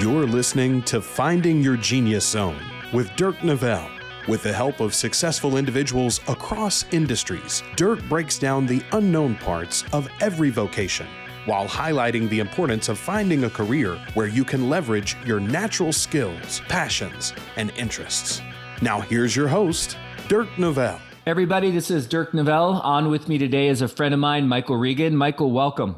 You're 0.00 0.24
listening 0.24 0.80
to 0.84 1.02
Finding 1.02 1.60
Your 1.60 1.76
Genius 1.76 2.26
Zone 2.26 2.58
with 2.90 3.14
Dirk 3.16 3.36
Nevelle. 3.40 3.86
With 4.26 4.42
the 4.42 4.50
help 4.50 4.80
of 4.80 4.94
successful 4.94 5.58
individuals 5.58 6.20
across 6.26 6.86
industries, 6.90 7.62
Dirk 7.76 8.02
breaks 8.04 8.38
down 8.38 8.64
the 8.64 8.80
unknown 8.92 9.34
parts 9.34 9.84
of 9.92 10.08
every 10.22 10.48
vocation 10.48 11.06
while 11.44 11.68
highlighting 11.68 12.30
the 12.30 12.38
importance 12.38 12.88
of 12.88 12.98
finding 12.98 13.44
a 13.44 13.50
career 13.50 13.96
where 14.14 14.26
you 14.26 14.42
can 14.42 14.70
leverage 14.70 15.18
your 15.26 15.38
natural 15.38 15.92
skills, 15.92 16.62
passions, 16.66 17.34
and 17.56 17.70
interests. 17.76 18.40
Now, 18.80 19.02
here's 19.02 19.36
your 19.36 19.48
host, 19.48 19.98
Dirk 20.28 20.48
Nevelle. 20.56 20.98
Everybody, 21.26 21.70
this 21.70 21.90
is 21.90 22.08
Dirk 22.08 22.32
Nevelle. 22.32 22.82
On 22.82 23.10
with 23.10 23.28
me 23.28 23.36
today 23.36 23.68
is 23.68 23.82
a 23.82 23.88
friend 23.88 24.14
of 24.14 24.20
mine, 24.20 24.48
Michael 24.48 24.78
Regan. 24.78 25.14
Michael, 25.14 25.50
welcome. 25.50 25.96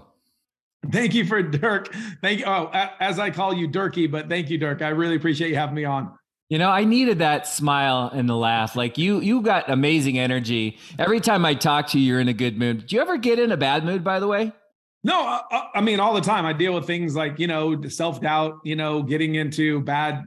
Thank 0.91 1.15
you 1.15 1.25
for 1.25 1.43
Dirk. 1.43 1.95
Thank 2.21 2.41
you. 2.41 2.47
Oh, 2.47 2.69
as 2.99 3.19
I 3.19 3.31
call 3.31 3.55
you 3.55 3.69
Dirky, 3.69 4.11
but 4.11 4.29
thank 4.29 4.51
you, 4.51 4.59
Dirk. 4.59 4.83
I 4.83 4.89
really 4.89 5.17
appreciate 5.17 5.51
you 5.51 5.57
having 5.57 5.77
me 5.77 5.85
on. 5.85 6.13
You 6.49 6.59
know, 6.59 6.69
I 6.69 6.85
needed 6.85 7.21
that 7.21 7.47
smile 7.47 8.11
and 8.13 8.29
the 8.29 8.37
laugh. 8.37 8.77
Like 8.77 8.99
you, 8.99 9.21
you 9.21 9.41
got 9.41 9.71
amazing 9.71 10.19
energy. 10.19 10.77
Every 10.99 11.21
time 11.21 11.47
I 11.47 11.55
talk 11.55 11.87
to 11.89 11.99
you, 11.99 12.05
you're 12.05 12.21
in 12.21 12.29
a 12.29 12.35
good 12.35 12.59
mood. 12.59 12.87
Do 12.87 12.97
you 12.97 13.01
ever 13.01 13.17
get 13.17 13.39
in 13.39 13.53
a 13.53 13.57
bad 13.57 13.85
mood, 13.85 14.05
by 14.05 14.21
the 14.21 14.29
way? 14.29 14.53
No, 15.05 15.19
I, 15.19 15.69
I 15.77 15.81
mean, 15.81 15.99
all 15.99 16.15
the 16.15 16.21
time. 16.21 16.45
I 16.45 16.53
deal 16.53 16.75
with 16.75 16.87
things 16.87 17.17
like, 17.17 17.39
you 17.39 17.47
know, 17.47 17.81
self 17.89 18.21
doubt, 18.21 18.61
you 18.65 18.77
know, 18.77 19.03
getting 19.03 19.35
into 19.37 19.81
bad, 19.81 20.25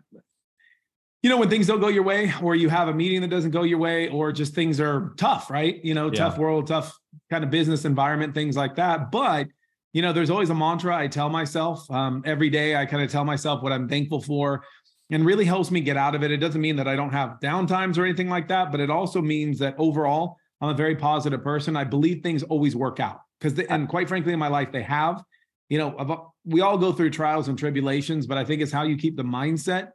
you 1.22 1.30
know, 1.30 1.38
when 1.38 1.50
things 1.50 1.68
don't 1.68 1.80
go 1.80 1.90
your 1.90 2.04
way, 2.04 2.34
or 2.42 2.56
you 2.56 2.70
have 2.70 2.88
a 2.88 2.94
meeting 2.94 3.22
that 3.22 3.30
doesn't 3.30 3.52
go 3.52 3.64
your 3.64 3.78
way, 3.78 4.10
or 4.10 4.32
just 4.32 4.54
things 4.54 4.80
are 4.80 5.14
tough, 5.18 5.50
right? 5.50 5.84
You 5.84 5.94
know, 5.94 6.08
yeah. 6.08 6.20
tough 6.20 6.38
world, 6.38 6.68
tough 6.68 6.98
kind 7.30 7.44
of 7.44 7.52
business 7.52 7.86
environment, 7.86 8.34
things 8.34 8.58
like 8.58 8.76
that. 8.76 9.12
But 9.12 9.48
you 9.96 10.02
know, 10.02 10.12
there's 10.12 10.30
always 10.30 10.50
a 10.50 10.54
mantra 10.54 10.94
I 10.94 11.08
tell 11.08 11.30
myself 11.30 11.90
um, 11.90 12.22
every 12.26 12.50
day. 12.50 12.76
I 12.76 12.86
kind 12.86 13.02
of 13.02 13.10
tell 13.10 13.24
myself 13.24 13.64
what 13.64 13.72
I'm 13.72 13.88
thankful 13.88 14.22
for 14.22 14.62
and 15.10 15.26
really 15.26 15.46
helps 15.46 15.72
me 15.72 15.80
get 15.80 15.96
out 15.96 16.16
of 16.16 16.22
it. 16.22 16.32
It 16.32 16.38
doesn't 16.38 16.60
mean 16.60 16.76
that 16.76 16.86
I 16.86 16.98
don't 16.98 17.14
have 17.14 17.40
downtimes 17.42 17.98
or 17.98 18.04
anything 18.04 18.28
like 18.28 18.50
that, 18.50 18.74
but 18.74 18.82
it 18.82 18.90
also 18.90 19.22
means 19.22 19.58
that 19.60 19.74
overall, 19.78 20.36
I'm 20.60 20.68
a 20.68 20.74
very 20.74 20.98
positive 20.98 21.42
person. 21.42 21.78
I 21.78 21.86
believe 21.86 22.22
things 22.24 22.44
always 22.44 22.76
work 22.76 23.00
out 23.00 23.22
because, 23.40 23.58
and 23.58 23.88
quite 23.88 24.10
frankly, 24.10 24.34
in 24.34 24.40
my 24.40 24.50
life, 24.50 24.70
they 24.74 24.84
have. 24.84 25.24
You 25.70 25.78
know, 25.78 26.34
we 26.44 26.60
all 26.60 26.78
go 26.78 26.92
through 26.92 27.12
trials 27.12 27.48
and 27.48 27.58
tribulations, 27.58 28.28
but 28.28 28.38
I 28.38 28.44
think 28.44 28.62
it's 28.62 28.74
how 28.74 28.84
you 28.84 28.98
keep 28.98 29.16
the 29.16 29.24
mindset 29.24 29.92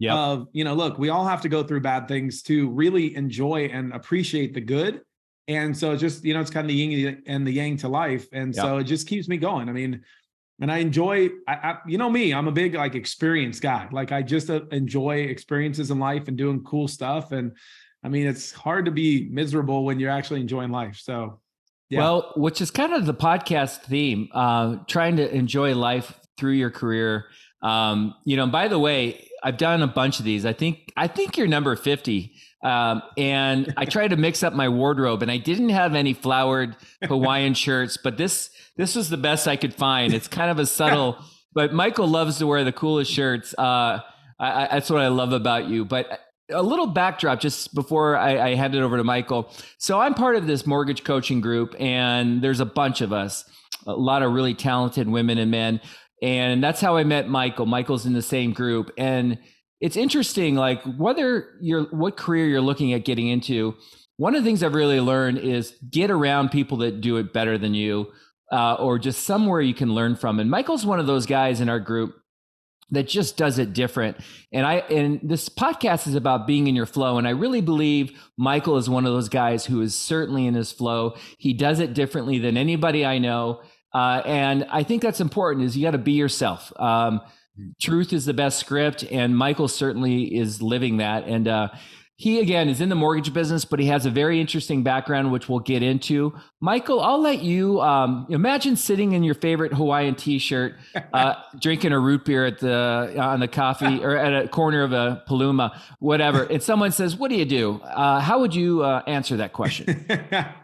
yep. 0.00 0.14
of, 0.14 0.48
you 0.52 0.64
know, 0.64 0.74
look, 0.74 0.98
we 0.98 1.10
all 1.10 1.24
have 1.24 1.42
to 1.42 1.48
go 1.48 1.62
through 1.62 1.82
bad 1.82 2.08
things 2.08 2.42
to 2.42 2.70
really 2.70 3.14
enjoy 3.14 3.70
and 3.72 3.92
appreciate 3.92 4.52
the 4.52 4.60
good 4.60 5.00
and 5.46 5.76
so 5.76 5.92
it's 5.92 6.00
just, 6.00 6.24
you 6.24 6.34
know, 6.34 6.40
it's 6.40 6.50
kind 6.50 6.64
of 6.64 6.68
the 6.68 6.74
yin 6.74 7.22
and 7.26 7.46
the 7.46 7.52
yang 7.52 7.76
to 7.78 7.88
life. 7.88 8.26
And 8.32 8.54
so 8.54 8.78
it 8.78 8.84
just 8.84 9.06
keeps 9.06 9.28
me 9.28 9.36
going. 9.36 9.68
I 9.68 9.72
mean, 9.72 10.02
and 10.60 10.70
I 10.70 10.78
enjoy, 10.78 11.30
I, 11.48 11.52
I, 11.52 11.78
you 11.86 11.98
know, 11.98 12.08
me, 12.08 12.32
I'm 12.32 12.48
a 12.48 12.52
big 12.52 12.74
like 12.74 12.94
experience 12.94 13.60
guy. 13.60 13.88
Like 13.92 14.12
I 14.12 14.22
just 14.22 14.48
uh, 14.48 14.62
enjoy 14.70 15.16
experiences 15.16 15.90
in 15.90 15.98
life 15.98 16.28
and 16.28 16.36
doing 16.36 16.62
cool 16.64 16.88
stuff. 16.88 17.32
And 17.32 17.52
I 18.02 18.08
mean, 18.08 18.26
it's 18.26 18.52
hard 18.52 18.84
to 18.84 18.90
be 18.90 19.28
miserable 19.30 19.84
when 19.84 19.98
you're 19.98 20.10
actually 20.10 20.40
enjoying 20.40 20.70
life. 20.70 20.96
So, 20.96 21.40
yeah. 21.90 22.00
Well, 22.00 22.32
which 22.36 22.60
is 22.60 22.70
kind 22.70 22.94
of 22.94 23.04
the 23.04 23.14
podcast 23.14 23.82
theme, 23.82 24.28
uh, 24.32 24.76
trying 24.86 25.16
to 25.16 25.34
enjoy 25.34 25.74
life 25.74 26.18
through 26.38 26.52
your 26.52 26.70
career. 26.70 27.26
Um, 27.60 28.14
you 28.24 28.36
know, 28.36 28.46
by 28.46 28.68
the 28.68 28.78
way, 28.78 29.28
I've 29.44 29.58
done 29.58 29.82
a 29.82 29.86
bunch 29.86 30.18
of 30.18 30.24
these. 30.24 30.46
I 30.46 30.54
think 30.54 30.92
I 30.96 31.06
think 31.06 31.36
you're 31.36 31.46
number 31.46 31.76
50 31.76 32.34
um, 32.64 33.02
and 33.16 33.72
I 33.76 33.84
tried 33.84 34.08
to 34.08 34.16
mix 34.16 34.42
up 34.42 34.54
my 34.54 34.68
wardrobe, 34.68 35.22
and 35.22 35.30
I 35.30 35.36
didn't 35.36 35.68
have 35.68 35.94
any 35.94 36.14
flowered 36.14 36.76
Hawaiian 37.04 37.54
shirts, 37.64 37.98
but 38.02 38.16
this 38.16 38.50
this 38.76 38.96
was 38.96 39.10
the 39.10 39.16
best 39.16 39.46
I 39.46 39.54
could 39.56 39.74
find. 39.74 40.12
It's 40.12 40.26
kind 40.26 40.50
of 40.50 40.58
a 40.58 40.66
subtle, 40.66 41.18
but 41.54 41.72
Michael 41.72 42.08
loves 42.08 42.38
to 42.38 42.46
wear 42.46 42.64
the 42.64 42.72
coolest 42.72 43.12
shirts. 43.12 43.54
Uh, 43.56 44.00
I, 44.40 44.68
that's 44.72 44.90
what 44.90 45.00
I 45.00 45.08
love 45.08 45.32
about 45.32 45.68
you. 45.68 45.84
But 45.84 46.20
a 46.50 46.62
little 46.62 46.88
backdrop 46.88 47.40
just 47.40 47.72
before 47.74 48.16
I, 48.16 48.50
I 48.50 48.54
hand 48.56 48.74
it 48.74 48.82
over 48.82 48.96
to 48.96 49.04
Michael. 49.04 49.50
So 49.78 50.00
I'm 50.00 50.14
part 50.14 50.34
of 50.34 50.46
this 50.46 50.66
mortgage 50.66 51.04
coaching 51.04 51.40
group, 51.40 51.76
and 51.78 52.42
there's 52.42 52.60
a 52.60 52.66
bunch 52.66 53.00
of 53.00 53.12
us, 53.12 53.44
a 53.86 53.92
lot 53.92 54.22
of 54.22 54.32
really 54.32 54.54
talented 54.54 55.08
women 55.08 55.38
and 55.38 55.50
men. 55.50 55.80
And 56.24 56.64
that's 56.64 56.80
how 56.80 56.96
I 56.96 57.04
met 57.04 57.28
Michael. 57.28 57.66
Michael's 57.66 58.06
in 58.06 58.14
the 58.14 58.22
same 58.22 58.54
group. 58.54 58.90
And 58.96 59.38
it's 59.82 59.94
interesting, 59.94 60.54
like 60.54 60.82
whether 60.96 61.50
you're 61.60 61.82
what 61.90 62.16
career 62.16 62.46
you're 62.46 62.62
looking 62.62 62.94
at 62.94 63.04
getting 63.04 63.28
into. 63.28 63.74
One 64.16 64.34
of 64.34 64.42
the 64.42 64.48
things 64.48 64.62
I've 64.62 64.74
really 64.74 65.00
learned 65.00 65.36
is 65.36 65.76
get 65.90 66.10
around 66.10 66.48
people 66.48 66.78
that 66.78 67.02
do 67.02 67.18
it 67.18 67.34
better 67.34 67.58
than 67.58 67.74
you, 67.74 68.10
uh, 68.50 68.74
or 68.74 68.98
just 68.98 69.24
somewhere 69.24 69.60
you 69.60 69.74
can 69.74 69.92
learn 69.92 70.16
from. 70.16 70.40
And 70.40 70.50
Michael's 70.50 70.86
one 70.86 70.98
of 70.98 71.06
those 71.06 71.26
guys 71.26 71.60
in 71.60 71.68
our 71.68 71.80
group 71.80 72.14
that 72.90 73.06
just 73.06 73.36
does 73.36 73.58
it 73.58 73.74
different. 73.74 74.16
And 74.50 74.64
I 74.64 74.76
and 74.76 75.20
this 75.22 75.50
podcast 75.50 76.06
is 76.06 76.14
about 76.14 76.46
being 76.46 76.68
in 76.68 76.74
your 76.74 76.86
flow. 76.86 77.18
And 77.18 77.28
I 77.28 77.32
really 77.32 77.60
believe 77.60 78.18
Michael 78.38 78.78
is 78.78 78.88
one 78.88 79.04
of 79.04 79.12
those 79.12 79.28
guys 79.28 79.66
who 79.66 79.82
is 79.82 79.94
certainly 79.94 80.46
in 80.46 80.54
his 80.54 80.72
flow. 80.72 81.16
He 81.36 81.52
does 81.52 81.80
it 81.80 81.92
differently 81.92 82.38
than 82.38 82.56
anybody 82.56 83.04
I 83.04 83.18
know. 83.18 83.60
Uh, 83.94 84.22
and 84.26 84.66
I 84.70 84.82
think 84.82 85.02
that's 85.02 85.20
important. 85.20 85.64
Is 85.64 85.76
you 85.76 85.84
got 85.84 85.92
to 85.92 85.98
be 85.98 86.12
yourself. 86.12 86.72
Um, 86.80 87.20
truth 87.80 88.12
is 88.12 88.24
the 88.24 88.34
best 88.34 88.58
script 88.58 89.04
and 89.10 89.36
michael 89.36 89.68
certainly 89.68 90.36
is 90.36 90.60
living 90.60 90.96
that 90.96 91.24
and 91.24 91.46
uh, 91.46 91.68
he 92.16 92.40
again 92.40 92.68
is 92.68 92.80
in 92.80 92.88
the 92.88 92.94
mortgage 92.96 93.32
business 93.32 93.64
but 93.64 93.78
he 93.78 93.86
has 93.86 94.06
a 94.06 94.10
very 94.10 94.40
interesting 94.40 94.82
background 94.82 95.30
which 95.30 95.48
we'll 95.48 95.60
get 95.60 95.80
into 95.80 96.34
michael 96.60 97.00
i'll 97.00 97.20
let 97.20 97.42
you 97.42 97.80
um, 97.80 98.26
imagine 98.28 98.74
sitting 98.74 99.12
in 99.12 99.22
your 99.22 99.36
favorite 99.36 99.72
hawaiian 99.72 100.16
t-shirt 100.16 100.74
uh, 101.12 101.34
drinking 101.60 101.92
a 101.92 101.98
root 101.98 102.24
beer 102.24 102.44
at 102.44 102.58
the 102.58 103.14
on 103.18 103.38
the 103.38 103.48
coffee 103.48 104.00
or 104.04 104.16
at 104.16 104.44
a 104.44 104.48
corner 104.48 104.82
of 104.82 104.92
a 104.92 105.22
paluma 105.28 105.78
whatever 106.00 106.42
and 106.44 106.60
someone 106.60 106.90
says 106.90 107.14
what 107.16 107.30
do 107.30 107.36
you 107.36 107.44
do 107.44 107.80
uh, 107.82 108.18
how 108.18 108.40
would 108.40 108.54
you 108.54 108.82
uh, 108.82 109.00
answer 109.06 109.36
that 109.36 109.52
question 109.52 110.06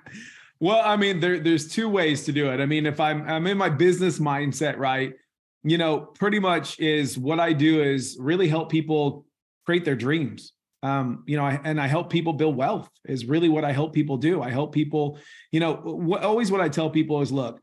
well 0.60 0.82
i 0.84 0.96
mean 0.96 1.20
there, 1.20 1.40
there's 1.40 1.68
two 1.68 1.88
ways 1.88 2.24
to 2.24 2.32
do 2.32 2.50
it 2.50 2.60
i 2.60 2.66
mean 2.66 2.86
if 2.86 3.00
i'm 3.00 3.28
i'm 3.28 3.46
in 3.46 3.58
my 3.58 3.68
business 3.68 4.18
mindset 4.18 4.76
right 4.78 5.14
you 5.62 5.78
know, 5.78 5.98
pretty 6.00 6.38
much 6.38 6.78
is 6.80 7.18
what 7.18 7.38
I 7.38 7.52
do 7.52 7.82
is 7.82 8.16
really 8.18 8.48
help 8.48 8.70
people 8.70 9.26
create 9.66 9.84
their 9.84 9.94
dreams. 9.94 10.52
Um, 10.82 11.24
you 11.26 11.36
know, 11.36 11.44
I, 11.44 11.60
and 11.64 11.78
I 11.78 11.86
help 11.86 12.08
people 12.08 12.32
build 12.32 12.56
wealth 12.56 12.88
is 13.04 13.26
really 13.26 13.50
what 13.50 13.64
I 13.64 13.72
help 13.72 13.92
people 13.92 14.16
do. 14.16 14.40
I 14.40 14.50
help 14.50 14.72
people, 14.72 15.18
you 15.52 15.60
know, 15.60 16.18
always 16.22 16.50
what 16.50 16.62
I 16.62 16.70
tell 16.70 16.88
people 16.88 17.20
is 17.20 17.30
look, 17.30 17.60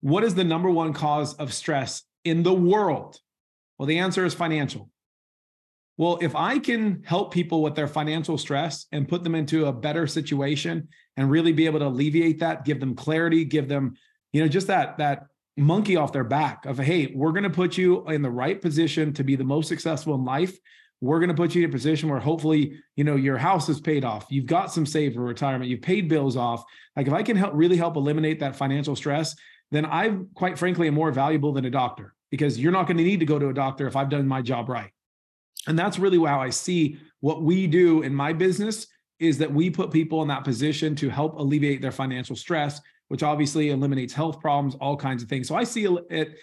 what 0.00 0.22
is 0.22 0.36
the 0.36 0.44
number 0.44 0.70
one 0.70 0.92
cause 0.92 1.34
of 1.34 1.52
stress 1.52 2.02
in 2.24 2.44
the 2.44 2.54
world? 2.54 3.18
Well, 3.78 3.86
the 3.86 3.98
answer 3.98 4.24
is 4.24 4.34
financial. 4.34 4.88
Well, 5.98 6.18
if 6.22 6.34
I 6.34 6.58
can 6.58 7.02
help 7.04 7.32
people 7.32 7.62
with 7.62 7.74
their 7.74 7.88
financial 7.88 8.38
stress 8.38 8.86
and 8.92 9.08
put 9.08 9.22
them 9.24 9.34
into 9.34 9.66
a 9.66 9.72
better 9.72 10.06
situation 10.06 10.88
and 11.16 11.30
really 11.30 11.52
be 11.52 11.66
able 11.66 11.80
to 11.80 11.86
alleviate 11.86 12.40
that, 12.40 12.64
give 12.64 12.80
them 12.80 12.94
clarity, 12.94 13.44
give 13.44 13.68
them, 13.68 13.94
you 14.32 14.42
know, 14.42 14.48
just 14.48 14.68
that 14.68 14.98
that 14.98 15.26
monkey 15.58 15.96
off 15.96 16.14
their 16.14 16.24
back 16.24 16.64
of 16.64 16.78
hey 16.78 17.12
we're 17.14 17.30
going 17.30 17.42
to 17.42 17.50
put 17.50 17.76
you 17.76 18.08
in 18.08 18.22
the 18.22 18.30
right 18.30 18.62
position 18.62 19.12
to 19.12 19.22
be 19.22 19.36
the 19.36 19.44
most 19.44 19.68
successful 19.68 20.14
in 20.14 20.24
life. 20.24 20.56
We're 21.02 21.18
going 21.18 21.28
to 21.28 21.34
put 21.34 21.54
you 21.54 21.64
in 21.64 21.68
a 21.68 21.72
position 21.72 22.08
where 22.08 22.20
hopefully 22.20 22.80
you 22.96 23.04
know 23.04 23.16
your 23.16 23.36
house 23.36 23.68
is 23.68 23.80
paid 23.80 24.04
off. 24.04 24.26
You've 24.30 24.46
got 24.46 24.72
some 24.72 24.86
saved 24.86 25.14
for 25.14 25.20
retirement. 25.20 25.70
You've 25.70 25.82
paid 25.82 26.08
bills 26.08 26.36
off. 26.36 26.64
Like 26.96 27.06
if 27.06 27.12
i 27.12 27.22
can 27.22 27.36
help 27.36 27.52
really 27.54 27.76
help 27.76 27.96
eliminate 27.96 28.40
that 28.40 28.56
financial 28.56 28.96
stress 28.96 29.34
then 29.72 29.86
i 29.86 30.14
quite 30.34 30.58
frankly 30.58 30.86
am 30.86 30.94
more 30.94 31.10
valuable 31.10 31.52
than 31.52 31.64
a 31.64 31.70
doctor 31.70 32.14
because 32.30 32.60
you're 32.60 32.72
not 32.72 32.86
going 32.86 32.98
to 32.98 33.02
need 33.02 33.20
to 33.20 33.26
go 33.26 33.38
to 33.38 33.48
a 33.48 33.54
doctor 33.54 33.88
if 33.88 33.96
i've 33.96 34.10
done 34.10 34.28
my 34.28 34.40
job 34.40 34.68
right 34.68 34.91
and 35.66 35.78
that's 35.78 35.98
really 35.98 36.18
how 36.18 36.40
i 36.40 36.50
see 36.50 36.98
what 37.20 37.42
we 37.42 37.66
do 37.66 38.02
in 38.02 38.14
my 38.14 38.32
business 38.32 38.86
is 39.20 39.38
that 39.38 39.52
we 39.52 39.70
put 39.70 39.90
people 39.92 40.22
in 40.22 40.28
that 40.28 40.42
position 40.42 40.96
to 40.96 41.08
help 41.08 41.38
alleviate 41.38 41.80
their 41.80 41.92
financial 41.92 42.34
stress 42.34 42.80
which 43.12 43.22
obviously 43.22 43.68
eliminates 43.68 44.14
health 44.14 44.40
problems, 44.40 44.74
all 44.76 44.96
kinds 44.96 45.22
of 45.22 45.28
things. 45.28 45.46
So 45.46 45.54
I 45.54 45.64
see 45.64 45.84
it. 45.84 46.38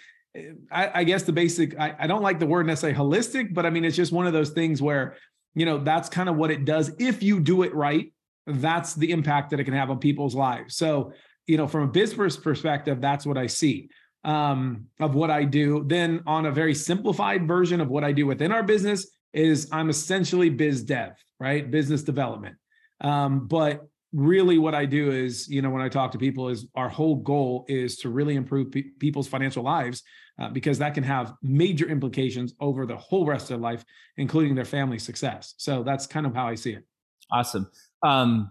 I, 0.70 1.00
I 1.00 1.02
guess 1.02 1.24
the 1.24 1.32
basic. 1.32 1.76
I, 1.76 1.96
I 1.98 2.06
don't 2.06 2.22
like 2.22 2.38
the 2.38 2.46
word 2.46 2.64
necessarily 2.64 2.96
holistic, 2.96 3.52
but 3.52 3.66
I 3.66 3.70
mean 3.70 3.84
it's 3.84 3.96
just 3.96 4.12
one 4.12 4.24
of 4.24 4.32
those 4.32 4.50
things 4.50 4.80
where 4.80 5.16
you 5.56 5.66
know 5.66 5.78
that's 5.78 6.08
kind 6.08 6.28
of 6.28 6.36
what 6.36 6.52
it 6.52 6.64
does 6.64 6.92
if 7.00 7.24
you 7.24 7.40
do 7.40 7.64
it 7.64 7.74
right. 7.74 8.12
That's 8.46 8.94
the 8.94 9.10
impact 9.10 9.50
that 9.50 9.58
it 9.58 9.64
can 9.64 9.74
have 9.74 9.90
on 9.90 9.98
people's 9.98 10.36
lives. 10.36 10.76
So 10.76 11.12
you 11.48 11.56
know, 11.56 11.66
from 11.66 11.82
a 11.82 11.88
business 11.88 12.36
perspective, 12.36 13.00
that's 13.00 13.26
what 13.26 13.36
I 13.36 13.48
see 13.48 13.90
um, 14.24 14.86
of 15.00 15.14
what 15.14 15.30
I 15.30 15.44
do. 15.44 15.84
Then 15.86 16.22
on 16.26 16.46
a 16.46 16.52
very 16.52 16.74
simplified 16.74 17.46
version 17.46 17.80
of 17.80 17.88
what 17.88 18.04
I 18.04 18.12
do 18.12 18.26
within 18.26 18.52
our 18.52 18.62
business 18.62 19.06
is 19.32 19.68
I'm 19.72 19.90
essentially 19.90 20.50
biz 20.50 20.82
dev, 20.82 21.12
right? 21.38 21.70
Business 21.70 22.02
development. 22.02 22.56
Um, 23.00 23.46
but 23.46 23.86
really 24.12 24.58
what 24.58 24.74
I 24.74 24.84
do 24.86 25.10
is, 25.10 25.48
you 25.48 25.62
know, 25.62 25.70
when 25.70 25.82
I 25.82 25.88
talk 25.88 26.10
to 26.12 26.18
people, 26.18 26.48
is 26.48 26.66
our 26.74 26.88
whole 26.88 27.16
goal 27.16 27.64
is 27.68 27.96
to 27.98 28.08
really 28.08 28.34
improve 28.34 28.72
pe- 28.72 28.90
people's 28.98 29.28
financial 29.28 29.62
lives 29.62 30.02
uh, 30.40 30.48
because 30.48 30.78
that 30.78 30.94
can 30.94 31.04
have 31.04 31.34
major 31.42 31.88
implications 31.88 32.54
over 32.60 32.86
the 32.86 32.96
whole 32.96 33.24
rest 33.24 33.44
of 33.44 33.48
their 33.48 33.58
life, 33.58 33.84
including 34.16 34.54
their 34.54 34.64
family 34.64 34.98
success. 34.98 35.54
So 35.58 35.82
that's 35.82 36.06
kind 36.06 36.26
of 36.26 36.34
how 36.34 36.48
I 36.48 36.56
see 36.56 36.72
it. 36.72 36.84
Awesome. 37.30 37.70
Um, 38.02 38.50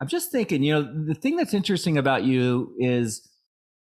I'm 0.00 0.08
just 0.08 0.30
thinking, 0.30 0.62
you 0.62 0.74
know, 0.74 1.04
the 1.06 1.14
thing 1.14 1.36
that's 1.36 1.54
interesting 1.54 1.98
about 1.98 2.24
you 2.24 2.74
is, 2.78 3.29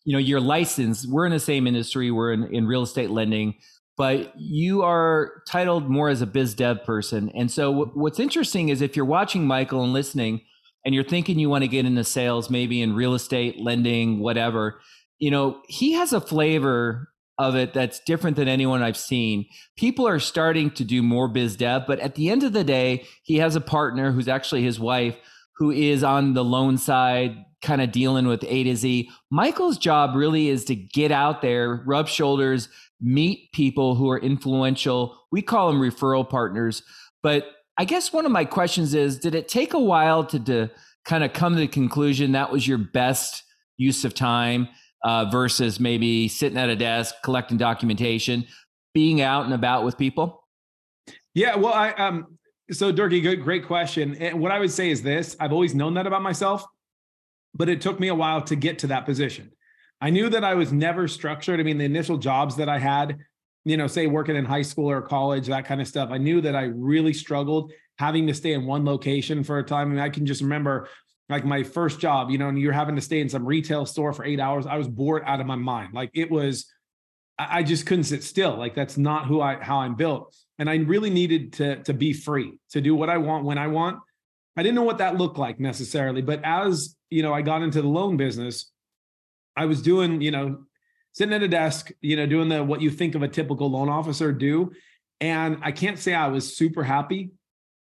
you 0.05 0.13
know, 0.13 0.19
your 0.19 0.41
license. 0.41 1.07
We're 1.07 1.27
in 1.27 1.33
the 1.33 1.41
same 1.41 1.67
industry. 1.67 2.11
We're 2.11 2.33
in, 2.33 2.55
in 2.55 2.67
real 2.67 2.83
estate 2.83 3.11
lending. 3.11 3.55
but 3.97 4.33
you 4.37 4.83
are 4.83 5.43
titled 5.47 5.89
more 5.91 6.09
as 6.09 6.23
a 6.23 6.27
biz 6.27 6.55
dev 6.55 6.83
person. 6.85 7.31
And 7.35 7.51
so 7.51 7.71
w- 7.71 7.91
what's 7.95 8.19
interesting 8.19 8.69
is 8.71 8.81
if 8.81 8.97
you're 8.97 9.05
watching 9.05 9.47
Michael 9.47 9.85
and 9.85 9.93
listening 9.93 10.41
and 10.85 10.95
you're 10.95 11.05
thinking 11.05 11.39
you 11.39 11.51
want 11.51 11.63
to 11.63 11.69
get 11.69 11.85
into 11.85 12.05
sales, 12.05 12.51
maybe 12.51 12.81
in 12.81 12.95
real 12.95 13.15
estate, 13.15 13.61
lending, 13.61 14.21
whatever, 14.21 14.81
you 15.19 15.31
know, 15.31 15.61
he 15.69 15.93
has 15.93 16.13
a 16.13 16.21
flavor 16.21 17.11
of 17.39 17.55
it 17.55 17.75
that's 17.75 18.01
different 18.01 18.37
than 18.37 18.49
anyone 18.49 18.83
I've 18.83 18.97
seen. 18.97 19.47
People 19.77 20.07
are 20.09 20.19
starting 20.19 20.71
to 20.73 20.85
do 20.85 21.03
more 21.03 21.29
biz 21.29 21.57
dev, 21.57 21.83
but 21.87 22.01
at 22.01 22.15
the 22.15 22.31
end 22.31 22.43
of 22.43 22.53
the 22.53 22.65
day, 22.65 23.07
he 23.23 23.37
has 23.39 23.57
a 23.57 23.61
partner 23.61 24.13
who's 24.13 24.29
actually 24.29 24.63
his 24.63 24.81
wife 24.81 25.17
who 25.57 25.71
is 25.71 26.03
on 26.03 26.35
the 26.35 26.45
loan 26.45 26.79
side, 26.79 27.37
kind 27.63 27.81
of 27.81 27.93
dealing 27.93 28.27
with 28.27 28.45
A 28.47 28.65
to 28.65 28.77
Z. 28.77 29.11
Michael's 29.31 29.79
job 29.79 30.15
really 30.15 30.49
is 30.49 30.65
to 30.67 30.75
get 30.75 31.13
out 31.13 31.43
there, 31.43 31.83
rub 31.87 32.09
shoulders, 32.09 32.69
meet 33.01 33.53
people 33.53 33.95
who 33.95 34.11
are 34.11 34.19
influential. 34.19 35.19
We 35.31 35.43
call 35.43 35.69
them 35.71 35.81
referral 35.81 36.29
partners. 36.29 36.83
But 37.23 37.47
I 37.79 37.85
guess 37.85 38.13
one 38.13 38.27
of 38.27 38.33
my 38.33 38.45
questions 38.45 38.95
is 38.95 39.19
Did 39.19 39.35
it 39.35 39.49
take 39.49 39.75
a 39.75 39.81
while 39.81 40.25
to, 40.27 40.41
to 40.41 40.71
kind 41.05 41.25
of 41.25 41.33
come 41.33 41.55
to 41.55 41.61
the 41.61 41.69
conclusion 41.69 42.33
that 42.33 42.53
was 42.53 42.67
your 42.67 42.79
best 42.79 43.43
use 43.77 44.05
of 44.05 44.15
time 44.15 44.69
uh, 45.05 45.27
versus 45.31 45.81
maybe 45.81 46.29
sitting 46.29 46.59
at 46.59 46.69
a 46.69 46.77
desk 46.77 47.15
collecting 47.25 47.57
documentation, 47.59 48.47
being 48.95 49.21
out 49.21 49.45
and 49.45 49.55
about 49.55 49.85
with 49.85 49.99
people? 49.99 50.45
Yeah, 51.35 51.57
well, 51.57 51.73
I 51.73 51.93
um, 51.93 52.39
so 52.73 52.93
Durkee, 52.93 53.21
good, 53.21 53.43
great 53.43 53.67
question. 53.67 54.17
And 54.17 54.41
what 54.41 54.51
I 54.51 54.59
would 54.59 54.71
say 54.71 54.91
is 54.91 55.03
this: 55.03 55.37
I've 55.39 55.53
always 55.53 55.75
known 55.75 55.95
that 55.95 56.07
about 56.07 56.23
myself, 56.23 56.65
but 57.55 57.69
it 57.69 57.81
took 57.81 58.01
me 58.01 58.09
a 58.09 58.15
while 58.15 58.43
to 58.43 58.57
get 58.57 58.81
to 58.81 58.89
that 58.89 59.07
position. 59.07 59.53
I 60.01 60.11
knew 60.11 60.29
that 60.31 60.43
I 60.45 60.55
was 60.55 60.73
never 60.73 61.07
structured. 61.07 61.61
I 61.61 61.63
mean, 61.63 61.79
the 61.79 61.85
initial 61.85 62.19
jobs 62.19 62.57
that 62.57 62.69
I 62.69 62.79
had, 62.79 63.19
you 63.65 63.77
know, 63.77 63.87
say 63.87 64.09
working 64.09 64.35
in 64.35 64.45
high 64.45 64.63
school 64.63 64.91
or 64.91 65.01
college, 65.01 65.47
that 65.47 65.65
kind 65.65 65.81
of 65.81 65.87
stuff, 65.87 66.11
I 66.11 66.19
knew 66.19 66.41
that 66.41 66.57
I 66.57 66.65
really 66.65 67.13
struggled 67.13 67.73
having 67.99 68.27
to 68.27 68.35
stay 68.35 68.53
in 68.53 68.67
one 68.67 68.85
location 68.85 69.45
for 69.45 69.59
a 69.59 69.63
time. 69.63 69.89
I 69.89 69.91
mean, 69.91 70.01
I 70.01 70.09
can 70.09 70.27
just 70.27 70.41
remember 70.41 70.89
like 71.29 71.45
my 71.45 71.63
first 71.63 72.01
job, 72.01 72.31
you 72.31 72.39
know, 72.39 72.49
and 72.49 72.59
you're 72.59 72.73
having 72.73 72.97
to 72.97 73.01
stay 73.01 73.21
in 73.21 73.29
some 73.29 73.47
retail 73.47 73.87
store 73.87 74.13
for 74.13 74.25
eight 74.25 74.41
hours. 74.41 74.67
I 74.67 74.77
was 74.77 74.89
bored 74.89 75.23
out 75.25 75.41
of 75.41 75.47
my 75.47 75.55
mind. 75.55 75.95
Like 75.95 76.11
it 76.15 76.31
was, 76.31 76.67
I 77.39 77.63
just 77.63 77.87
couldn't 77.87 78.05
sit 78.05 78.25
still. 78.25 78.57
Like 78.57 78.75
that's 78.75 78.99
not 78.99 79.27
who 79.27 79.41
I 79.41 79.57
how 79.63 79.79
I'm 79.79 79.95
built. 79.95 80.37
And 80.59 80.69
I 80.69 80.77
really 80.77 81.11
needed 81.11 81.55
to 81.55 81.83
to 81.85 81.95
be 81.95 82.13
free 82.13 82.59
to 82.71 82.81
do 82.81 82.95
what 82.95 83.09
I 83.09 83.19
want 83.19 83.45
when 83.45 83.59
I 83.59 83.69
want. 83.69 83.99
I 84.57 84.63
didn't 84.63 84.75
know 84.75 84.83
what 84.83 84.99
that 84.99 85.17
looked 85.17 85.39
like 85.39 85.59
necessarily, 85.59 86.23
but 86.23 86.45
as 86.45 86.97
you 87.11 87.23
know, 87.23 87.33
I 87.33 87.43
got 87.43 87.63
into 87.63 87.83
the 87.83 87.89
loan 87.89 88.17
business. 88.17 88.71
I 89.57 89.67
was 89.67 89.83
doing, 89.83 90.21
you 90.21 90.31
know, 90.31 90.65
sitting 91.13 91.35
at 91.35 91.43
a 91.43 91.49
desk, 91.49 91.91
you 92.01 92.17
know, 92.17 92.27
doing 92.27 92.49
the 92.49 92.63
what 92.65 92.81
you 92.81 92.91
think 92.91 93.15
of 93.15 93.23
a 93.23 93.29
typical 93.29 93.71
loan 93.71 93.89
officer 93.89 94.33
do. 94.33 94.73
And 95.21 95.59
I 95.63 95.73
can't 95.73 95.99
say 95.99 96.15
I 96.15 96.29
was 96.29 96.57
super 96.57 96.83
happy, 96.83 97.31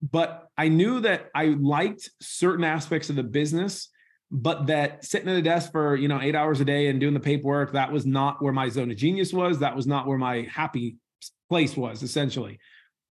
but 0.02 0.48
I 0.56 0.68
knew 0.68 1.00
that 1.00 1.30
I 1.34 1.56
liked 1.58 2.10
certain 2.20 2.64
aspects 2.64 3.10
of 3.10 3.16
the 3.16 3.22
business, 3.22 3.88
but 4.30 4.66
that 4.66 5.04
sitting 5.04 5.28
at 5.28 5.36
a 5.36 5.42
desk 5.42 5.72
for, 5.72 5.96
you 5.96 6.06
know, 6.06 6.20
eight 6.20 6.34
hours 6.34 6.60
a 6.60 6.64
day 6.64 6.88
and 6.88 7.00
doing 7.00 7.14
the 7.14 7.20
paperwork, 7.20 7.72
that 7.72 7.90
was 7.90 8.06
not 8.06 8.42
where 8.42 8.52
my 8.52 8.68
zone 8.68 8.90
of 8.90 8.96
genius 8.96 9.32
was. 9.32 9.58
That 9.58 9.74
was 9.74 9.86
not 9.86 10.06
where 10.06 10.18
my 10.18 10.46
happy 10.50 10.96
place 11.48 11.76
was, 11.76 12.02
essentially. 12.02 12.58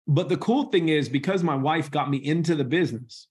But 0.07 0.29
the 0.29 0.37
cool 0.37 0.65
thing 0.65 0.89
is 0.89 1.09
because 1.09 1.43
my 1.43 1.57
wife 1.57 1.91
got 1.91 2.11
me 2.11 2.19
into 2.19 2.55
the 2.55 2.65
business, 2.65 3.29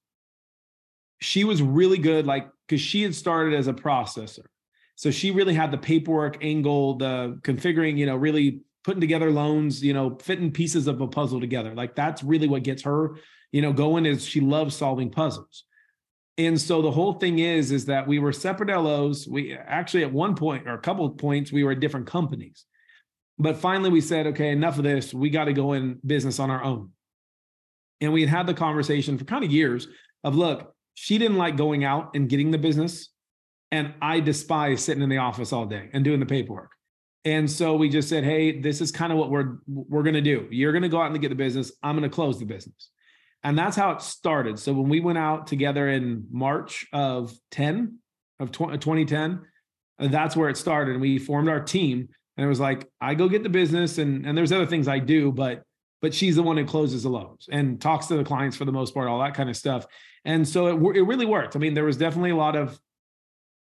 she 1.22 1.44
was 1.44 1.62
really 1.62 1.98
good, 1.98 2.26
like, 2.26 2.50
because 2.68 2.82
she 2.82 3.02
had 3.04 3.16
started 3.16 3.54
as 3.54 3.68
a 3.68 3.74
processor. 3.74 4.46
So 4.96 5.12
she 5.12 5.32
really 5.32 5.54
had 5.54 5.72
the 5.72 5.78
paperwork 5.78 6.44
angle, 6.44 6.98
the 6.98 7.40
configuring, 7.42 7.98
you 7.98 8.06
know, 8.06 8.16
really 8.16 8.62
putting 8.84 9.02
together 9.02 9.32
loans, 9.32 9.84
you 9.84 9.94
know, 9.94 10.18
fitting 10.22 10.52
pieces 10.52 10.88
of 10.88 11.02
a 11.02 11.08
puzzle 11.08 11.40
together. 11.40 11.74
Like 11.74 11.96
that's 11.96 12.24
really 12.24 12.48
what 12.48 12.64
gets 12.64 12.84
her, 12.84 13.16
you 13.52 13.62
know, 13.62 13.74
going 13.74 14.06
is 14.06 14.26
she 14.26 14.42
loves 14.42 14.76
solving 14.76 15.10
puzzles. 15.10 15.64
And 16.38 16.60
so 16.60 16.82
the 16.82 16.92
whole 16.92 17.14
thing 17.14 17.40
is, 17.40 17.72
is 17.72 17.86
that 17.86 18.08
we 18.08 18.20
were 18.20 18.34
separate 18.34 18.70
LOs. 18.70 19.28
We 19.28 19.54
actually 19.54 20.04
at 20.04 20.12
one 20.12 20.36
point 20.36 20.68
or 20.68 20.74
a 20.74 20.82
couple 20.82 21.06
of 21.06 21.18
points, 21.18 21.52
we 21.52 21.64
were 21.64 21.72
at 21.72 21.80
different 21.80 22.08
companies. 22.08 22.66
But 23.38 23.58
finally 23.58 23.90
we 23.90 24.02
said, 24.02 24.28
okay, 24.28 24.50
enough 24.50 24.78
of 24.78 24.84
this. 24.84 25.14
We 25.14 25.30
got 25.30 25.46
to 25.46 25.54
go 25.54 25.74
in 25.74 26.00
business 26.06 26.40
on 26.40 26.50
our 26.50 26.64
own. 26.64 26.92
And 28.02 28.14
we 28.14 28.22
had 28.22 28.30
had 28.30 28.48
the 28.48 28.54
conversation 28.54 29.18
for 29.18 29.26
kind 29.26 29.44
of 29.44 29.52
years 29.52 29.88
of 30.24 30.36
look, 30.36 30.74
she 30.94 31.18
didn't 31.18 31.38
like 31.38 31.58
going 31.58 31.84
out 31.84 32.16
and 32.16 32.30
getting 32.30 32.52
the 32.52 32.58
business 32.58 33.10
and 33.72 33.94
I 34.02 34.20
despise 34.20 34.84
sitting 34.84 35.04
in 35.04 35.10
the 35.10 35.18
office 35.18 35.52
all 35.52 35.66
day 35.66 35.90
and 35.94 36.04
doing 36.04 36.20
the 36.20 36.26
paperwork. 36.26 36.72
And 37.26 37.50
so 37.50 37.76
we 37.76 37.90
just 37.90 38.08
said, 38.08 38.24
"Hey, 38.24 38.60
this 38.60 38.82
is 38.82 38.92
kind 38.92 39.12
of 39.12 39.18
what 39.18 39.32
we're 39.32 39.58
we're 39.68 40.04
to 40.14 40.22
do. 40.22 40.48
You're 40.52 40.72
to 40.84 40.90
go 40.90 41.02
out 41.02 41.12
and 41.12 41.20
get 41.20 41.30
the 41.30 41.36
business. 41.36 41.72
I'm 41.82 42.00
to 42.02 42.10
close 42.10 42.40
the 42.40 42.46
business." 42.46 42.90
And 43.44 43.58
that's 43.58 43.76
how 43.76 43.92
it 43.92 44.02
started. 44.02 44.58
So 44.60 44.74
when 44.74 44.90
we 44.90 45.02
went 45.02 45.18
out 45.18 45.48
together 45.48 45.90
in 45.90 46.26
March 46.32 46.88
of 46.94 47.32
10 47.52 48.00
of 48.40 48.52
2010, 48.52 49.42
uh, 50.00 50.08
that's 50.08 50.36
where 50.36 50.50
it 50.50 50.58
started. 50.58 50.94
And 50.94 51.02
we 51.02 51.20
formed 51.20 51.50
our 51.50 51.60
team. 51.60 52.10
And 52.38 52.46
it 52.46 52.50
was 52.50 52.60
like, 52.60 52.90
I 53.00 53.16
go 53.16 53.30
get 53.30 53.44
the 53.44 53.50
business, 53.50 53.98
and 53.98 54.26
and 54.26 54.38
there's 54.38 54.52
other 54.52 54.66
things 54.66 54.88
I 54.88 55.00
do, 55.00 55.32
but 55.32 55.64
but 56.02 56.14
she's 56.14 56.36
the 56.36 56.44
one 56.44 56.58
who 56.58 56.66
closes 56.66 57.04
the 57.04 57.10
loans 57.10 57.48
and 57.52 57.82
talks 57.82 58.08
to 58.08 58.18
the 58.18 58.24
clients 58.24 58.58
for 58.58 58.66
the 58.66 58.72
most 58.72 58.94
part, 58.94 59.08
all 59.08 59.20
that 59.20 59.34
kind 59.34 59.50
of 59.50 59.58
stuff. 59.58 59.86
And 60.24 60.48
so 60.48 60.68
it 60.68 60.98
it 60.98 61.04
really 61.04 61.26
worked. 61.26 61.56
I 61.56 61.60
mean, 61.60 61.74
there 61.74 61.86
was 61.86 61.98
definitely 61.98 62.32
a 62.32 62.36
lot 62.36 62.56
of 62.56 62.80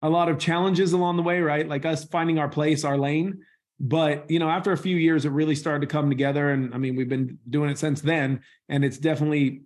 a 0.02 0.10
lot 0.10 0.28
of 0.28 0.38
challenges 0.38 0.92
along 0.92 1.16
the 1.16 1.22
way, 1.22 1.40
right? 1.40 1.66
Like 1.66 1.84
us 1.84 2.04
finding 2.04 2.38
our 2.38 2.48
place, 2.48 2.84
our 2.84 2.98
lane. 2.98 3.40
But 3.78 4.30
you 4.30 4.38
know, 4.38 4.48
after 4.48 4.72
a 4.72 4.76
few 4.76 4.96
years, 4.96 5.24
it 5.24 5.30
really 5.30 5.54
started 5.54 5.86
to 5.86 5.92
come 5.92 6.08
together. 6.08 6.50
And 6.50 6.74
I 6.74 6.78
mean, 6.78 6.96
we've 6.96 7.08
been 7.08 7.38
doing 7.48 7.70
it 7.70 7.78
since 7.78 8.00
then, 8.00 8.40
and 8.68 8.84
it's 8.84 8.98
definitely 8.98 9.62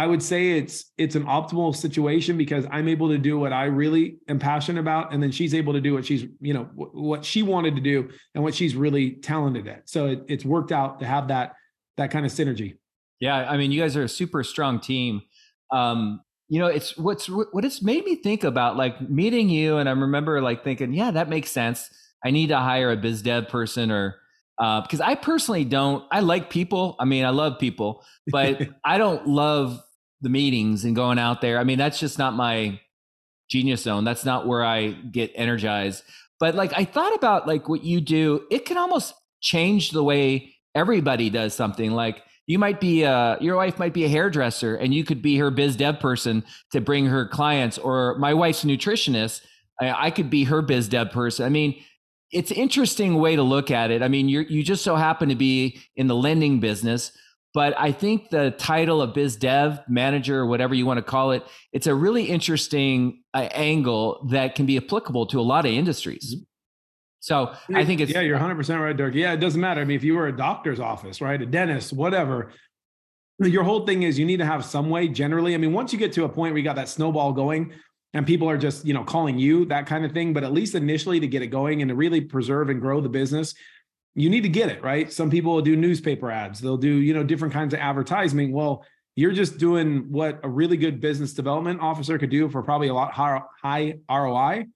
I 0.00 0.06
would 0.06 0.22
say 0.22 0.52
it's 0.52 0.90
it's 0.96 1.14
an 1.14 1.24
optimal 1.24 1.76
situation 1.76 2.38
because 2.38 2.64
I'm 2.70 2.88
able 2.88 3.10
to 3.10 3.18
do 3.18 3.38
what 3.38 3.52
I 3.52 3.66
really 3.66 4.16
am 4.28 4.38
passionate 4.38 4.80
about, 4.80 5.12
and 5.12 5.22
then 5.22 5.30
she's 5.30 5.52
able 5.52 5.74
to 5.74 5.80
do 5.82 5.92
what 5.92 6.06
she's 6.06 6.24
you 6.40 6.54
know 6.54 6.70
what 6.74 7.22
she 7.22 7.42
wanted 7.42 7.76
to 7.76 7.82
do 7.82 8.08
and 8.34 8.42
what 8.42 8.54
she's 8.54 8.74
really 8.74 9.16
talented 9.16 9.68
at. 9.68 9.90
So 9.90 10.06
it, 10.06 10.24
it's 10.26 10.42
worked 10.42 10.72
out 10.72 11.00
to 11.00 11.06
have 11.06 11.28
that 11.28 11.52
that 11.98 12.10
kind 12.10 12.24
of 12.24 12.32
synergy. 12.32 12.78
Yeah, 13.20 13.36
I 13.36 13.58
mean, 13.58 13.72
you 13.72 13.82
guys 13.82 13.94
are 13.94 14.02
a 14.02 14.08
super 14.08 14.42
strong 14.42 14.80
team. 14.80 15.20
Um, 15.70 16.22
you 16.48 16.58
know 16.58 16.66
it's 16.68 16.96
what's 16.96 17.28
what 17.28 17.62
it's 17.66 17.82
made 17.82 18.02
me 18.06 18.14
think 18.14 18.42
about 18.42 18.78
like 18.78 19.08
meeting 19.08 19.50
you 19.50 19.76
and 19.76 19.88
i 19.88 19.92
remember 19.92 20.42
like 20.42 20.64
thinking 20.64 20.92
yeah 20.92 21.12
that 21.12 21.28
makes 21.28 21.48
sense 21.48 21.88
i 22.24 22.32
need 22.32 22.48
to 22.48 22.56
hire 22.56 22.90
a 22.90 22.96
biz 22.96 23.22
dev 23.22 23.48
person 23.48 23.92
or 23.92 24.16
uh, 24.58 24.80
because 24.80 25.00
i 25.00 25.14
personally 25.14 25.64
don't 25.64 26.04
i 26.10 26.18
like 26.18 26.50
people 26.50 26.96
i 26.98 27.04
mean 27.04 27.24
i 27.24 27.30
love 27.30 27.60
people 27.60 28.04
but 28.32 28.60
i 28.84 28.98
don't 28.98 29.28
love 29.28 29.80
the 30.20 30.28
meetings 30.28 30.84
and 30.84 30.94
going 30.94 31.18
out 31.18 31.40
there. 31.40 31.58
I 31.58 31.64
mean 31.64 31.78
that's 31.78 31.98
just 31.98 32.18
not 32.18 32.34
my 32.34 32.80
genius 33.48 33.82
zone. 33.82 34.04
That's 34.04 34.24
not 34.24 34.46
where 34.46 34.64
i 34.64 34.90
get 34.90 35.32
energized. 35.34 36.04
But 36.38 36.54
like 36.54 36.72
i 36.76 36.84
thought 36.84 37.14
about 37.14 37.46
like 37.46 37.68
what 37.68 37.84
you 37.84 38.00
do 38.00 38.42
it 38.50 38.64
can 38.64 38.78
almost 38.78 39.14
change 39.40 39.90
the 39.90 40.04
way 40.04 40.54
everybody 40.74 41.30
does 41.30 41.54
something. 41.54 41.92
Like 41.92 42.22
you 42.46 42.58
might 42.58 42.80
be 42.80 43.02
a, 43.02 43.38
your 43.40 43.56
wife 43.56 43.78
might 43.78 43.94
be 43.94 44.04
a 44.04 44.08
hairdresser 44.08 44.74
and 44.74 44.92
you 44.92 45.04
could 45.04 45.22
be 45.22 45.36
her 45.36 45.50
biz 45.50 45.76
dev 45.76 46.00
person 46.00 46.44
to 46.72 46.80
bring 46.80 47.06
her 47.06 47.26
clients 47.26 47.78
or 47.78 48.16
my 48.18 48.34
wife's 48.34 48.64
nutritionist 48.64 49.42
I, 49.80 50.06
I 50.06 50.10
could 50.10 50.30
be 50.30 50.44
her 50.44 50.62
biz 50.62 50.88
dev 50.88 51.10
person. 51.10 51.46
I 51.46 51.48
mean 51.48 51.82
it's 52.32 52.52
interesting 52.52 53.16
way 53.16 53.34
to 53.34 53.42
look 53.42 53.70
at 53.70 53.90
it. 53.90 54.02
I 54.02 54.08
mean 54.08 54.28
you 54.28 54.40
you 54.40 54.62
just 54.62 54.84
so 54.84 54.96
happen 54.96 55.28
to 55.30 55.34
be 55.34 55.80
in 55.96 56.06
the 56.06 56.14
lending 56.14 56.60
business 56.60 57.12
but 57.54 57.74
i 57.78 57.92
think 57.92 58.30
the 58.30 58.50
title 58.52 59.00
of 59.02 59.14
biz 59.14 59.36
dev 59.36 59.80
manager 59.88 60.38
or 60.38 60.46
whatever 60.46 60.74
you 60.74 60.86
want 60.86 60.98
to 60.98 61.02
call 61.02 61.32
it 61.32 61.44
it's 61.72 61.86
a 61.86 61.94
really 61.94 62.24
interesting 62.24 63.22
uh, 63.34 63.48
angle 63.52 64.26
that 64.30 64.54
can 64.54 64.66
be 64.66 64.76
applicable 64.76 65.26
to 65.26 65.40
a 65.40 65.42
lot 65.42 65.64
of 65.64 65.72
industries 65.72 66.34
mm-hmm. 66.34 66.44
So 67.20 67.54
I 67.74 67.84
think 67.84 68.00
it's 68.00 68.10
yeah, 68.10 68.22
you're 68.22 68.36
100 68.36 68.54
percent 68.56 68.80
right, 68.80 68.96
Dirk. 68.96 69.14
Yeah, 69.14 69.34
it 69.34 69.40
doesn't 69.40 69.60
matter. 69.60 69.82
I 69.82 69.84
mean, 69.84 69.96
if 69.96 70.02
you 70.02 70.14
were 70.14 70.28
a 70.28 70.36
doctor's 70.36 70.80
office, 70.80 71.20
right, 71.20 71.40
a 71.40 71.44
dentist, 71.44 71.92
whatever, 71.92 72.50
your 73.38 73.62
whole 73.62 73.86
thing 73.86 74.04
is 74.04 74.18
you 74.18 74.24
need 74.24 74.38
to 74.38 74.46
have 74.46 74.64
some 74.64 74.88
way. 74.88 75.06
Generally, 75.06 75.54
I 75.54 75.58
mean, 75.58 75.74
once 75.74 75.92
you 75.92 75.98
get 75.98 76.14
to 76.14 76.24
a 76.24 76.28
point 76.28 76.52
where 76.52 76.58
you 76.58 76.64
got 76.64 76.76
that 76.76 76.88
snowball 76.88 77.32
going, 77.32 77.72
and 78.14 78.26
people 78.26 78.48
are 78.48 78.56
just 78.56 78.86
you 78.86 78.94
know 78.94 79.04
calling 79.04 79.38
you 79.38 79.66
that 79.66 79.86
kind 79.86 80.06
of 80.06 80.12
thing, 80.12 80.32
but 80.32 80.44
at 80.44 80.52
least 80.52 80.74
initially 80.74 81.20
to 81.20 81.26
get 81.26 81.42
it 81.42 81.48
going 81.48 81.82
and 81.82 81.90
to 81.90 81.94
really 81.94 82.22
preserve 82.22 82.70
and 82.70 82.80
grow 82.80 83.02
the 83.02 83.08
business, 83.10 83.54
you 84.20 84.30
need 84.30 84.42
to 84.42 84.48
get 84.48 84.70
it 84.70 84.82
right. 84.82 85.12
Some 85.12 85.30
people 85.30 85.54
will 85.54 85.62
do 85.62 85.76
newspaper 85.76 86.30
ads. 86.30 86.60
They'll 86.60 86.76
do 86.76 86.88
you 86.88 87.14
know 87.14 87.24
different 87.24 87.54
kinds 87.54 87.74
of 87.74 87.80
advertising. 87.80 88.52
Well, 88.52 88.84
you're 89.16 89.32
just 89.32 89.58
doing 89.58 90.06
what 90.10 90.40
a 90.42 90.48
really 90.48 90.76
good 90.76 91.00
business 91.00 91.34
development 91.34 91.80
officer 91.80 92.18
could 92.18 92.30
do 92.30 92.48
for 92.48 92.62
probably 92.62 92.88
a 92.88 92.94
lot 92.94 93.12
high, 93.12 93.40
high 93.62 93.94
ROI 94.08 94.66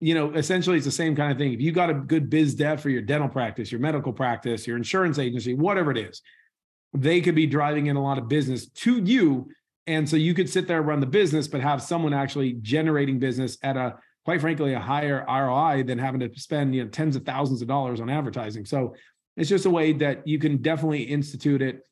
you 0.00 0.14
know, 0.14 0.32
essentially 0.32 0.78
it's 0.78 0.86
the 0.86 0.92
same 0.92 1.14
kind 1.14 1.30
of 1.30 1.38
thing. 1.38 1.52
If 1.52 1.60
you 1.60 1.72
got 1.72 1.90
a 1.90 1.94
good 1.94 2.30
biz 2.30 2.54
dev 2.54 2.80
for 2.80 2.88
your 2.88 3.02
dental 3.02 3.28
practice, 3.28 3.70
your 3.70 3.80
medical 3.80 4.12
practice, 4.12 4.66
your 4.66 4.76
insurance 4.76 5.18
agency, 5.18 5.54
whatever 5.54 5.90
it 5.90 5.98
is, 5.98 6.22
they 6.94 7.20
could 7.20 7.34
be 7.34 7.46
driving 7.46 7.86
in 7.86 7.96
a 7.96 8.02
lot 8.02 8.18
of 8.18 8.26
business 8.26 8.66
to 8.68 8.98
you. 8.98 9.48
And 9.86 10.08
so 10.08 10.16
you 10.16 10.32
could 10.32 10.48
sit 10.48 10.66
there 10.66 10.80
run 10.82 11.00
the 11.00 11.06
business, 11.06 11.48
but 11.48 11.60
have 11.60 11.82
someone 11.82 12.14
actually 12.14 12.54
generating 12.54 13.18
business 13.18 13.58
at 13.62 13.76
a 13.76 13.96
quite 14.24 14.40
frankly 14.40 14.74
a 14.74 14.80
higher 14.80 15.24
ROI 15.28 15.84
than 15.84 15.98
having 15.98 16.20
to 16.20 16.30
spend 16.38 16.74
you 16.74 16.84
know 16.84 16.90
tens 16.90 17.16
of 17.16 17.24
thousands 17.24 17.62
of 17.62 17.68
dollars 17.68 18.00
on 18.00 18.10
advertising. 18.10 18.64
So 18.64 18.94
it's 19.36 19.48
just 19.48 19.66
a 19.66 19.70
way 19.70 19.92
that 19.94 20.26
you 20.26 20.38
can 20.38 20.58
definitely 20.58 21.02
institute 21.02 21.62
it 21.62 21.82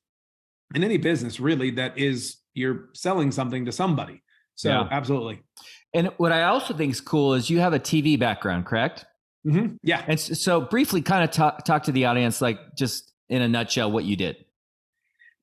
in 0.74 0.84
any 0.84 0.98
business 0.98 1.40
really 1.40 1.70
that 1.72 1.96
is 1.96 2.36
you're 2.54 2.90
selling 2.94 3.30
something 3.30 3.64
to 3.64 3.72
somebody. 3.72 4.22
So 4.54 4.70
yeah. 4.70 4.88
absolutely. 4.90 5.40
And 5.94 6.08
what 6.16 6.32
I 6.32 6.42
also 6.44 6.74
think 6.74 6.92
is 6.92 7.00
cool 7.00 7.34
is 7.34 7.48
you 7.48 7.60
have 7.60 7.72
a 7.72 7.78
TV 7.78 8.18
background, 8.18 8.66
correct? 8.66 9.06
Mm-hmm. 9.46 9.76
Yeah. 9.82 10.04
And 10.06 10.18
so 10.18 10.60
briefly 10.60 11.00
kind 11.00 11.24
of 11.24 11.30
talk, 11.30 11.64
talk 11.64 11.84
to 11.84 11.92
the 11.92 12.04
audience, 12.06 12.40
like 12.40 12.58
just 12.76 13.12
in 13.28 13.40
a 13.40 13.48
nutshell, 13.48 13.90
what 13.90 14.04
you 14.04 14.16
did. 14.16 14.44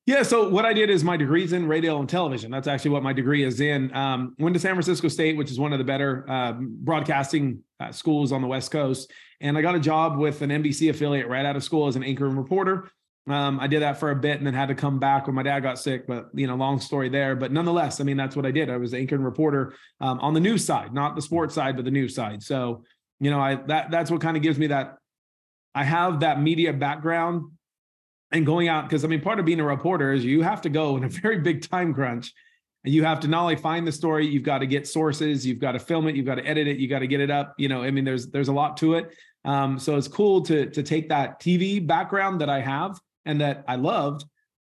Yeah. 0.06 0.22
So 0.22 0.48
what 0.48 0.64
I 0.64 0.72
did 0.72 0.88
is 0.88 1.02
my 1.02 1.16
degree's 1.16 1.52
in 1.52 1.66
radio 1.66 1.98
and 1.98 2.08
television. 2.08 2.50
That's 2.50 2.68
actually 2.68 2.92
what 2.92 3.02
my 3.02 3.12
degree 3.12 3.42
is 3.42 3.60
in. 3.60 3.94
Um, 3.94 4.36
went 4.38 4.54
to 4.54 4.60
San 4.60 4.72
Francisco 4.72 5.08
State, 5.08 5.36
which 5.36 5.50
is 5.50 5.58
one 5.58 5.72
of 5.72 5.78
the 5.78 5.84
better 5.84 6.24
uh, 6.30 6.52
broadcasting 6.60 7.64
uh, 7.80 7.90
schools 7.90 8.30
on 8.30 8.40
the 8.40 8.46
West 8.46 8.70
Coast, 8.70 9.10
and 9.40 9.58
I 9.58 9.62
got 9.62 9.74
a 9.74 9.80
job 9.80 10.16
with 10.16 10.42
an 10.42 10.50
NBC 10.50 10.90
affiliate 10.90 11.28
right 11.28 11.44
out 11.44 11.56
of 11.56 11.64
school 11.64 11.88
as 11.88 11.96
an 11.96 12.04
anchor 12.04 12.26
and 12.26 12.38
reporter. 12.38 12.88
Um, 13.28 13.58
I 13.58 13.66
did 13.66 13.82
that 13.82 13.98
for 13.98 14.12
a 14.12 14.16
bit 14.16 14.38
and 14.38 14.46
then 14.46 14.54
had 14.54 14.68
to 14.68 14.76
come 14.76 15.00
back 15.00 15.26
when 15.26 15.34
my 15.34 15.42
dad 15.42 15.60
got 15.60 15.80
sick. 15.80 16.06
But 16.06 16.28
you 16.32 16.46
know, 16.46 16.54
long 16.54 16.78
story 16.78 17.08
there. 17.08 17.34
But 17.34 17.50
nonetheless, 17.50 18.00
I 18.00 18.04
mean, 18.04 18.16
that's 18.16 18.36
what 18.36 18.46
I 18.46 18.52
did. 18.52 18.70
I 18.70 18.76
was 18.76 18.94
anchor 18.94 19.16
and 19.16 19.24
reporter 19.24 19.74
um, 20.00 20.20
on 20.20 20.32
the 20.32 20.40
news 20.40 20.64
side, 20.64 20.94
not 20.94 21.16
the 21.16 21.22
sports 21.22 21.54
side, 21.54 21.74
but 21.74 21.84
the 21.84 21.90
news 21.90 22.14
side. 22.14 22.44
So 22.44 22.84
you 23.18 23.30
know, 23.30 23.40
I 23.40 23.56
that 23.66 23.90
that's 23.90 24.10
what 24.10 24.20
kind 24.20 24.36
of 24.36 24.42
gives 24.44 24.58
me 24.58 24.68
that. 24.68 24.98
I 25.74 25.84
have 25.84 26.20
that 26.20 26.40
media 26.40 26.72
background 26.72 27.50
and 28.36 28.46
going 28.46 28.68
out 28.68 28.88
because 28.88 29.04
I 29.04 29.08
mean, 29.08 29.20
part 29.20 29.38
of 29.38 29.44
being 29.44 29.60
a 29.60 29.64
reporter 29.64 30.12
is 30.12 30.24
you 30.24 30.42
have 30.42 30.62
to 30.62 30.68
go 30.68 30.96
in 30.96 31.04
a 31.04 31.08
very 31.22 31.38
big 31.38 31.68
time 31.68 31.92
crunch. 31.92 32.32
And 32.84 32.94
you 32.94 33.02
have 33.02 33.18
to 33.20 33.28
not 33.28 33.42
only 33.42 33.56
find 33.56 33.84
the 33.84 33.90
story, 33.90 34.26
you've 34.26 34.44
got 34.44 34.58
to 34.58 34.66
get 34.66 34.86
sources, 34.86 35.44
you've 35.44 35.58
got 35.58 35.72
to 35.72 35.80
film 35.80 36.06
it, 36.06 36.14
you've 36.14 36.26
got 36.26 36.36
to 36.36 36.46
edit 36.46 36.68
it, 36.68 36.78
you 36.78 36.88
got 36.88 37.00
to 37.00 37.08
get 37.08 37.20
it 37.20 37.32
up. 37.32 37.54
You 37.58 37.68
know, 37.68 37.82
I 37.82 37.90
mean, 37.90 38.04
there's 38.04 38.28
there's 38.28 38.48
a 38.48 38.52
lot 38.52 38.76
to 38.78 38.94
it. 38.94 39.12
Um, 39.44 39.78
so 39.78 39.96
it's 39.96 40.08
cool 40.08 40.42
to 40.42 40.70
to 40.70 40.82
take 40.82 41.08
that 41.08 41.40
TV 41.40 41.84
background 41.84 42.40
that 42.40 42.48
I 42.48 42.60
have 42.60 43.00
and 43.24 43.40
that 43.40 43.64
I 43.66 43.74
loved, 43.76 44.24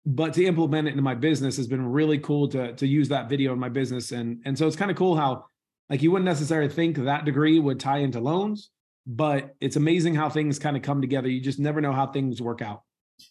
but 0.04 0.34
to 0.34 0.44
implement 0.44 0.88
it 0.88 0.90
into 0.90 1.02
my 1.02 1.14
business 1.14 1.56
has 1.56 1.66
been 1.66 1.86
really 1.86 2.18
cool 2.18 2.48
to 2.48 2.74
to 2.74 2.86
use 2.86 3.08
that 3.08 3.30
video 3.30 3.52
in 3.52 3.58
my 3.58 3.70
business. 3.70 4.12
And 4.12 4.42
and 4.44 4.58
so 4.58 4.66
it's 4.66 4.76
kind 4.76 4.90
of 4.90 4.96
cool 4.96 5.16
how 5.16 5.46
like 5.88 6.02
you 6.02 6.10
wouldn't 6.10 6.26
necessarily 6.26 6.70
think 6.70 6.96
that 6.96 7.24
degree 7.24 7.58
would 7.58 7.80
tie 7.80 7.98
into 7.98 8.20
loans, 8.20 8.70
but 9.06 9.54
it's 9.60 9.76
amazing 9.76 10.14
how 10.14 10.28
things 10.28 10.58
kind 10.58 10.76
of 10.76 10.82
come 10.82 11.00
together. 11.00 11.28
You 11.28 11.40
just 11.40 11.58
never 11.58 11.80
know 11.80 11.92
how 11.92 12.06
things 12.06 12.40
work 12.42 12.62
out. 12.62 12.82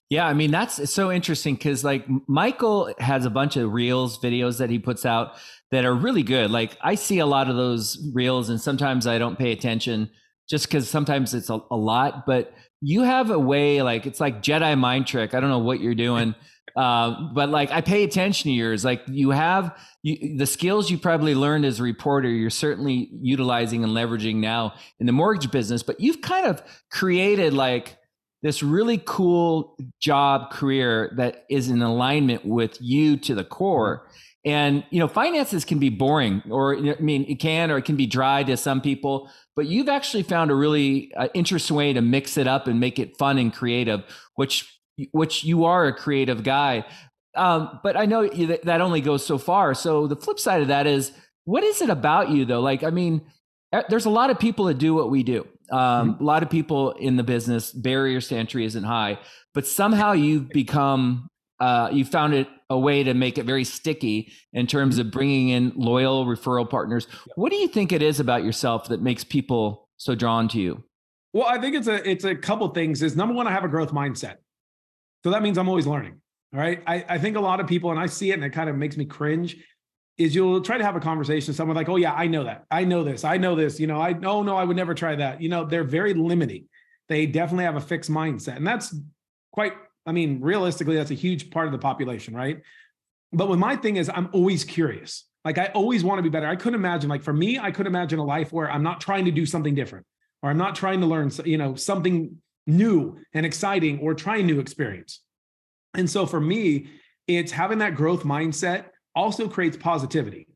Yeah, 0.10 0.28
I 0.28 0.34
mean 0.34 0.52
that's 0.52 0.92
so 0.92 1.12
interesting 1.12 1.56
because 1.56 1.84
like 1.84 2.06
Michael 2.28 2.94
has 3.00 3.26
a 3.26 3.30
bunch 3.30 3.56
of 3.56 3.72
reels 3.72 4.20
videos 4.20 4.58
that 4.58 4.70
he 4.70 4.78
puts 4.78 5.06
out 5.06 5.36
that 5.72 5.86
are 5.86 5.94
really 5.94 6.24
good. 6.24 6.52
Like 6.52 6.78
I 6.82 6.96
see 6.96 7.20
a 7.20 7.26
lot 7.26 7.50
of 7.50 7.56
those 7.56 7.98
reels, 8.14 8.50
and 8.50 8.60
sometimes 8.60 9.08
I 9.08 9.18
don't 9.18 9.38
pay 9.38 9.52
attention 9.52 10.10
just 10.50 10.68
because 10.68 10.90
sometimes 10.90 11.34
it's 11.34 11.50
a, 11.50 11.60
a, 11.72 11.78
lot. 11.78 12.26
But 12.26 12.54
you 12.82 13.04
have 13.04 13.32
a 13.32 13.40
way 13.40 13.82
like 13.82 14.06
it's 14.06 14.20
like 14.20 14.44
Jedi 14.44 14.78
mind 14.78 15.08
trick. 15.08 15.34
I 15.34 15.40
don't 15.40 15.50
know 15.50 15.60
what 15.60 15.80
you're 15.80 15.96
doing, 15.96 16.36
uh, 16.76 17.16
but 17.34 17.50
like 17.50 17.72
I 17.72 17.80
pay 17.80 18.04
attention 18.04 18.50
to 18.50 18.54
yours. 18.54 18.84
Like 18.84 19.02
you 19.08 19.30
have 19.30 19.78
you, 20.04 20.38
the 20.38 20.46
skills 20.46 20.92
you 20.92 20.98
probably 20.98 21.36
learned 21.36 21.64
as 21.64 21.80
a 21.80 21.84
reporter. 21.84 22.28
You're 22.30 22.50
certainly 22.50 23.10
utilizing 23.22 23.86
and 23.86 23.94
leveraging 23.94 24.36
now 24.36 24.74
in 25.00 25.06
the 25.06 25.14
mortgage 25.14 25.52
business. 25.52 25.84
But 25.84 26.02
you've 26.02 26.22
kind 26.22 26.48
of 26.48 26.62
created 26.92 27.54
like 27.54 27.98
this 28.42 28.64
really 28.64 29.02
cool 29.06 29.78
job 30.00 30.52
career 30.52 31.14
that 31.18 31.46
is 31.50 31.70
in 31.70 31.82
alignment 31.82 32.46
with 32.46 32.78
you 32.82 33.18
to 33.18 33.36
the 33.36 33.44
core. 33.44 34.08
And 34.44 34.84
you 34.90 35.00
know, 35.00 35.08
finances 35.08 35.64
can 35.64 35.78
be 35.78 35.90
boring, 35.90 36.42
or 36.50 36.76
I 36.76 36.96
mean, 37.00 37.26
it 37.30 37.36
can, 37.36 37.70
or 37.70 37.78
it 37.78 37.86
can 37.86 37.96
be 37.96 38.08
dry 38.08 38.44
to 38.44 38.58
some 38.58 38.82
people. 38.82 39.30
But 39.56 39.68
you've 39.68 39.90
actually 39.90 40.24
found 40.24 40.50
a 40.50 40.56
really 40.56 41.14
uh, 41.16 41.28
interesting 41.36 41.76
way 41.76 41.94
to 41.94 42.02
mix 42.02 42.38
it 42.38 42.48
up 42.48 42.68
and 42.68 42.80
make 42.80 42.98
it 42.98 43.18
fun 43.18 43.38
and 43.38 43.54
creative, 43.54 44.04
which 44.36 44.80
which 45.12 45.44
you 45.44 45.66
are 45.66 45.86
a 45.86 45.94
creative 45.94 46.44
guy. 46.44 46.86
Um, 47.36 47.80
but 47.84 47.96
I 47.96 48.06
know 48.06 48.28
that, 48.28 48.66
that 48.66 48.82
only 48.82 49.02
goes 49.02 49.26
so 49.26 49.38
far. 49.38 49.74
So 49.74 50.08
the 50.08 50.16
flip 50.16 50.40
side 50.40 50.62
of 50.62 50.68
that 50.68 50.88
is, 50.88 51.12
what 51.46 51.64
is 51.64 51.82
it 51.82 51.90
about 51.90 52.30
you 52.30 52.46
though? 52.46 52.62
Like, 52.62 52.84
I 52.84 52.90
mean, 52.90 53.22
there's 53.90 54.06
a 54.06 54.10
lot 54.10 54.30
of 54.32 54.40
people 54.40 54.66
that 54.66 54.78
do 54.78 54.94
what 54.94 55.10
we 55.10 55.24
do. 55.24 55.48
Um, 55.72 56.14
mm-hmm. 56.14 56.24
A 56.24 56.26
lot 56.26 56.44
of 56.44 56.50
people 56.50 56.92
in 56.92 57.16
the 57.16 57.24
business, 57.24 57.72
barriers 57.72 58.28
to 58.28 58.36
entry 58.36 58.66
isn't 58.66 58.84
high, 58.84 59.20
but 59.54 59.66
somehow 59.66 60.12
you've 60.12 60.50
become, 60.50 61.30
uh, 61.60 61.90
you 61.92 62.06
found 62.06 62.34
it 62.34 62.48
a 62.70 62.78
way 62.78 63.04
to 63.04 63.14
make 63.14 63.38
it 63.38 63.46
very 63.46 63.64
sticky 63.64 64.32
in 64.54 64.68
terms 64.68 64.98
mm-hmm. 64.98 65.08
of 65.08 65.12
bringing 65.12 65.50
in 65.50 65.74
loyal 65.76 66.26
referral 66.26 66.70
partners. 66.70 67.08
What 67.36 67.52
do 67.52 67.58
you 67.58 67.68
think 67.68 67.92
it 67.92 68.02
is 68.02 68.20
about 68.20 68.44
yourself 68.44 68.90
that 68.90 69.02
makes 69.02 69.24
people 69.24 69.88
so 69.98 70.16
drawn 70.16 70.48
to 70.50 70.60
you? 70.60 70.84
Well, 71.34 71.48
I 71.48 71.60
think 71.60 71.76
it's 71.76 71.88
a 71.88 72.10
it's 72.10 72.26
a 72.26 72.36
couple 72.36 72.68
things. 72.70 73.02
Is 73.02 73.16
number 73.16 73.34
one, 73.34 73.48
I 73.48 73.52
have 73.52 73.64
a 73.64 73.70
growth 73.70 73.92
mindset, 73.92 74.36
so 75.24 75.32
that 75.32 75.42
means 75.42 75.58
I'm 75.58 75.70
always 75.70 75.88
learning. 75.88 76.20
All 76.54 76.60
right, 76.60 76.84
I, 76.86 77.06
I 77.08 77.18
think 77.18 77.38
a 77.38 77.40
lot 77.40 77.62
of 77.62 77.68
people, 77.68 77.92
and 77.92 78.00
I 78.00 78.08
see 78.08 78.32
it, 78.32 78.34
and 78.34 78.44
it 78.44 78.50
kind 78.50 78.70
of 78.70 78.76
makes 78.76 78.98
me 78.98 79.06
cringe 79.06 79.56
is 80.18 80.36
you'll 80.36 80.62
try 80.62 80.78
to 80.78 80.84
have 80.84 80.96
a 80.96 81.00
conversation 81.00 81.48
with 81.48 81.58
someone 81.58 81.76
like, 81.76 81.90
oh 81.90 81.96
yeah, 81.96 82.14
I 82.14 82.28
know 82.28 82.44
that. 82.44 82.66
I 82.70 82.84
know 82.84 83.04
this. 83.04 83.24
I 83.24 83.38
know 83.38 83.56
this. 83.56 83.80
You 83.80 83.88
know, 83.88 84.00
I 84.00 84.16
oh 84.24 84.44
no, 84.44 84.56
I 84.56 84.64
would 84.64 84.78
never 84.78 84.94
try 84.94 85.16
that. 85.16 85.42
You 85.42 85.50
know, 85.50 85.66
they're 85.66 85.84
very 85.84 86.14
limiting. 86.14 86.68
They 87.10 87.26
definitely 87.26 87.66
have 87.66 87.76
a 87.76 87.82
fixed 87.82 88.12
mindset. 88.12 88.58
And 88.58 88.66
that's 88.66 88.96
quite, 89.52 89.74
I 90.06 90.12
mean, 90.12 90.40
realistically, 90.42 90.96
that's 90.96 91.12
a 91.12 91.16
huge 91.16 91.50
part 91.52 91.66
of 91.66 91.72
the 91.72 91.78
population, 91.78 92.34
right? 92.34 92.62
But 93.34 93.50
when 93.50 93.60
my 93.60 93.76
thing 93.76 93.98
is 93.98 94.10
I'm 94.10 94.30
always 94.34 94.64
curious. 94.64 95.26
Like 95.44 95.58
I 95.58 95.68
always 95.68 96.04
want 96.04 96.20
to 96.20 96.24
be 96.24 96.30
better. 96.30 96.48
I 96.48 96.56
couldn't 96.56 96.80
imagine, 96.80 97.10
like 97.10 97.24
for 97.24 97.34
me, 97.34 97.58
I 97.58 97.72
couldn't 97.72 97.92
imagine 97.92 98.20
a 98.20 98.24
life 98.24 98.54
where 98.54 98.70
I'm 98.70 98.84
not 98.84 99.02
trying 99.02 99.26
to 99.26 99.32
do 99.32 99.46
something 99.46 99.74
different 99.74 100.06
or 100.44 100.50
I'm 100.50 100.58
not 100.58 100.76
trying 100.76 101.02
to 101.02 101.08
learn, 101.08 101.32
you 101.46 101.58
know, 101.58 101.76
something 101.76 102.38
new 102.68 103.18
and 103.34 103.46
exciting 103.46 104.00
or 104.00 104.14
try 104.14 104.42
new 104.42 104.60
experience. 104.60 105.22
And 105.96 106.10
so 106.10 106.26
for 106.26 106.40
me, 106.40 106.88
it's 107.28 107.52
having 107.52 107.80
that 107.80 107.96
growth 107.96 108.24
mindset 108.24 108.86
also 109.16 109.48
creates 109.48 109.78
positivity 109.78 110.48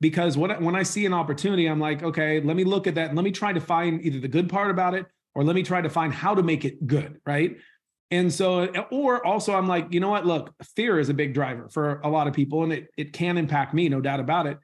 because 0.00 0.36
what, 0.36 0.60
when 0.60 0.76
I 0.76 0.82
see 0.82 1.06
an 1.06 1.14
opportunity, 1.14 1.66
I'm 1.66 1.80
like, 1.80 2.02
okay, 2.02 2.40
let 2.40 2.56
me 2.56 2.64
look 2.64 2.86
at 2.86 2.94
that 2.96 3.08
and 3.08 3.16
let 3.16 3.24
me 3.24 3.32
try 3.32 3.52
to 3.52 3.60
find 3.60 4.04
either 4.04 4.20
the 4.20 4.28
good 4.28 4.48
part 4.48 4.70
about 4.70 4.94
it 4.94 5.06
or 5.34 5.44
let 5.44 5.54
me 5.54 5.62
try 5.62 5.80
to 5.80 5.90
find 5.90 6.12
how 6.12 6.34
to 6.34 6.42
make 6.42 6.64
it 6.64 6.86
good, 6.86 7.20
right? 7.26 7.58
And 8.10 8.32
so, 8.32 8.66
or 8.90 9.24
also, 9.26 9.54
I'm 9.54 9.66
like, 9.66 9.92
you 9.92 10.00
know 10.00 10.10
what? 10.10 10.24
Look, 10.24 10.54
fear 10.76 11.00
is 11.00 11.08
a 11.08 11.14
big 11.14 11.34
driver 11.34 11.68
for 11.68 12.00
a 12.04 12.08
lot 12.08 12.28
of 12.28 12.34
people, 12.34 12.62
and 12.62 12.72
it 12.72 12.88
it 12.96 13.12
can 13.12 13.36
impact 13.36 13.74
me, 13.74 13.88
no 13.88 14.00
doubt 14.00 14.20
about 14.20 14.46
it. 14.46 14.58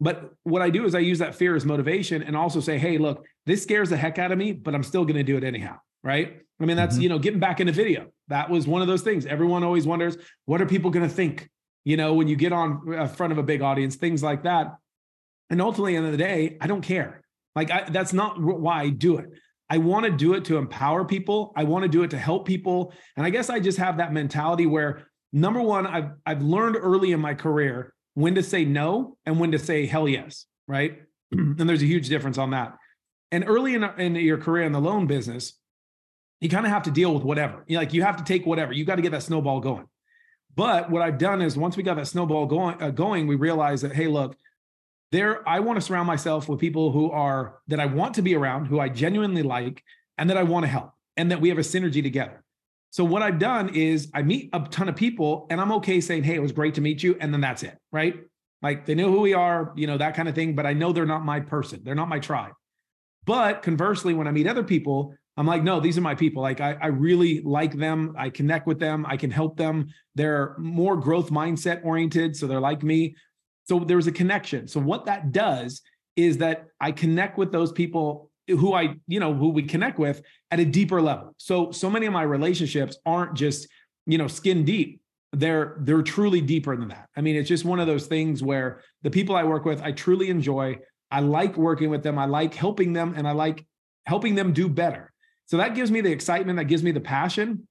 But 0.00 0.32
what 0.42 0.62
I 0.62 0.70
do 0.70 0.84
is 0.84 0.94
I 0.94 1.00
use 1.00 1.20
that 1.20 1.34
fear 1.34 1.54
as 1.54 1.64
motivation, 1.64 2.22
and 2.24 2.36
also 2.36 2.60
say, 2.60 2.76
hey, 2.76 2.98
look, 2.98 3.24
this 3.46 3.62
scares 3.62 3.90
the 3.90 3.96
heck 3.96 4.18
out 4.18 4.32
of 4.32 4.38
me, 4.38 4.52
but 4.52 4.74
I'm 4.74 4.82
still 4.82 5.04
going 5.04 5.16
to 5.16 5.22
do 5.22 5.36
it 5.36 5.44
anyhow, 5.44 5.78
right? 6.02 6.40
I 6.60 6.64
mean, 6.64 6.76
that's 6.76 6.94
mm-hmm. 6.94 7.02
you 7.02 7.08
know, 7.08 7.18
getting 7.20 7.40
back 7.40 7.60
into 7.60 7.72
video. 7.72 8.08
That 8.28 8.50
was 8.50 8.66
one 8.66 8.82
of 8.82 8.88
those 8.88 9.02
things. 9.02 9.26
Everyone 9.26 9.62
always 9.62 9.86
wonders, 9.86 10.16
what 10.46 10.60
are 10.60 10.66
people 10.66 10.90
going 10.90 11.08
to 11.08 11.14
think? 11.14 11.48
You 11.88 11.96
know, 11.96 12.12
when 12.12 12.28
you 12.28 12.36
get 12.36 12.52
on 12.52 12.82
uh, 12.94 13.06
front 13.06 13.32
of 13.32 13.38
a 13.38 13.42
big 13.42 13.62
audience, 13.62 13.96
things 13.96 14.22
like 14.22 14.42
that. 14.42 14.76
And 15.48 15.62
ultimately, 15.62 15.92
the 15.92 15.96
end 15.96 16.04
of 16.04 16.12
the 16.12 16.18
day, 16.18 16.58
I 16.60 16.66
don't 16.66 16.82
care. 16.82 17.22
Like 17.56 17.70
I, 17.70 17.88
that's 17.88 18.12
not 18.12 18.38
why 18.38 18.82
I 18.82 18.90
do 18.90 19.16
it. 19.16 19.30
I 19.70 19.78
want 19.78 20.04
to 20.04 20.12
do 20.12 20.34
it 20.34 20.44
to 20.46 20.58
empower 20.58 21.06
people. 21.06 21.50
I 21.56 21.64
want 21.64 21.84
to 21.84 21.88
do 21.88 22.02
it 22.02 22.10
to 22.10 22.18
help 22.18 22.46
people. 22.46 22.92
And 23.16 23.24
I 23.24 23.30
guess 23.30 23.48
I 23.48 23.58
just 23.58 23.78
have 23.78 23.96
that 23.96 24.12
mentality 24.12 24.66
where 24.66 25.08
number 25.32 25.62
one, 25.62 25.86
I've 25.86 26.10
I've 26.26 26.42
learned 26.42 26.76
early 26.78 27.12
in 27.12 27.20
my 27.20 27.32
career 27.32 27.94
when 28.12 28.34
to 28.34 28.42
say 28.42 28.66
no 28.66 29.16
and 29.24 29.40
when 29.40 29.52
to 29.52 29.58
say 29.58 29.86
hell 29.86 30.06
yes, 30.06 30.44
right? 30.66 30.98
and 31.32 31.66
there's 31.66 31.82
a 31.82 31.86
huge 31.86 32.10
difference 32.10 32.36
on 32.36 32.50
that. 32.50 32.76
And 33.32 33.44
early 33.46 33.74
in, 33.74 33.84
in 33.98 34.14
your 34.16 34.36
career 34.36 34.64
in 34.64 34.72
the 34.72 34.80
loan 34.80 35.06
business, 35.06 35.54
you 36.42 36.50
kind 36.50 36.66
of 36.66 36.72
have 36.72 36.82
to 36.82 36.90
deal 36.90 37.14
with 37.14 37.22
whatever. 37.22 37.64
You 37.66 37.78
like 37.78 37.94
you 37.94 38.02
have 38.02 38.18
to 38.18 38.24
take 38.24 38.44
whatever. 38.44 38.74
You 38.74 38.84
got 38.84 38.96
to 38.96 39.02
get 39.02 39.12
that 39.12 39.22
snowball 39.22 39.60
going. 39.60 39.86
But 40.58 40.90
what 40.90 41.02
I've 41.02 41.18
done 41.18 41.40
is 41.40 41.56
once 41.56 41.76
we 41.76 41.84
got 41.84 41.94
that 41.98 42.08
snowball 42.08 42.44
going, 42.46 42.82
uh, 42.82 42.90
going, 42.90 43.28
we 43.28 43.36
realized 43.36 43.84
that 43.84 43.92
hey, 43.92 44.08
look, 44.08 44.36
there 45.12 45.48
I 45.48 45.60
want 45.60 45.76
to 45.76 45.80
surround 45.80 46.08
myself 46.08 46.48
with 46.48 46.58
people 46.58 46.90
who 46.90 47.12
are 47.12 47.60
that 47.68 47.78
I 47.78 47.86
want 47.86 48.14
to 48.14 48.22
be 48.22 48.34
around, 48.34 48.66
who 48.66 48.80
I 48.80 48.88
genuinely 48.88 49.44
like, 49.44 49.84
and 50.18 50.28
that 50.28 50.36
I 50.36 50.42
want 50.42 50.64
to 50.64 50.68
help, 50.68 50.94
and 51.16 51.30
that 51.30 51.40
we 51.40 51.48
have 51.50 51.58
a 51.58 51.62
synergy 51.62 52.02
together. 52.02 52.42
So 52.90 53.04
what 53.04 53.22
I've 53.22 53.38
done 53.38 53.68
is 53.68 54.10
I 54.12 54.22
meet 54.22 54.50
a 54.52 54.58
ton 54.68 54.88
of 54.88 54.96
people, 54.96 55.46
and 55.48 55.60
I'm 55.60 55.70
okay 55.74 56.00
saying, 56.00 56.24
"Hey, 56.24 56.34
it 56.34 56.42
was 56.42 56.50
great 56.50 56.74
to 56.74 56.80
meet 56.80 57.04
you," 57.04 57.16
and 57.20 57.32
then 57.32 57.40
that's 57.40 57.62
it, 57.62 57.78
right? 57.92 58.16
Like 58.60 58.84
they 58.84 58.96
know 58.96 59.12
who 59.12 59.20
we 59.20 59.34
are, 59.34 59.72
you 59.76 59.86
know, 59.86 59.96
that 59.98 60.16
kind 60.16 60.28
of 60.28 60.34
thing. 60.34 60.56
But 60.56 60.66
I 60.66 60.72
know 60.72 60.92
they're 60.92 61.06
not 61.06 61.24
my 61.24 61.38
person; 61.38 61.82
they're 61.84 61.94
not 61.94 62.08
my 62.08 62.18
tribe. 62.18 62.54
But 63.24 63.62
conversely, 63.62 64.12
when 64.12 64.26
I 64.26 64.32
meet 64.32 64.48
other 64.48 64.64
people, 64.64 65.14
I'm 65.38 65.46
like, 65.46 65.62
no, 65.62 65.78
these 65.78 65.96
are 65.96 66.00
my 66.00 66.16
people. 66.16 66.42
Like, 66.42 66.60
I, 66.60 66.76
I 66.82 66.86
really 66.88 67.40
like 67.42 67.72
them. 67.72 68.12
I 68.18 68.28
connect 68.28 68.66
with 68.66 68.80
them. 68.80 69.06
I 69.06 69.16
can 69.16 69.30
help 69.30 69.56
them. 69.56 69.86
They're 70.16 70.56
more 70.58 70.96
growth 70.96 71.30
mindset 71.30 71.84
oriented. 71.84 72.34
So 72.34 72.48
they're 72.48 72.60
like 72.60 72.82
me. 72.82 73.14
So 73.68 73.78
there's 73.78 74.08
a 74.08 74.12
connection. 74.12 74.66
So 74.66 74.80
what 74.80 75.06
that 75.06 75.30
does 75.30 75.80
is 76.16 76.38
that 76.38 76.66
I 76.80 76.90
connect 76.90 77.38
with 77.38 77.52
those 77.52 77.70
people 77.70 78.32
who 78.48 78.74
I, 78.74 78.96
you 79.06 79.20
know, 79.20 79.32
who 79.32 79.50
we 79.50 79.62
connect 79.62 80.00
with 80.00 80.22
at 80.50 80.58
a 80.58 80.64
deeper 80.64 81.00
level. 81.00 81.34
So, 81.36 81.70
so 81.70 81.88
many 81.88 82.06
of 82.06 82.12
my 82.12 82.22
relationships 82.22 82.96
aren't 83.06 83.34
just, 83.34 83.68
you 84.06 84.18
know, 84.18 84.26
skin 84.26 84.64
deep. 84.64 85.00
They're 85.34 85.76
they're 85.82 86.02
truly 86.02 86.40
deeper 86.40 86.76
than 86.76 86.88
that. 86.88 87.06
I 87.16 87.20
mean, 87.20 87.36
it's 87.36 87.48
just 87.48 87.64
one 87.64 87.78
of 87.78 87.86
those 87.86 88.06
things 88.06 88.42
where 88.42 88.80
the 89.02 89.10
people 89.10 89.36
I 89.36 89.44
work 89.44 89.66
with, 89.66 89.82
I 89.82 89.92
truly 89.92 90.30
enjoy. 90.30 90.78
I 91.12 91.20
like 91.20 91.56
working 91.56 91.90
with 91.90 92.02
them. 92.02 92.18
I 92.18 92.24
like 92.24 92.54
helping 92.54 92.92
them 92.92 93.14
and 93.16 93.28
I 93.28 93.32
like 93.32 93.64
helping 94.06 94.34
them 94.34 94.52
do 94.52 94.68
better. 94.68 95.12
So 95.48 95.56
that 95.56 95.74
gives 95.74 95.90
me 95.90 96.00
the 96.02 96.12
excitement, 96.12 96.58
that 96.58 96.66
gives 96.66 96.82
me 96.82 96.92
the 96.92 97.00
passion. 97.00 97.66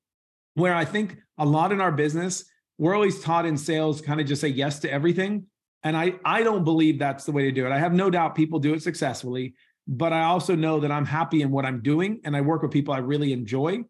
where 0.56 0.74
I 0.74 0.86
think 0.86 1.18
a 1.38 1.46
lot 1.46 1.72
in 1.72 1.80
our 1.80 1.92
business, 1.92 2.44
we're 2.80 2.96
always 2.96 3.22
taught 3.22 3.46
in 3.46 3.56
sales 3.56 4.02
kind 4.02 4.20
of 4.20 4.26
just 4.26 4.42
say 4.42 4.48
yes 4.48 4.80
to 4.80 4.92
everything. 4.92 5.46
And 5.84 5.96
I, 5.96 6.16
I 6.26 6.42
don't 6.42 6.64
believe 6.64 6.98
that's 6.98 7.26
the 7.26 7.32
way 7.32 7.44
to 7.44 7.52
do 7.52 7.68
it. 7.68 7.72
I 7.72 7.78
have 7.78 7.94
no 7.94 8.10
doubt 8.10 8.34
people 8.34 8.58
do 8.58 8.74
it 8.74 8.82
successfully, 8.82 9.54
but 9.88 10.12
I 10.14 10.24
also 10.24 10.56
know 10.56 10.80
that 10.80 10.92
I'm 10.92 11.06
happy 11.06 11.44
in 11.44 11.52
what 11.52 11.64
I'm 11.66 11.82
doing 11.84 12.22
and 12.24 12.36
I 12.36 12.42
work 12.42 12.64
with 12.64 12.72
people 12.72 12.94
I 12.94 12.98
really 12.98 13.34
enjoy. 13.34 13.84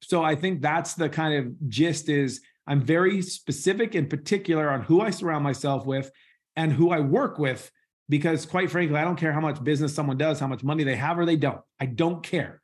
So 0.00 0.24
I 0.24 0.34
think 0.34 0.62
that's 0.62 0.94
the 0.94 1.10
kind 1.10 1.34
of 1.34 1.68
gist 1.68 2.08
is 2.08 2.40
I'm 2.66 2.80
very 2.80 3.20
specific 3.20 3.94
and 3.94 4.08
particular 4.08 4.70
on 4.70 4.80
who 4.82 5.02
I 5.02 5.10
surround 5.10 5.44
myself 5.44 5.84
with 5.84 6.10
and 6.56 6.72
who 6.72 6.90
I 6.90 7.00
work 7.00 7.38
with 7.38 7.70
because 8.08 8.46
quite 8.46 8.70
frankly, 8.70 8.96
I 8.96 9.04
don't 9.04 9.16
care 9.16 9.32
how 9.32 9.40
much 9.40 9.62
business 9.62 9.94
someone 9.94 10.16
does, 10.16 10.40
how 10.40 10.46
much 10.46 10.64
money 10.64 10.84
they 10.84 10.96
have 10.96 11.18
or 11.18 11.26
they 11.26 11.36
don't. 11.36 11.60
I 11.78 11.86
don't 11.86 12.22
care. 12.22 12.62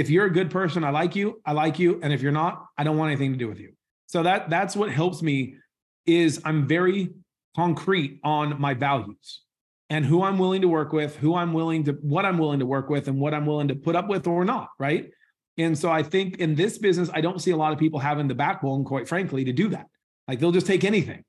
If 0.00 0.10
you're 0.10 0.26
a 0.26 0.32
good 0.32 0.50
person, 0.50 0.84
I 0.84 0.90
like 0.90 1.16
you, 1.16 1.40
I 1.46 1.52
like 1.52 1.78
you, 1.78 2.00
and 2.02 2.12
if 2.12 2.20
you're 2.20 2.32
not, 2.32 2.66
I 2.76 2.84
don't 2.84 2.98
want 2.98 3.10
anything 3.10 3.32
to 3.32 3.38
do 3.38 3.48
with 3.48 3.58
you. 3.58 3.72
So 4.06 4.22
that 4.22 4.50
that's 4.50 4.76
what 4.76 4.90
helps 4.90 5.22
me 5.22 5.56
is 6.04 6.40
I'm 6.44 6.68
very 6.68 7.10
concrete 7.56 8.20
on 8.22 8.60
my 8.60 8.74
values 8.74 9.42
and 9.88 10.04
who 10.04 10.22
I'm 10.22 10.38
willing 10.38 10.60
to 10.62 10.68
work 10.68 10.92
with, 10.92 11.16
who 11.16 11.34
I'm 11.34 11.52
willing 11.52 11.84
to 11.84 11.92
what 11.92 12.24
I'm 12.24 12.38
willing 12.38 12.60
to 12.60 12.66
work 12.66 12.90
with 12.90 13.08
and 13.08 13.18
what 13.18 13.34
I'm 13.34 13.46
willing 13.46 13.68
to 13.68 13.74
put 13.74 13.96
up 13.96 14.08
with 14.08 14.26
or 14.26 14.44
not, 14.44 14.68
right? 14.78 15.10
And 15.58 15.76
so 15.76 15.90
I 15.90 16.02
think 16.02 16.36
in 16.36 16.54
this 16.54 16.76
business 16.78 17.08
I 17.14 17.20
don't 17.20 17.40
see 17.40 17.50
a 17.50 17.56
lot 17.56 17.72
of 17.72 17.78
people 17.78 17.98
having 17.98 18.28
the 18.28 18.34
backbone 18.34 18.84
quite 18.84 19.08
frankly 19.08 19.44
to 19.44 19.52
do 19.52 19.68
that. 19.68 19.86
Like 20.28 20.40
they'll 20.40 20.52
just 20.52 20.66
take 20.66 20.84
anything. 20.84 21.24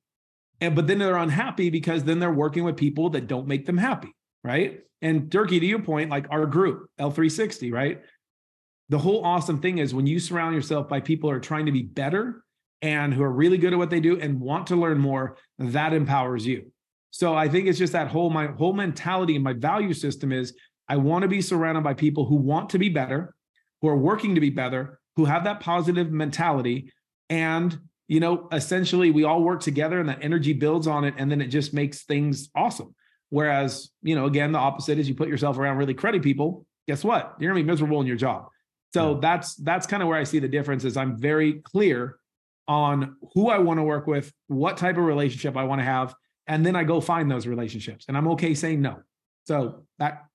And 0.60 0.76
but 0.76 0.88
then 0.88 1.00
they're 1.00 1.18
unhappy 1.18 1.70
because 1.70 2.04
then 2.04 2.20
they're 2.20 2.32
working 2.32 2.64
with 2.64 2.76
people 2.76 3.10
that 3.12 3.28
don't 3.28 3.48
make 3.48 3.66
them 3.66 3.78
happy, 3.78 4.14
right? 4.44 4.82
And 5.02 5.30
Durkee, 5.30 5.60
to 5.60 5.66
your 5.66 5.80
point, 5.80 6.10
like 6.10 6.26
our 6.32 6.46
group, 6.46 6.90
L360, 7.00 7.72
right? 7.72 8.02
The 8.90 8.98
whole 8.98 9.26
awesome 9.26 9.60
thing 9.60 9.80
is 9.80 9.94
when 9.94 10.08
you 10.08 10.20
surround 10.20 10.56
yourself 10.56 10.88
by 10.88 11.02
people 11.02 11.30
who 11.30 11.36
are 11.36 11.42
trying 11.42 11.66
to 11.66 11.72
be 11.72 11.84
better 11.84 12.44
and 12.82 13.14
who 13.14 13.24
are 13.24 13.32
really 13.32 13.58
good 13.58 13.74
at 13.74 13.80
what 13.80 13.90
they 13.90 14.00
do 14.00 14.20
and 14.20 14.40
want 14.40 14.68
to 14.68 14.76
learn 14.76 14.98
more, 14.98 15.38
that 15.60 15.94
empowers 15.94 16.46
you. 16.46 16.72
So 17.12 17.34
I 17.36 17.50
think 17.50 17.68
it's 17.68 17.80
just 17.80 17.94
that 17.94 18.08
whole 18.08 18.30
my 18.30 18.48
whole 18.48 18.74
mentality 18.74 19.36
and 19.36 19.44
my 19.44 19.54
value 19.54 19.94
system 19.94 20.32
is 20.32 20.54
I 20.88 20.98
want 20.98 21.24
to 21.24 21.28
be 21.28 21.42
surrounded 21.42 21.84
by 21.84 21.94
people 21.94 22.26
who 22.26 22.36
want 22.36 22.70
to 22.70 22.80
be 22.80 22.90
better, 22.90 23.36
who 23.82 23.88
are 23.90 23.98
working 23.98 24.36
to 24.36 24.42
be 24.42 24.50
better, 24.50 25.00
who 25.16 25.26
have 25.26 25.44
that 25.46 25.60
positive 25.60 26.12
mentality 26.12 26.94
and 27.30 27.78
you 28.08 28.22
know, 28.22 28.48
essentially 28.54 29.12
we 29.12 29.26
all 29.26 29.44
work 29.44 29.60
together 29.60 30.00
and 30.00 30.08
that 30.08 30.20
energy 30.22 30.54
builds 30.54 30.88
on 30.88 31.04
it 31.04 31.14
and 31.18 31.30
then 31.30 31.42
it 31.42 31.48
just 31.48 31.74
makes 31.74 32.04
things 32.04 32.50
awesome. 32.56 32.96
Whereas, 33.30 33.90
you 34.02 34.16
know, 34.16 34.28
again, 34.28 34.54
the 34.54 34.60
opposite 34.60 34.98
is 34.98 35.10
you 35.10 35.16
put 35.16 35.28
yourself 35.28 35.58
around 35.58 35.76
really 35.76 35.94
cruddy 35.94 36.24
people, 36.24 36.66
guess 36.88 37.04
what? 37.04 37.36
You're 37.40 37.52
gonna 37.52 37.62
be 37.62 37.68
miserable 37.68 38.00
in 38.00 38.08
your 38.08 38.16
job. 38.16 38.48
So 38.98 39.14
yeah. 39.14 39.20
that's 39.22 39.56
that's 39.56 39.86
kind 39.86 40.02
of 40.02 40.10
where 40.10 40.18
I 40.18 40.24
see 40.24 40.40
the 40.40 40.48
difference 40.48 40.84
is 40.84 40.98
I'm 40.98 41.18
very 41.18 41.54
clear 41.54 42.18
on 42.68 43.16
who 43.34 43.50
I 43.50 43.60
want 43.60 43.80
to 43.80 43.84
work 43.84 44.08
with, 44.08 44.34
what 44.48 44.78
type 44.78 44.98
of 44.98 45.04
relationship 45.04 45.56
I 45.56 45.64
want 45.64 45.80
to 45.80 45.86
have, 45.86 46.16
and 46.48 46.66
then 46.66 46.76
I 46.76 46.84
go 46.84 47.00
find 47.00 47.30
those 47.30 47.46
relationships. 47.46 48.06
And 48.08 48.18
I'm 48.18 48.28
okay 48.30 48.54
saying 48.54 48.82
no. 48.82 48.98
So 49.46 49.86
that 50.00 50.26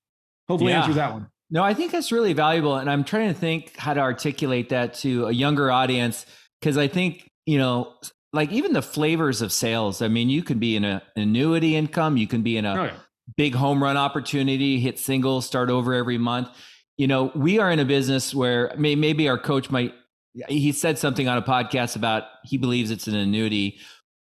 hopefully 0.48 0.72
yeah. 0.72 0.80
answers 0.80 0.94
that 0.96 1.12
one. 1.12 1.28
No, 1.50 1.62
I 1.62 1.74
think 1.74 1.92
that's 1.92 2.12
really 2.12 2.32
valuable. 2.32 2.76
And 2.76 2.88
I'm 2.88 3.04
trying 3.04 3.34
to 3.34 3.38
think 3.38 3.76
how 3.76 3.92
to 3.92 4.00
articulate 4.00 4.70
that 4.70 4.94
to 4.94 5.26
a 5.26 5.32
younger 5.32 5.70
audience 5.70 6.24
because 6.60 6.78
I 6.78 6.88
think 6.88 7.28
you 7.46 7.58
know, 7.58 7.94
like 8.32 8.50
even 8.52 8.72
the 8.72 8.82
flavors 8.82 9.42
of 9.42 9.52
sales. 9.52 10.00
I 10.00 10.08
mean, 10.08 10.30
you 10.30 10.42
can 10.42 10.58
be 10.58 10.76
in 10.76 10.84
an 10.84 11.02
annuity 11.16 11.76
income, 11.76 12.16
you 12.16 12.26
can 12.26 12.42
be 12.42 12.56
in 12.56 12.64
a 12.64 12.72
oh, 12.72 12.84
yeah. 12.84 12.96
big 13.36 13.54
home 13.54 13.82
run 13.82 13.96
opportunity, 13.96 14.78
hit 14.78 14.98
singles, 14.98 15.46
start 15.46 15.70
over 15.70 15.92
every 15.94 16.18
month. 16.18 16.48
You 16.96 17.06
know, 17.06 17.32
we 17.34 17.58
are 17.58 17.70
in 17.70 17.78
a 17.78 17.84
business 17.84 18.34
where 18.34 18.72
may, 18.76 18.94
maybe 18.94 19.28
our 19.28 19.38
coach 19.38 19.70
might. 19.70 19.94
He 20.48 20.72
said 20.72 20.98
something 20.98 21.28
on 21.28 21.36
a 21.36 21.42
podcast 21.42 21.96
about 21.96 22.24
he 22.44 22.56
believes 22.56 22.90
it's 22.90 23.06
an 23.06 23.14
annuity. 23.14 23.78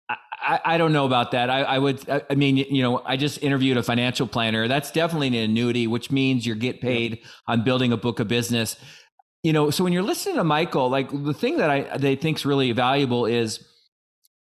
I, 0.08 0.60
I 0.64 0.78
don't 0.78 0.92
know 0.92 1.04
about 1.06 1.32
that. 1.32 1.50
I, 1.50 1.62
I 1.62 1.78
would. 1.78 2.04
I 2.08 2.34
mean, 2.34 2.56
you 2.56 2.82
know, 2.82 3.02
I 3.04 3.16
just 3.16 3.42
interviewed 3.42 3.76
a 3.76 3.82
financial 3.82 4.26
planner. 4.26 4.66
That's 4.66 4.90
definitely 4.90 5.28
an 5.28 5.34
annuity, 5.34 5.86
which 5.86 6.10
means 6.10 6.46
you 6.46 6.54
get 6.54 6.80
paid 6.80 7.20
on 7.46 7.62
building 7.62 7.92
a 7.92 7.96
book 7.96 8.18
of 8.18 8.28
business 8.28 8.76
you 9.42 9.52
know, 9.52 9.70
so 9.70 9.84
when 9.84 9.92
you're 9.92 10.02
listening 10.02 10.36
to 10.36 10.44
Michael, 10.44 10.88
like 10.88 11.10
the 11.10 11.32
thing 11.32 11.56
that 11.58 11.70
I 11.70 11.96
they 11.96 12.16
think's 12.16 12.44
really 12.44 12.72
valuable 12.72 13.26
is 13.26 13.64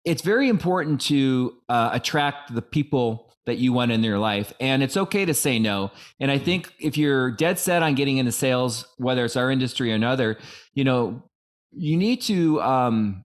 it's 0.04 0.22
very 0.22 0.48
important 0.48 1.00
to 1.02 1.54
uh, 1.68 1.90
attract 1.92 2.54
the 2.54 2.62
people 2.62 3.25
that 3.46 3.58
you 3.58 3.72
want 3.72 3.92
in 3.92 4.02
your 4.02 4.18
life, 4.18 4.52
and 4.60 4.82
it's 4.82 4.96
okay 4.96 5.24
to 5.24 5.34
say 5.34 5.58
no. 5.58 5.90
And 6.20 6.30
I 6.30 6.38
think 6.38 6.72
if 6.78 6.98
you're 6.98 7.30
dead 7.30 7.58
set 7.58 7.82
on 7.82 7.94
getting 7.94 8.18
into 8.18 8.32
sales, 8.32 8.86
whether 8.98 9.24
it's 9.24 9.36
our 9.36 9.50
industry 9.50 9.92
or 9.92 9.94
another, 9.94 10.36
you 10.74 10.84
know, 10.84 11.22
you 11.72 11.96
need 11.96 12.22
to 12.22 12.60
um, 12.62 13.22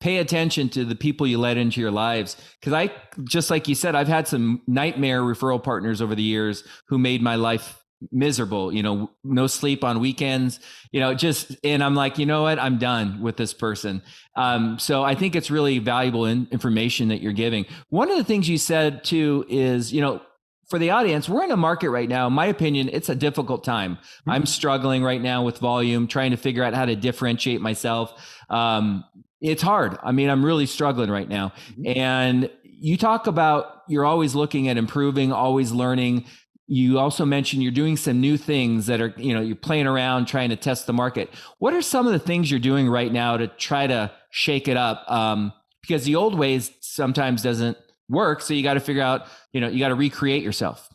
pay 0.00 0.18
attention 0.18 0.68
to 0.70 0.84
the 0.84 0.94
people 0.94 1.26
you 1.26 1.38
let 1.38 1.56
into 1.56 1.80
your 1.80 1.90
lives. 1.90 2.36
Because 2.60 2.72
i 2.72 2.90
just 3.24 3.50
like 3.50 3.66
you 3.66 3.74
said 3.74 3.94
i've 3.94 4.08
had 4.08 4.28
some 4.28 4.60
nightmare 4.66 5.22
referral 5.22 5.62
partners 5.62 6.02
over 6.02 6.14
the 6.14 6.22
years 6.22 6.64
who 6.88 6.98
made 6.98 7.22
my 7.22 7.34
life 7.34 7.82
miserable 8.12 8.72
you 8.72 8.82
know 8.82 9.10
no 9.24 9.46
sleep 9.46 9.82
on 9.82 10.00
weekends 10.00 10.60
you 10.92 11.00
know 11.00 11.14
just 11.14 11.56
and 11.64 11.82
i'm 11.82 11.94
like 11.94 12.18
you 12.18 12.26
know 12.26 12.42
what? 12.42 12.58
I'm 12.58 12.78
done 12.78 13.20
with 13.22 13.36
this 13.36 13.54
person. 13.54 14.02
Um, 14.34 14.78
so 14.78 15.02
i 15.02 15.14
think 15.14 15.34
it's 15.34 15.50
really 15.50 15.78
valuable 15.78 16.26
in, 16.26 16.46
information 16.50 17.08
that 17.08 17.20
you're 17.20 17.32
giving. 17.32 17.64
One 17.88 18.10
of 18.10 18.18
the 18.18 18.24
things 18.24 18.48
you 18.48 18.58
said 18.58 19.02
too 19.04 19.46
is 19.48 19.92
you 19.92 20.00
know 20.00 20.20
for 20.68 20.78
the 20.78 20.90
audience 20.90 21.28
we're 21.28 21.44
in 21.44 21.50
a 21.50 21.56
market 21.56 21.90
right 21.90 22.08
now. 22.08 22.26
In 22.26 22.34
my 22.34 22.46
opinion 22.46 22.90
it's 22.92 23.08
a 23.08 23.14
difficult 23.14 23.64
time. 23.64 23.96
Mm-hmm. 23.96 24.30
i'm 24.30 24.46
struggling 24.46 25.02
right 25.02 25.22
now 25.22 25.42
with 25.42 25.58
volume 25.58 26.06
trying 26.06 26.32
to 26.32 26.36
figure 26.36 26.62
out 26.62 26.74
how 26.74 26.84
to 26.84 26.96
differentiate 26.96 27.60
myself. 27.60 28.12
Um, 28.50 29.04
it's 29.40 29.62
hard. 29.62 29.98
I 30.02 30.12
mean 30.12 30.28
i'm 30.28 30.44
really 30.44 30.66
struggling 30.66 31.10
right 31.10 31.28
now. 31.28 31.52
Mm-hmm. 31.70 31.98
and 31.98 32.50
you 32.78 32.98
talk 32.98 33.26
about 33.26 33.82
you're 33.88 34.04
always 34.04 34.34
looking 34.34 34.68
at 34.68 34.76
improving 34.76 35.32
always 35.32 35.72
learning 35.72 36.26
you 36.68 36.98
also 36.98 37.24
mentioned 37.24 37.62
you're 37.62 37.72
doing 37.72 37.96
some 37.96 38.20
new 38.20 38.36
things 38.36 38.86
that 38.86 39.00
are 39.00 39.14
you 39.16 39.32
know 39.32 39.40
you're 39.40 39.54
playing 39.56 39.86
around 39.86 40.26
trying 40.26 40.50
to 40.50 40.56
test 40.56 40.86
the 40.86 40.92
market. 40.92 41.30
What 41.58 41.74
are 41.74 41.82
some 41.82 42.06
of 42.06 42.12
the 42.12 42.18
things 42.18 42.50
you're 42.50 42.60
doing 42.60 42.88
right 42.88 43.12
now 43.12 43.36
to 43.36 43.46
try 43.46 43.86
to 43.86 44.10
shake 44.30 44.68
it 44.68 44.76
up? 44.76 45.10
Um, 45.10 45.52
because 45.80 46.04
the 46.04 46.16
old 46.16 46.36
ways 46.36 46.72
sometimes 46.80 47.42
doesn't 47.42 47.76
work 48.08 48.40
so 48.40 48.54
you 48.54 48.62
got 48.62 48.74
to 48.74 48.80
figure 48.80 49.02
out 49.02 49.26
you 49.52 49.60
know 49.60 49.68
you 49.68 49.78
got 49.78 49.88
to 49.88 49.94
recreate 49.94 50.42
yourself. 50.42 50.88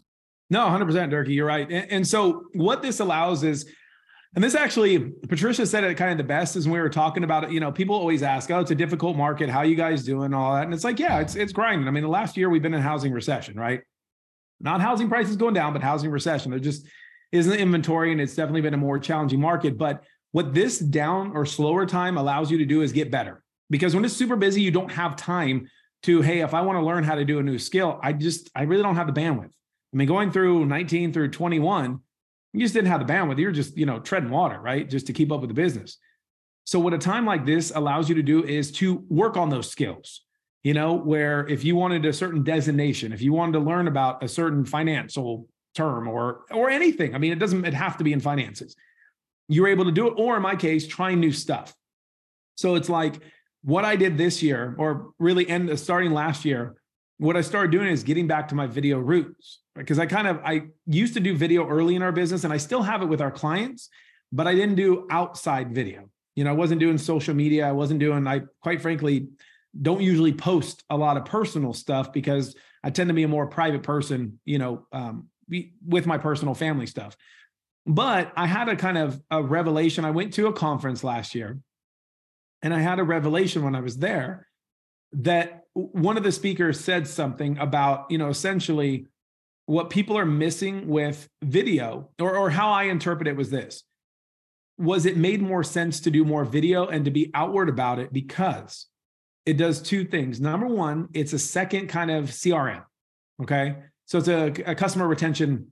No 0.50 0.66
100% 0.68 1.10
Durkee 1.10 1.34
you're 1.34 1.46
right. 1.46 1.70
And, 1.72 1.92
and 1.92 2.08
so 2.08 2.46
what 2.54 2.82
this 2.82 3.00
allows 3.00 3.44
is 3.44 3.70
and 4.36 4.44
this 4.44 4.56
actually 4.56 5.00
patricia 5.28 5.66
said 5.66 5.84
it 5.84 5.96
kind 5.96 6.12
of 6.12 6.18
the 6.18 6.24
best 6.24 6.56
is 6.56 6.66
when 6.66 6.74
we 6.74 6.80
were 6.80 6.90
talking 6.90 7.24
about 7.24 7.46
it 7.46 7.52
you 7.52 7.60
know 7.60 7.72
people 7.72 7.96
always 7.96 8.24
ask 8.24 8.50
oh 8.52 8.60
it's 8.60 8.72
a 8.72 8.76
difficult 8.76 9.18
market 9.18 9.50
how 9.50 9.62
you 9.62 9.76
guys 9.76 10.04
doing 10.04 10.34
all 10.34 10.54
that 10.54 10.64
and 10.64 10.74
it's 10.74 10.84
like 10.84 11.00
yeah 11.00 11.20
it's 11.20 11.36
it's 11.36 11.54
grinding. 11.54 11.88
I 11.88 11.92
mean 11.92 12.04
the 12.04 12.10
last 12.10 12.36
year 12.36 12.50
we've 12.50 12.62
been 12.62 12.74
in 12.74 12.82
housing 12.82 13.14
recession 13.14 13.56
right 13.58 13.82
not 14.62 14.82
housing 14.82 15.10
prices 15.10 15.36
going 15.36 15.54
down, 15.54 15.74
but 15.74 15.82
housing 15.82 16.12
recession. 16.12 16.52
There 16.52 16.60
just 16.60 16.86
isn't 17.32 17.54
inventory, 17.54 18.12
and 18.12 18.22
it's 18.22 18.36
definitely 18.36 18.62
been 18.62 18.74
a 18.74 18.78
more 18.78 19.00
challenging 19.00 19.40
market. 19.40 19.78
But 19.78 20.04
what 20.32 20.54
this 20.54 20.80
down 20.80 21.32
or 21.36 21.46
slower 21.46 21.86
time 21.86 22.18
allows 22.18 22.52
you 22.52 22.58
to 22.60 22.66
do 22.66 22.82
is 22.82 22.92
get 22.92 23.12
better. 23.12 23.44
Because 23.70 23.96
when 23.96 24.04
it's 24.04 24.16
super 24.16 24.36
busy, 24.36 24.62
you 24.62 24.72
don't 24.72 24.92
have 24.92 25.16
time 25.16 25.70
to, 26.04 26.22
hey, 26.22 26.42
if 26.42 26.54
I 26.54 26.62
want 26.62 26.78
to 26.78 26.86
learn 26.86 27.04
how 27.04 27.16
to 27.16 27.26
do 27.26 27.40
a 27.40 27.44
new 27.44 27.58
skill, 27.58 28.00
I 28.04 28.14
just, 28.14 28.50
I 28.56 28.64
really 28.64 28.84
don't 28.84 28.96
have 28.96 29.08
the 29.08 29.20
bandwidth. 29.20 29.52
I 29.94 29.98
mean, 29.98 30.08
going 30.08 30.32
through 30.32 30.66
19 30.66 31.14
through 31.14 31.30
21, 31.30 32.00
you 32.54 32.60
just 32.60 32.74
didn't 32.74 32.88
have 32.90 33.06
the 33.06 33.12
bandwidth. 33.12 33.40
You're 33.40 33.52
just, 33.52 33.78
you 33.78 33.86
know, 33.86 34.00
treading 34.00 34.30
water, 34.30 34.60
right? 34.60 34.90
Just 34.90 35.08
to 35.08 35.14
keep 35.14 35.32
up 35.32 35.42
with 35.42 35.50
the 35.50 35.54
business. 35.54 35.98
So, 36.66 36.80
what 36.80 36.94
a 36.94 36.98
time 36.98 37.26
like 37.26 37.46
this 37.46 37.72
allows 37.74 38.08
you 38.10 38.16
to 38.16 38.24
do 38.24 38.44
is 38.44 38.72
to 38.74 39.06
work 39.10 39.38
on 39.38 39.50
those 39.50 39.70
skills 39.70 40.22
you 40.64 40.74
know, 40.74 40.94
where 40.94 41.48
if 41.48 41.64
you 41.64 41.76
wanted 41.76 42.06
a 42.06 42.14
certain 42.14 42.44
designation, 42.44 43.14
if 43.14 43.22
you 43.22 43.34
wanted 43.34 43.54
to 43.54 43.60
learn 43.60 43.88
about 43.88 44.24
a 44.24 44.28
certain 44.28 44.66
financial 44.66 45.48
term 45.74 46.08
or 46.08 46.42
or 46.52 46.70
anything, 46.70 47.16
I 47.16 47.18
mean, 47.18 47.32
it 47.32 47.40
doesn't 47.40 47.66
it 47.66 47.74
have 47.74 47.98
to 47.98 48.04
be 48.04 48.14
in 48.14 48.20
finances. 48.20 48.76
You're 49.48 49.68
able 49.68 49.86
to 49.86 49.92
do 49.92 50.08
it, 50.08 50.14
or 50.18 50.36
in 50.36 50.42
my 50.42 50.56
case, 50.56 50.88
trying 50.88 51.20
new 51.20 51.32
stuff. 51.32 51.74
So 52.56 52.76
it's 52.76 52.90
like 52.90 53.20
what 53.64 53.86
I 53.86 53.96
did 53.96 54.18
this 54.18 54.44
year, 54.44 54.76
or 54.78 55.12
really 55.20 55.48
end 55.50 55.70
uh, 55.70 55.76
starting 55.76 56.12
last 56.12 56.46
year, 56.46 56.76
what 57.18 57.36
I 57.36 57.42
started 57.42 57.72
doing 57.72 57.88
is 57.88 58.04
getting 58.04 58.28
back 58.28 58.48
to 58.50 58.56
my 58.56 58.68
video 58.68 59.00
roots 59.00 59.60
because 59.76 60.00
I 60.00 60.06
kind 60.06 60.28
of 60.28 60.40
I 60.46 60.64
used 60.86 61.16
to 61.16 61.20
do 61.20 61.36
video 61.36 61.68
early 61.68 61.96
in 61.96 62.04
our 62.04 62.12
business 62.12 62.44
and 62.44 62.54
I 62.54 62.58
still 62.58 62.84
have 62.84 63.02
it 63.02 63.06
with 63.06 63.22
our 63.22 63.32
clients, 63.32 63.90
but 64.32 64.48
I 64.48 64.54
didn't 64.54 64.76
do 64.76 65.08
outside 65.10 65.74
video. 65.74 66.10
You 66.36 66.44
know, 66.44 66.52
I 66.52 66.54
wasn't 66.54 66.80
doing 66.80 66.98
social 66.98 67.34
media. 67.34 67.68
I 67.68 67.72
wasn't 67.72 68.00
doing 68.00 68.28
I 68.28 68.42
quite 68.62 68.82
frankly 68.82 69.28
don't 69.80 70.02
usually 70.02 70.34
post 70.34 70.84
a 70.90 70.98
lot 70.98 71.18
of 71.18 71.26
personal 71.26 71.74
stuff 71.74 72.12
because 72.12 72.56
I 72.84 72.90
tend 72.90 73.10
to 73.10 73.14
be 73.14 73.24
a 73.24 73.28
more 73.28 73.48
private 73.48 73.84
person, 73.84 74.40
you 74.46 74.58
know, 74.58 74.88
um, 74.92 75.28
with 75.86 76.06
my 76.06 76.18
personal 76.18 76.54
family 76.54 76.88
stuff. 76.88 77.16
But 77.86 78.32
I 78.36 78.48
had 78.48 78.70
a 78.70 78.76
kind 78.76 78.98
of 78.98 79.20
a 79.30 79.42
revelation. 79.42 80.06
I 80.06 80.12
went 80.12 80.34
to 80.34 80.48
a 80.48 80.54
conference 80.54 81.04
last 81.04 81.36
year 81.36 81.60
and 82.62 82.74
I 82.74 82.80
had 82.80 83.00
a 83.00 83.04
revelation 83.04 83.64
when 83.64 83.76
I 83.76 83.82
was 83.82 83.98
there 83.98 84.48
that 85.14 85.64
one 85.74 86.18
of 86.18 86.24
the 86.24 86.32
speakers 86.32 86.80
said 86.80 87.08
something 87.08 87.58
about, 87.58 88.12
you 88.12 88.18
know, 88.18 88.30
essentially 88.30 89.08
what 89.66 89.90
people 89.90 90.18
are 90.18 90.26
missing 90.26 90.88
with 90.88 91.28
video 91.42 92.10
or, 92.20 92.36
or 92.36 92.50
how 92.50 92.72
I 92.72 92.84
interpret 92.84 93.28
it 93.28 93.36
was 93.36 93.50
this 93.50 93.84
was 94.78 95.06
it 95.06 95.16
made 95.16 95.42
more 95.42 95.64
sense 95.64 96.00
to 96.02 96.12
do 96.12 96.26
more 96.26 96.44
video 96.44 96.88
and 96.88 97.06
to 97.06 97.12
be 97.12 97.30
outward 97.36 97.70
about 97.70 98.00
it 98.00 98.12
because 98.12 98.88
it 99.46 99.58
does 99.58 99.82
two 99.82 100.06
things. 100.06 100.40
Number 100.40 100.68
one, 100.68 101.10
it's 101.14 101.34
a 101.34 101.40
second 101.40 101.88
kind 101.88 102.12
of 102.12 102.26
CRM. 102.26 102.84
Okay. 103.42 103.76
So 104.06 104.18
it's 104.18 104.28
a, 104.28 104.48
a 104.66 104.76
customer 104.76 105.08
retention. 105.08 105.72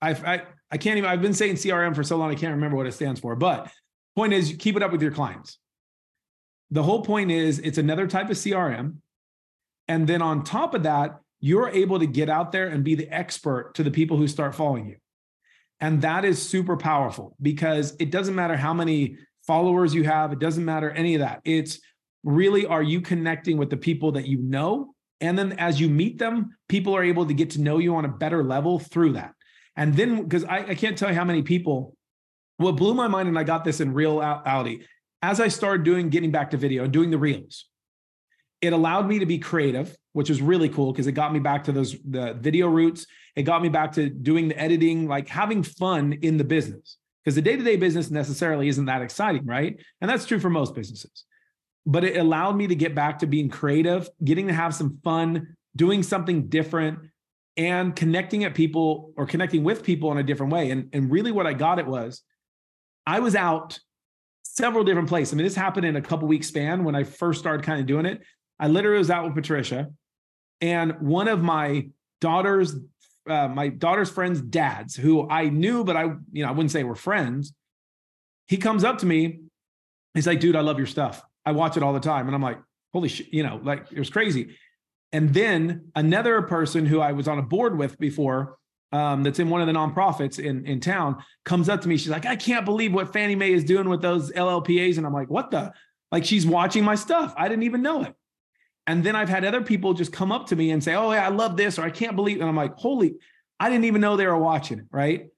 I, 0.00 0.10
I, 0.10 0.42
I 0.70 0.76
can't 0.76 0.98
even, 0.98 1.10
I've 1.10 1.22
been 1.22 1.34
saying 1.34 1.56
CRM 1.56 1.94
for 1.94 2.04
so 2.04 2.16
long, 2.16 2.30
I 2.30 2.34
can't 2.34 2.54
remember 2.54 2.76
what 2.76 2.86
it 2.86 2.92
stands 2.92 3.20
for. 3.20 3.34
But 3.34 3.70
point 4.14 4.32
is, 4.32 4.50
you 4.50 4.56
keep 4.56 4.76
it 4.76 4.82
up 4.82 4.92
with 4.92 5.02
your 5.02 5.10
clients. 5.10 5.58
The 6.70 6.82
whole 6.82 7.02
point 7.02 7.30
is, 7.30 7.58
it's 7.60 7.78
another 7.78 8.06
type 8.06 8.30
of 8.30 8.36
CRM. 8.36 8.96
And 9.88 10.06
then 10.06 10.22
on 10.22 10.44
top 10.44 10.74
of 10.74 10.82
that, 10.82 11.18
you're 11.40 11.70
able 11.70 11.98
to 11.98 12.06
get 12.06 12.28
out 12.28 12.52
there 12.52 12.68
and 12.68 12.84
be 12.84 12.94
the 12.94 13.08
expert 13.08 13.74
to 13.76 13.82
the 13.82 13.90
people 13.90 14.16
who 14.16 14.28
start 14.28 14.54
following 14.54 14.86
you. 14.86 14.96
And 15.80 16.02
that 16.02 16.24
is 16.24 16.46
super 16.46 16.76
powerful 16.76 17.36
because 17.40 17.96
it 18.00 18.10
doesn't 18.10 18.34
matter 18.34 18.56
how 18.56 18.74
many 18.74 19.16
followers 19.46 19.94
you 19.94 20.04
have, 20.04 20.32
it 20.32 20.40
doesn't 20.40 20.64
matter 20.64 20.90
any 20.90 21.14
of 21.14 21.20
that. 21.20 21.40
It's 21.44 21.80
really 22.28 22.66
are 22.66 22.82
you 22.82 23.00
connecting 23.00 23.56
with 23.56 23.70
the 23.70 23.76
people 23.76 24.12
that 24.12 24.26
you 24.26 24.38
know? 24.38 24.94
And 25.20 25.36
then 25.36 25.52
as 25.52 25.80
you 25.80 25.88
meet 25.88 26.18
them, 26.18 26.56
people 26.68 26.94
are 26.94 27.02
able 27.02 27.26
to 27.26 27.34
get 27.34 27.50
to 27.50 27.60
know 27.60 27.78
you 27.78 27.96
on 27.96 28.04
a 28.04 28.08
better 28.08 28.44
level 28.44 28.78
through 28.78 29.14
that. 29.14 29.32
And 29.76 29.94
then, 29.94 30.22
because 30.22 30.44
I, 30.44 30.58
I 30.58 30.74
can't 30.74 30.96
tell 30.96 31.08
you 31.08 31.14
how 31.14 31.24
many 31.24 31.42
people, 31.42 31.96
what 32.58 32.72
blew 32.72 32.94
my 32.94 33.08
mind, 33.08 33.28
and 33.28 33.38
I 33.38 33.44
got 33.44 33.64
this 33.64 33.80
in 33.80 33.92
reality, 33.92 34.84
as 35.22 35.40
I 35.40 35.48
started 35.48 35.84
doing 35.84 36.10
getting 36.10 36.30
back 36.30 36.50
to 36.50 36.56
video 36.56 36.84
and 36.84 36.92
doing 36.92 37.10
the 37.10 37.18
reels, 37.18 37.66
it 38.60 38.72
allowed 38.72 39.08
me 39.08 39.20
to 39.20 39.26
be 39.26 39.38
creative, 39.38 39.96
which 40.12 40.28
was 40.28 40.42
really 40.42 40.68
cool 40.68 40.92
because 40.92 41.06
it 41.06 41.12
got 41.12 41.32
me 41.32 41.38
back 41.38 41.64
to 41.64 41.72
those 41.72 41.96
the 42.08 42.34
video 42.34 42.68
roots. 42.68 43.06
It 43.36 43.44
got 43.44 43.62
me 43.62 43.68
back 43.68 43.92
to 43.92 44.08
doing 44.08 44.48
the 44.48 44.58
editing, 44.58 45.06
like 45.06 45.28
having 45.28 45.62
fun 45.62 46.12
in 46.22 46.36
the 46.36 46.44
business. 46.44 46.98
Because 47.24 47.36
the 47.36 47.42
day-to-day 47.42 47.76
business 47.76 48.10
necessarily 48.10 48.68
isn't 48.68 48.86
that 48.86 49.02
exciting, 49.02 49.44
right? 49.44 49.78
And 50.00 50.10
that's 50.10 50.26
true 50.26 50.40
for 50.40 50.50
most 50.50 50.74
businesses. 50.74 51.24
But 51.88 52.04
it 52.04 52.16
allowed 52.18 52.56
me 52.56 52.68
to 52.68 52.76
get 52.76 52.94
back 52.94 53.18
to 53.20 53.26
being 53.26 53.48
creative, 53.48 54.08
getting 54.22 54.46
to 54.46 54.52
have 54.52 54.74
some 54.74 55.00
fun, 55.02 55.56
doing 55.74 56.04
something 56.04 56.48
different, 56.48 57.00
and 57.56 57.96
connecting 57.96 58.44
at 58.44 58.54
people 58.54 59.12
or 59.16 59.26
connecting 59.26 59.64
with 59.64 59.82
people 59.82 60.12
in 60.12 60.18
a 60.18 60.22
different 60.22 60.52
way. 60.52 60.70
And, 60.70 60.88
and 60.92 61.10
really 61.10 61.32
what 61.32 61.46
I 61.46 61.54
got 61.54 61.80
it 61.80 61.86
was 61.86 62.22
I 63.06 63.20
was 63.20 63.34
out 63.34 63.80
several 64.42 64.84
different 64.84 65.08
places. 65.08 65.32
I 65.32 65.36
mean, 65.36 65.44
this 65.44 65.54
happened 65.54 65.86
in 65.86 65.96
a 65.96 66.02
couple 66.02 66.28
weeks 66.28 66.46
span 66.46 66.84
when 66.84 66.94
I 66.94 67.04
first 67.04 67.40
started 67.40 67.64
kind 67.64 67.80
of 67.80 67.86
doing 67.86 68.06
it. 68.06 68.20
I 68.60 68.68
literally 68.68 68.98
was 68.98 69.10
out 69.10 69.24
with 69.24 69.34
Patricia, 69.34 69.88
and 70.60 71.00
one 71.00 71.28
of 71.28 71.42
my 71.42 71.88
daughter's 72.20 72.74
uh, 73.28 73.48
my 73.48 73.68
daughter's 73.68 74.10
friends' 74.10 74.40
dads, 74.40 74.96
who 74.96 75.28
I 75.28 75.48
knew, 75.48 75.84
but 75.84 75.96
I 75.96 76.04
you 76.32 76.42
know 76.42 76.48
I 76.48 76.50
wouldn't 76.50 76.72
say 76.72 76.82
we're 76.82 76.96
friends. 76.96 77.54
He 78.46 78.56
comes 78.56 78.84
up 78.84 78.98
to 78.98 79.06
me. 79.06 79.40
He's 80.14 80.26
like, 80.26 80.40
"Dude, 80.40 80.56
I 80.56 80.60
love 80.60 80.78
your 80.78 80.86
stuff. 80.86 81.22
I 81.48 81.52
watch 81.52 81.76
it 81.76 81.82
all 81.82 81.92
the 81.92 82.00
time." 82.00 82.26
And 82.26 82.34
I'm 82.34 82.42
like, 82.42 82.58
"Holy 82.92 83.08
shit!" 83.08 83.32
You 83.32 83.42
know, 83.42 83.60
like 83.62 83.86
it 83.90 83.98
was 83.98 84.10
crazy. 84.10 84.56
And 85.12 85.32
then 85.32 85.90
another 85.94 86.42
person 86.42 86.84
who 86.86 87.00
I 87.00 87.12
was 87.12 87.28
on 87.28 87.38
a 87.38 87.42
board 87.42 87.78
with 87.78 87.98
before, 87.98 88.58
um, 88.92 89.22
that's 89.22 89.38
in 89.38 89.48
one 89.48 89.60
of 89.60 89.66
the 89.66 89.72
nonprofits 89.72 90.38
in 90.38 90.66
in 90.66 90.80
town, 90.80 91.22
comes 91.44 91.68
up 91.68 91.80
to 91.82 91.88
me. 91.88 91.96
She's 91.96 92.10
like, 92.10 92.26
"I 92.26 92.36
can't 92.36 92.64
believe 92.64 92.92
what 92.92 93.12
Fannie 93.12 93.34
Mae 93.34 93.52
is 93.52 93.64
doing 93.64 93.88
with 93.88 94.02
those 94.02 94.30
LLPAs," 94.32 94.98
and 94.98 95.06
I'm 95.06 95.12
like, 95.12 95.30
"What 95.30 95.50
the?" 95.50 95.72
Like 96.12 96.24
she's 96.24 96.46
watching 96.46 96.84
my 96.84 96.94
stuff. 96.94 97.34
I 97.36 97.48
didn't 97.48 97.64
even 97.64 97.82
know 97.82 98.02
it. 98.02 98.14
And 98.86 99.04
then 99.04 99.14
I've 99.14 99.28
had 99.28 99.44
other 99.44 99.60
people 99.60 99.92
just 99.92 100.12
come 100.12 100.32
up 100.32 100.46
to 100.48 100.56
me 100.56 100.70
and 100.70 100.82
say, 100.82 100.94
"Oh 100.94 101.12
yeah, 101.12 101.26
I 101.26 101.28
love 101.28 101.56
this," 101.56 101.78
or 101.78 101.82
"I 101.82 101.90
can't 101.90 102.16
believe," 102.16 102.40
and 102.40 102.48
I'm 102.48 102.56
like, 102.56 102.74
"Holy!" 102.76 103.16
I 103.60 103.68
didn't 103.70 103.84
even 103.84 104.00
know 104.00 104.16
they 104.16 104.26
were 104.26 104.38
watching 104.38 104.78
it, 104.78 104.86
right? 104.90 105.28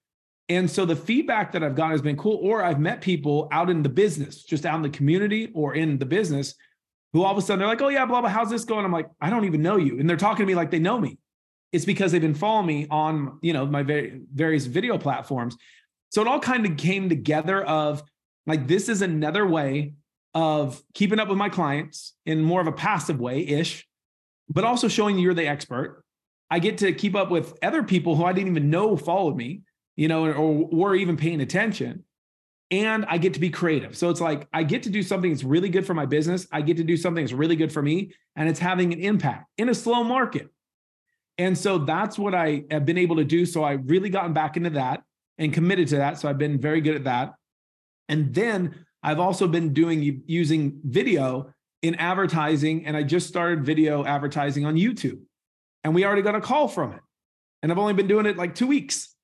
And 0.50 0.68
so 0.68 0.84
the 0.84 0.96
feedback 0.96 1.52
that 1.52 1.62
I've 1.62 1.76
gotten 1.76 1.92
has 1.92 2.02
been 2.02 2.16
cool. 2.16 2.38
Or 2.42 2.62
I've 2.62 2.80
met 2.80 3.00
people 3.00 3.48
out 3.52 3.70
in 3.70 3.82
the 3.84 3.88
business, 3.88 4.42
just 4.42 4.66
out 4.66 4.74
in 4.74 4.82
the 4.82 4.90
community 4.90 5.50
or 5.54 5.74
in 5.74 5.96
the 5.96 6.04
business, 6.04 6.56
who 7.12 7.22
all 7.22 7.30
of 7.30 7.38
a 7.38 7.40
sudden 7.40 7.60
they're 7.60 7.68
like, 7.68 7.80
"Oh 7.80 7.88
yeah, 7.88 8.04
blah 8.04 8.20
blah, 8.20 8.28
how's 8.28 8.50
this 8.50 8.64
going?" 8.64 8.84
I'm 8.84 8.92
like, 8.92 9.08
"I 9.20 9.30
don't 9.30 9.44
even 9.44 9.62
know 9.62 9.76
you," 9.76 9.98
and 9.98 10.10
they're 10.10 10.16
talking 10.16 10.44
to 10.44 10.46
me 10.46 10.56
like 10.56 10.72
they 10.72 10.80
know 10.80 11.00
me. 11.00 11.18
It's 11.72 11.84
because 11.84 12.10
they've 12.10 12.20
been 12.20 12.34
following 12.34 12.66
me 12.66 12.88
on, 12.90 13.38
you 13.42 13.52
know, 13.52 13.64
my 13.64 13.84
various 13.84 14.66
video 14.66 14.98
platforms. 14.98 15.56
So 16.10 16.20
it 16.20 16.26
all 16.26 16.40
kind 16.40 16.66
of 16.66 16.76
came 16.76 17.08
together 17.08 17.62
of 17.62 18.02
like 18.44 18.66
this 18.66 18.88
is 18.88 19.02
another 19.02 19.46
way 19.46 19.94
of 20.34 20.82
keeping 20.94 21.20
up 21.20 21.28
with 21.28 21.38
my 21.38 21.48
clients 21.48 22.14
in 22.26 22.42
more 22.42 22.60
of 22.60 22.66
a 22.66 22.72
passive 22.72 23.20
way 23.20 23.46
ish, 23.46 23.86
but 24.48 24.64
also 24.64 24.88
showing 24.88 25.16
you're 25.16 25.34
the 25.34 25.46
expert. 25.46 26.02
I 26.50 26.58
get 26.58 26.78
to 26.78 26.92
keep 26.92 27.14
up 27.14 27.30
with 27.30 27.56
other 27.62 27.84
people 27.84 28.16
who 28.16 28.24
I 28.24 28.32
didn't 28.32 28.50
even 28.50 28.70
know 28.70 28.96
followed 28.96 29.36
me, 29.36 29.62
you 29.96 30.08
know, 30.08 30.32
or 30.32 30.66
were 30.66 30.94
even 30.94 31.16
paying 31.16 31.40
attention. 31.40 32.04
And 32.70 33.04
I 33.06 33.18
get 33.18 33.34
to 33.34 33.40
be 33.40 33.50
creative. 33.50 33.96
So 33.96 34.10
it's 34.10 34.20
like 34.20 34.46
I 34.52 34.62
get 34.62 34.84
to 34.84 34.90
do 34.90 35.02
something 35.02 35.30
that's 35.32 35.42
really 35.42 35.68
good 35.68 35.84
for 35.84 35.94
my 35.94 36.06
business. 36.06 36.46
I 36.52 36.62
get 36.62 36.76
to 36.76 36.84
do 36.84 36.96
something 36.96 37.24
that's 37.24 37.32
really 37.32 37.56
good 37.56 37.72
for 37.72 37.82
me, 37.82 38.12
and 38.36 38.48
it's 38.48 38.60
having 38.60 38.92
an 38.92 39.00
impact 39.00 39.46
in 39.58 39.68
a 39.68 39.74
slow 39.74 40.04
market. 40.04 40.48
And 41.36 41.56
so 41.56 41.78
that's 41.78 42.18
what 42.18 42.34
I 42.34 42.64
have 42.70 42.84
been 42.84 42.98
able 42.98 43.16
to 43.16 43.24
do. 43.24 43.46
So 43.46 43.64
I've 43.64 43.88
really 43.90 44.10
gotten 44.10 44.32
back 44.32 44.56
into 44.56 44.70
that 44.70 45.02
and 45.38 45.52
committed 45.52 45.88
to 45.88 45.96
that. 45.96 46.18
So 46.18 46.28
I've 46.28 46.38
been 46.38 46.60
very 46.60 46.80
good 46.80 46.94
at 46.94 47.04
that. 47.04 47.34
And 48.08 48.34
then 48.34 48.84
I've 49.02 49.18
also 49.18 49.48
been 49.48 49.72
doing 49.72 50.22
using 50.26 50.80
video 50.84 51.52
in 51.82 51.94
advertising, 51.94 52.84
and 52.84 52.96
I 52.96 53.02
just 53.02 53.26
started 53.26 53.64
video 53.64 54.04
advertising 54.04 54.66
on 54.66 54.74
YouTube. 54.74 55.20
And 55.82 55.94
we 55.94 56.04
already 56.04 56.22
got 56.22 56.34
a 56.34 56.40
call 56.40 56.68
from 56.68 56.92
it. 56.92 57.00
And 57.62 57.72
I've 57.72 57.78
only 57.78 57.94
been 57.94 58.06
doing 58.06 58.26
it 58.26 58.36
like 58.36 58.54
two 58.54 58.66
weeks. 58.66 59.14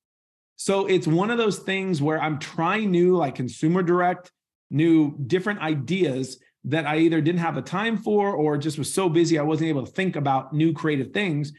So 0.56 0.86
it's 0.86 1.06
one 1.06 1.30
of 1.30 1.38
those 1.38 1.58
things 1.58 2.00
where 2.00 2.20
I'm 2.20 2.38
trying 2.38 2.90
new, 2.90 3.16
like 3.16 3.34
consumer 3.34 3.82
direct, 3.82 4.32
new 4.70 5.16
different 5.26 5.60
ideas 5.60 6.38
that 6.64 6.86
I 6.86 6.98
either 6.98 7.20
didn't 7.20 7.40
have 7.40 7.54
the 7.54 7.62
time 7.62 7.96
for 7.96 8.34
or 8.34 8.58
just 8.58 8.78
was 8.78 8.92
so 8.92 9.08
busy 9.08 9.38
I 9.38 9.42
wasn't 9.42 9.68
able 9.68 9.86
to 9.86 9.92
think 9.92 10.16
about 10.16 10.52
new 10.52 10.72
creative 10.72 11.12
things. 11.12 11.52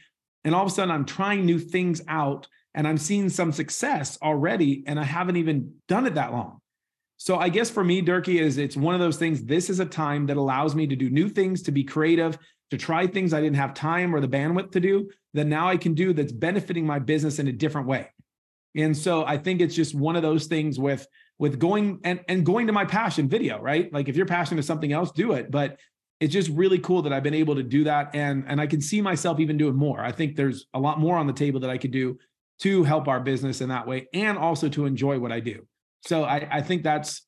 And 0.44 0.54
all 0.54 0.62
of 0.62 0.68
a 0.68 0.70
sudden, 0.70 0.90
I'm 0.90 1.06
trying 1.06 1.46
new 1.46 1.58
things 1.58 2.02
out 2.08 2.46
and 2.74 2.86
I'm 2.86 2.98
seeing 2.98 3.28
some 3.28 3.52
success 3.52 4.18
already. 4.20 4.84
And 4.86 5.00
I 5.00 5.04
haven't 5.04 5.36
even 5.36 5.74
done 5.88 6.06
it 6.06 6.14
that 6.14 6.32
long. 6.32 6.60
So 7.16 7.36
I 7.36 7.48
guess 7.48 7.70
for 7.70 7.82
me, 7.82 8.00
Durkee, 8.00 8.38
is 8.38 8.58
it's 8.58 8.76
one 8.76 8.94
of 8.94 9.00
those 9.00 9.16
things. 9.16 9.44
This 9.44 9.70
is 9.70 9.80
a 9.80 9.86
time 9.86 10.26
that 10.26 10.36
allows 10.36 10.74
me 10.74 10.86
to 10.86 10.94
do 10.94 11.10
new 11.10 11.28
things, 11.28 11.62
to 11.62 11.72
be 11.72 11.82
creative, 11.82 12.38
to 12.70 12.76
try 12.76 13.06
things 13.06 13.32
I 13.32 13.40
didn't 13.40 13.56
have 13.56 13.74
time 13.74 14.14
or 14.14 14.20
the 14.20 14.28
bandwidth 14.28 14.72
to 14.72 14.80
do 14.80 15.10
that 15.34 15.46
now 15.46 15.68
I 15.68 15.76
can 15.76 15.94
do 15.94 16.12
that's 16.12 16.32
benefiting 16.32 16.86
my 16.86 16.98
business 16.98 17.38
in 17.38 17.48
a 17.48 17.52
different 17.52 17.88
way. 17.88 18.08
And 18.78 18.96
so 18.96 19.24
I 19.26 19.36
think 19.36 19.60
it's 19.60 19.74
just 19.74 19.94
one 19.94 20.16
of 20.16 20.22
those 20.22 20.46
things 20.46 20.78
with 20.78 21.06
with 21.38 21.58
going 21.58 22.00
and 22.04 22.20
and 22.28 22.46
going 22.46 22.68
to 22.68 22.72
my 22.72 22.84
passion 22.84 23.28
video, 23.28 23.60
right? 23.60 23.92
Like 23.92 24.08
if 24.08 24.16
you're 24.16 24.26
passionate 24.26 24.62
to 24.62 24.66
something 24.66 24.92
else, 24.92 25.10
do 25.10 25.32
it. 25.32 25.50
But 25.50 25.78
it's 26.20 26.32
just 26.32 26.48
really 26.50 26.78
cool 26.78 27.02
that 27.02 27.12
I've 27.12 27.22
been 27.22 27.34
able 27.34 27.56
to 27.56 27.62
do 27.62 27.84
that 27.84 28.14
and 28.14 28.44
and 28.46 28.60
I 28.60 28.66
can 28.66 28.80
see 28.80 29.02
myself 29.02 29.40
even 29.40 29.56
doing 29.56 29.76
more. 29.76 30.00
I 30.00 30.12
think 30.12 30.36
there's 30.36 30.66
a 30.74 30.78
lot 30.78 31.00
more 31.00 31.16
on 31.16 31.26
the 31.26 31.32
table 31.32 31.60
that 31.60 31.70
I 31.70 31.78
could 31.78 31.90
do 31.90 32.18
to 32.60 32.84
help 32.84 33.08
our 33.08 33.20
business 33.20 33.60
in 33.60 33.68
that 33.68 33.86
way 33.86 34.08
and 34.14 34.38
also 34.38 34.68
to 34.68 34.86
enjoy 34.86 35.18
what 35.18 35.32
I 35.32 35.40
do. 35.40 35.66
So 36.06 36.24
I, 36.24 36.48
I 36.50 36.62
think 36.62 36.82
that's 36.82 37.22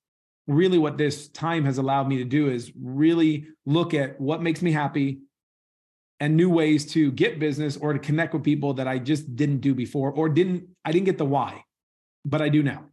really 0.47 0.79
what 0.79 0.99
this 0.99 1.29
time 1.29 1.65
has 1.65 1.79
allowed 1.79 2.09
me 2.09 2.19
to 2.19 2.25
do 2.25 2.49
is 2.49 2.73
really 2.81 3.47
look 3.67 3.95
at 3.95 4.21
what 4.21 4.43
makes 4.43 4.63
me 4.63 4.73
happy 4.73 5.21
and 6.21 6.37
new 6.37 6.51
ways 6.51 6.87
to 6.93 7.11
get 7.13 7.39
business 7.39 7.77
or 7.77 7.93
to 7.93 7.99
connect 7.99 8.35
with 8.35 8.45
people 8.45 8.75
that 8.75 8.87
I 8.87 8.99
just 8.99 9.35
didn't 9.35 9.61
do 9.61 9.75
before 9.75 10.11
or 10.13 10.29
didn't 10.29 10.69
I 10.85 10.93
didn't 10.93 11.07
get 11.07 11.19
the 11.19 11.25
why, 11.25 11.65
but 12.25 12.43
I 12.43 12.49
do 12.49 12.63
now. 12.63 12.85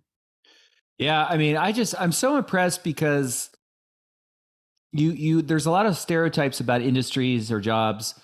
Yeah, 0.97 1.25
I 1.25 1.37
mean, 1.37 1.57
I 1.57 1.71
just 1.71 1.93
I'm 1.99 2.11
so 2.11 2.37
impressed 2.37 2.83
because 2.83 3.49
you 4.93 5.11
you 5.11 5.41
there's 5.41 5.65
a 5.65 5.71
lot 5.71 5.85
of 5.85 5.97
stereotypes 5.97 6.59
about 6.59 6.81
industries 6.81 7.51
or 7.51 7.59
jobs 7.59 8.15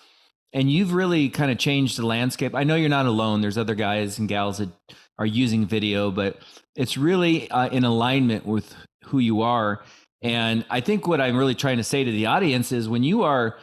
and 0.53 0.71
you've 0.71 0.93
really 0.93 1.29
kind 1.29 1.51
of 1.51 1.57
changed 1.57 1.97
the 1.97 2.05
landscape. 2.05 2.53
I 2.55 2.63
know 2.63 2.75
you're 2.75 2.89
not 2.89 3.07
alone. 3.07 3.41
There's 3.41 3.57
other 3.57 3.75
guys 3.75 4.19
and 4.19 4.29
gals 4.29 4.59
that 4.59 4.69
are 5.17 5.25
using 5.25 5.65
video, 5.65 6.11
but 6.11 6.37
it's 6.75 6.95
really 6.95 7.49
uh, 7.49 7.69
in 7.69 7.83
alignment 7.83 8.45
with 8.45 8.73
who 9.05 9.19
you 9.19 9.41
are. 9.41 9.83
And 10.21 10.63
I 10.69 10.79
think 10.79 11.07
what 11.07 11.19
I'm 11.19 11.35
really 11.35 11.55
trying 11.55 11.77
to 11.77 11.83
say 11.83 12.03
to 12.03 12.11
the 12.11 12.27
audience 12.27 12.71
is 12.71 12.87
when 12.87 13.03
you 13.03 13.23
are, 13.23 13.57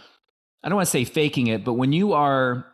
I 0.63 0.69
don't 0.69 0.77
want 0.77 0.87
to 0.87 0.91
say 0.91 1.05
faking 1.05 1.49
it, 1.49 1.65
but 1.65 1.75
when 1.75 1.93
you 1.93 2.13
are 2.13 2.67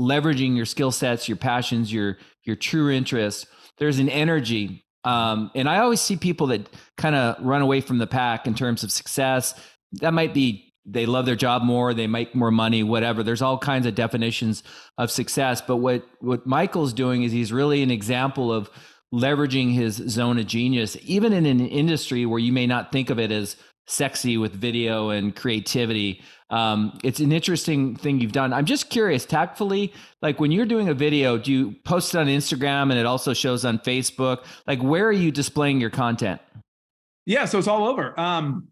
leveraging 0.00 0.56
your 0.56 0.66
skill 0.66 0.90
sets, 0.90 1.28
your 1.28 1.36
passions, 1.36 1.92
your 1.92 2.18
your 2.44 2.56
true 2.56 2.90
interests, 2.90 3.46
there's 3.78 3.98
an 3.98 4.08
energy. 4.08 4.84
Um, 5.04 5.50
and 5.54 5.68
I 5.68 5.78
always 5.78 6.00
see 6.00 6.16
people 6.16 6.48
that 6.48 6.68
kind 6.96 7.14
of 7.14 7.36
run 7.44 7.62
away 7.62 7.80
from 7.80 7.98
the 7.98 8.06
pack 8.06 8.46
in 8.46 8.54
terms 8.54 8.82
of 8.82 8.90
success. 8.90 9.54
That 10.00 10.14
might 10.14 10.34
be 10.34 10.72
they 10.86 11.06
love 11.06 11.26
their 11.26 11.36
job 11.36 11.62
more, 11.62 11.94
they 11.94 12.06
make 12.06 12.34
more 12.34 12.50
money, 12.50 12.82
whatever. 12.82 13.22
There's 13.22 13.42
all 13.42 13.58
kinds 13.58 13.86
of 13.86 13.94
definitions 13.94 14.62
of 14.98 15.10
success. 15.10 15.60
But 15.60 15.76
what 15.76 16.04
what 16.20 16.46
Michael's 16.46 16.92
doing 16.92 17.22
is 17.22 17.32
he's 17.32 17.52
really 17.52 17.82
an 17.82 17.90
example 17.90 18.52
of 18.52 18.70
leveraging 19.12 19.72
his 19.72 19.96
zone 19.96 20.38
of 20.38 20.46
genius, 20.46 20.96
even 21.02 21.32
in 21.32 21.46
an 21.46 21.60
industry 21.60 22.26
where 22.26 22.40
you 22.40 22.52
may 22.52 22.66
not 22.66 22.92
think 22.92 23.10
of 23.10 23.18
it 23.18 23.30
as 23.30 23.56
sexy 23.86 24.36
with 24.36 24.52
video 24.52 25.10
and 25.10 25.36
creativity. 25.36 26.22
Um, 26.54 26.96
it's 27.02 27.18
an 27.18 27.32
interesting 27.32 27.96
thing 27.96 28.20
you've 28.20 28.30
done. 28.30 28.52
I'm 28.52 28.64
just 28.64 28.88
curious, 28.88 29.26
tactfully, 29.26 29.92
like 30.22 30.38
when 30.38 30.52
you're 30.52 30.66
doing 30.66 30.88
a 30.88 30.94
video, 30.94 31.36
do 31.36 31.50
you 31.50 31.72
post 31.84 32.14
it 32.14 32.18
on 32.18 32.28
Instagram 32.28 32.90
and 32.90 32.92
it 32.92 33.06
also 33.06 33.34
shows 33.34 33.64
on 33.64 33.80
Facebook? 33.80 34.44
Like, 34.64 34.80
where 34.80 35.04
are 35.04 35.12
you 35.12 35.32
displaying 35.32 35.80
your 35.80 35.90
content? 35.90 36.40
Yeah, 37.26 37.46
so 37.46 37.58
it's 37.58 37.66
all 37.66 37.88
over. 37.88 38.18
Um, 38.20 38.68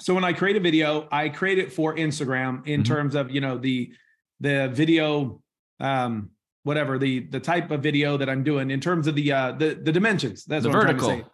so 0.00 0.14
when 0.14 0.24
I 0.24 0.32
create 0.32 0.56
a 0.56 0.60
video, 0.60 1.06
I 1.12 1.28
create 1.28 1.58
it 1.58 1.70
for 1.70 1.94
Instagram 1.94 2.66
in 2.66 2.82
mm-hmm. 2.82 2.94
terms 2.94 3.14
of 3.14 3.30
you 3.30 3.42
know 3.42 3.58
the 3.58 3.92
the 4.40 4.70
video 4.72 5.40
um 5.80 6.30
whatever 6.64 6.98
the 6.98 7.20
the 7.28 7.40
type 7.40 7.70
of 7.70 7.82
video 7.82 8.16
that 8.16 8.28
I'm 8.30 8.42
doing 8.42 8.70
in 8.70 8.80
terms 8.80 9.06
of 9.06 9.14
the 9.14 9.32
uh 9.32 9.52
the 9.52 9.74
the 9.74 9.92
dimensions. 9.92 10.46
That's 10.46 10.62
the 10.62 10.70
what 10.70 10.80
vertical. 10.80 11.10
I'm 11.10 11.16
trying 11.16 11.18
to 11.18 11.24
say. 11.24 11.30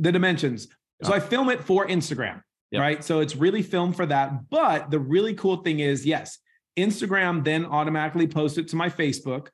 The 0.00 0.12
dimensions. 0.12 0.68
So 1.02 1.12
I 1.14 1.20
film 1.20 1.50
it 1.50 1.62
for 1.62 1.86
Instagram, 1.86 2.42
yep. 2.70 2.80
right? 2.80 3.04
So 3.04 3.20
it's 3.20 3.36
really 3.36 3.62
filmed 3.62 3.96
for 3.96 4.06
that. 4.06 4.48
But 4.50 4.90
the 4.90 4.98
really 4.98 5.34
cool 5.34 5.56
thing 5.56 5.80
is, 5.80 6.06
yes, 6.06 6.38
Instagram 6.78 7.44
then 7.44 7.66
automatically 7.66 8.26
posts 8.26 8.58
it 8.58 8.68
to 8.68 8.76
my 8.76 8.88
Facebook. 8.88 9.48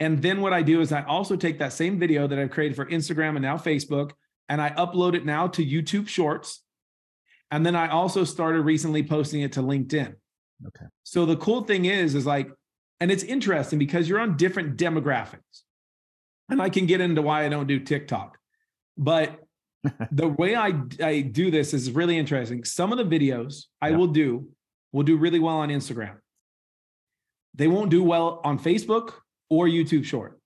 And 0.00 0.22
then 0.22 0.40
what 0.40 0.52
I 0.52 0.62
do 0.62 0.80
is 0.80 0.92
I 0.92 1.02
also 1.02 1.36
take 1.36 1.58
that 1.58 1.72
same 1.72 1.98
video 1.98 2.26
that 2.26 2.38
I've 2.38 2.50
created 2.50 2.76
for 2.76 2.86
Instagram 2.86 3.30
and 3.30 3.42
now 3.42 3.56
Facebook, 3.56 4.12
and 4.48 4.60
I 4.60 4.70
upload 4.70 5.14
it 5.14 5.24
now 5.24 5.48
to 5.48 5.64
YouTube 5.64 6.08
Shorts. 6.08 6.62
And 7.50 7.64
then 7.64 7.74
I 7.74 7.88
also 7.88 8.24
started 8.24 8.62
recently 8.62 9.02
posting 9.02 9.40
it 9.40 9.52
to 9.52 9.60
LinkedIn. 9.60 10.14
Okay. 10.66 10.86
So 11.02 11.26
the 11.26 11.36
cool 11.36 11.62
thing 11.62 11.86
is, 11.86 12.14
is 12.14 12.26
like, 12.26 12.50
and 13.00 13.10
it's 13.10 13.22
interesting 13.22 13.78
because 13.78 14.08
you're 14.08 14.20
on 14.20 14.36
different 14.36 14.76
demographics. 14.76 15.62
And 16.48 16.62
I 16.62 16.68
can 16.70 16.86
get 16.86 17.00
into 17.00 17.22
why 17.22 17.44
I 17.44 17.48
don't 17.48 17.66
do 17.66 17.78
TikTok. 17.78 18.38
But 18.96 19.38
the 20.12 20.28
way 20.28 20.56
I, 20.56 20.80
I 21.02 21.20
do 21.20 21.50
this 21.50 21.72
is 21.74 21.90
really 21.92 22.18
interesting. 22.18 22.64
Some 22.64 22.92
of 22.92 22.98
the 22.98 23.04
videos 23.04 23.64
I 23.80 23.92
will 23.92 24.08
do 24.08 24.48
will 24.92 25.04
do 25.04 25.16
really 25.16 25.38
well 25.38 25.56
on 25.56 25.68
Instagram. 25.68 26.16
They 27.54 27.68
won't 27.68 27.90
do 27.90 28.02
well 28.02 28.40
on 28.44 28.58
Facebook 28.58 29.12
or 29.50 29.66
YouTube 29.66 30.04
Shorts. 30.04 30.36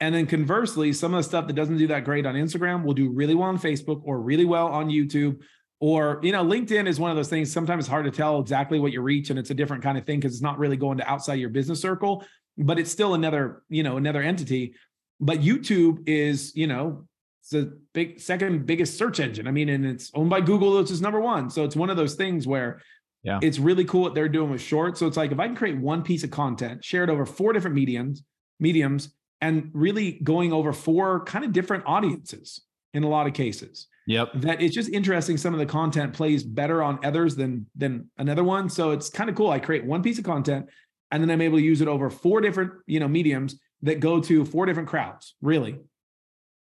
And 0.00 0.14
then 0.14 0.26
conversely, 0.26 0.92
some 0.92 1.14
of 1.14 1.18
the 1.18 1.28
stuff 1.28 1.46
that 1.46 1.54
doesn't 1.54 1.78
do 1.78 1.86
that 1.88 2.04
great 2.04 2.26
on 2.26 2.34
Instagram 2.34 2.84
will 2.84 2.94
do 2.94 3.10
really 3.10 3.34
well 3.34 3.48
on 3.48 3.58
Facebook 3.58 4.02
or 4.04 4.20
really 4.20 4.44
well 4.44 4.68
on 4.68 4.88
YouTube 4.88 5.40
or 5.80 6.20
you 6.22 6.32
know 6.32 6.44
linkedin 6.44 6.86
is 6.86 6.98
one 6.98 7.10
of 7.10 7.16
those 7.16 7.28
things 7.28 7.52
sometimes 7.52 7.84
it's 7.84 7.90
hard 7.90 8.04
to 8.04 8.10
tell 8.10 8.40
exactly 8.40 8.78
what 8.78 8.92
you 8.92 9.02
reach 9.02 9.30
and 9.30 9.38
it's 9.38 9.50
a 9.50 9.54
different 9.54 9.82
kind 9.82 9.98
of 9.98 10.06
thing 10.06 10.18
because 10.18 10.32
it's 10.32 10.42
not 10.42 10.58
really 10.58 10.76
going 10.76 10.96
to 10.96 11.06
outside 11.06 11.34
your 11.34 11.50
business 11.50 11.80
circle 11.80 12.24
but 12.56 12.78
it's 12.78 12.90
still 12.90 13.14
another 13.14 13.62
you 13.68 13.82
know 13.82 13.96
another 13.96 14.22
entity 14.22 14.74
but 15.20 15.40
youtube 15.40 15.98
is 16.06 16.54
you 16.54 16.66
know 16.66 17.04
it's 17.44 17.50
the 17.50 17.78
big 17.92 18.18
second 18.18 18.64
biggest 18.64 18.96
search 18.96 19.20
engine 19.20 19.46
i 19.46 19.50
mean 19.50 19.68
and 19.68 19.84
it's 19.84 20.10
owned 20.14 20.30
by 20.30 20.40
google 20.40 20.78
which 20.78 20.90
is 20.90 21.02
number 21.02 21.20
one 21.20 21.50
so 21.50 21.62
it's 21.62 21.76
one 21.76 21.90
of 21.90 21.96
those 21.96 22.14
things 22.14 22.46
where 22.46 22.80
yeah 23.22 23.38
it's 23.42 23.58
really 23.58 23.84
cool 23.84 24.00
what 24.00 24.14
they're 24.14 24.30
doing 24.30 24.50
with 24.50 24.62
short 24.62 24.96
so 24.96 25.06
it's 25.06 25.18
like 25.18 25.30
if 25.30 25.38
i 25.38 25.46
can 25.46 25.54
create 25.54 25.76
one 25.78 26.02
piece 26.02 26.24
of 26.24 26.30
content 26.30 26.82
shared 26.82 27.10
over 27.10 27.26
four 27.26 27.52
different 27.52 27.76
mediums 27.76 28.22
mediums 28.58 29.14
and 29.42 29.70
really 29.74 30.12
going 30.22 30.54
over 30.54 30.72
four 30.72 31.22
kind 31.24 31.44
of 31.44 31.52
different 31.52 31.84
audiences 31.86 32.62
in 32.94 33.04
a 33.04 33.08
lot 33.08 33.26
of 33.26 33.34
cases 33.34 33.88
Yep. 34.06 34.32
That 34.34 34.60
it's 34.60 34.74
just 34.74 34.90
interesting. 34.90 35.38
Some 35.38 35.54
of 35.54 35.60
the 35.60 35.64
content 35.64 36.12
plays 36.12 36.42
better 36.42 36.82
on 36.82 36.98
others 37.02 37.36
than 37.36 37.64
than 37.74 38.10
another 38.18 38.44
one. 38.44 38.68
So 38.68 38.90
it's 38.90 39.08
kind 39.08 39.30
of 39.30 39.34
cool. 39.34 39.50
I 39.50 39.58
create 39.58 39.82
one 39.82 40.02
piece 40.02 40.18
of 40.18 40.24
content 40.24 40.66
and 41.10 41.22
then 41.22 41.30
I'm 41.30 41.40
able 41.40 41.56
to 41.56 41.64
use 41.64 41.80
it 41.80 41.88
over 41.88 42.10
four 42.10 42.42
different, 42.42 42.72
you 42.86 43.00
know, 43.00 43.08
mediums 43.08 43.58
that 43.80 44.00
go 44.00 44.20
to 44.20 44.44
four 44.44 44.66
different 44.66 44.90
crowds, 44.90 45.36
really. 45.40 45.78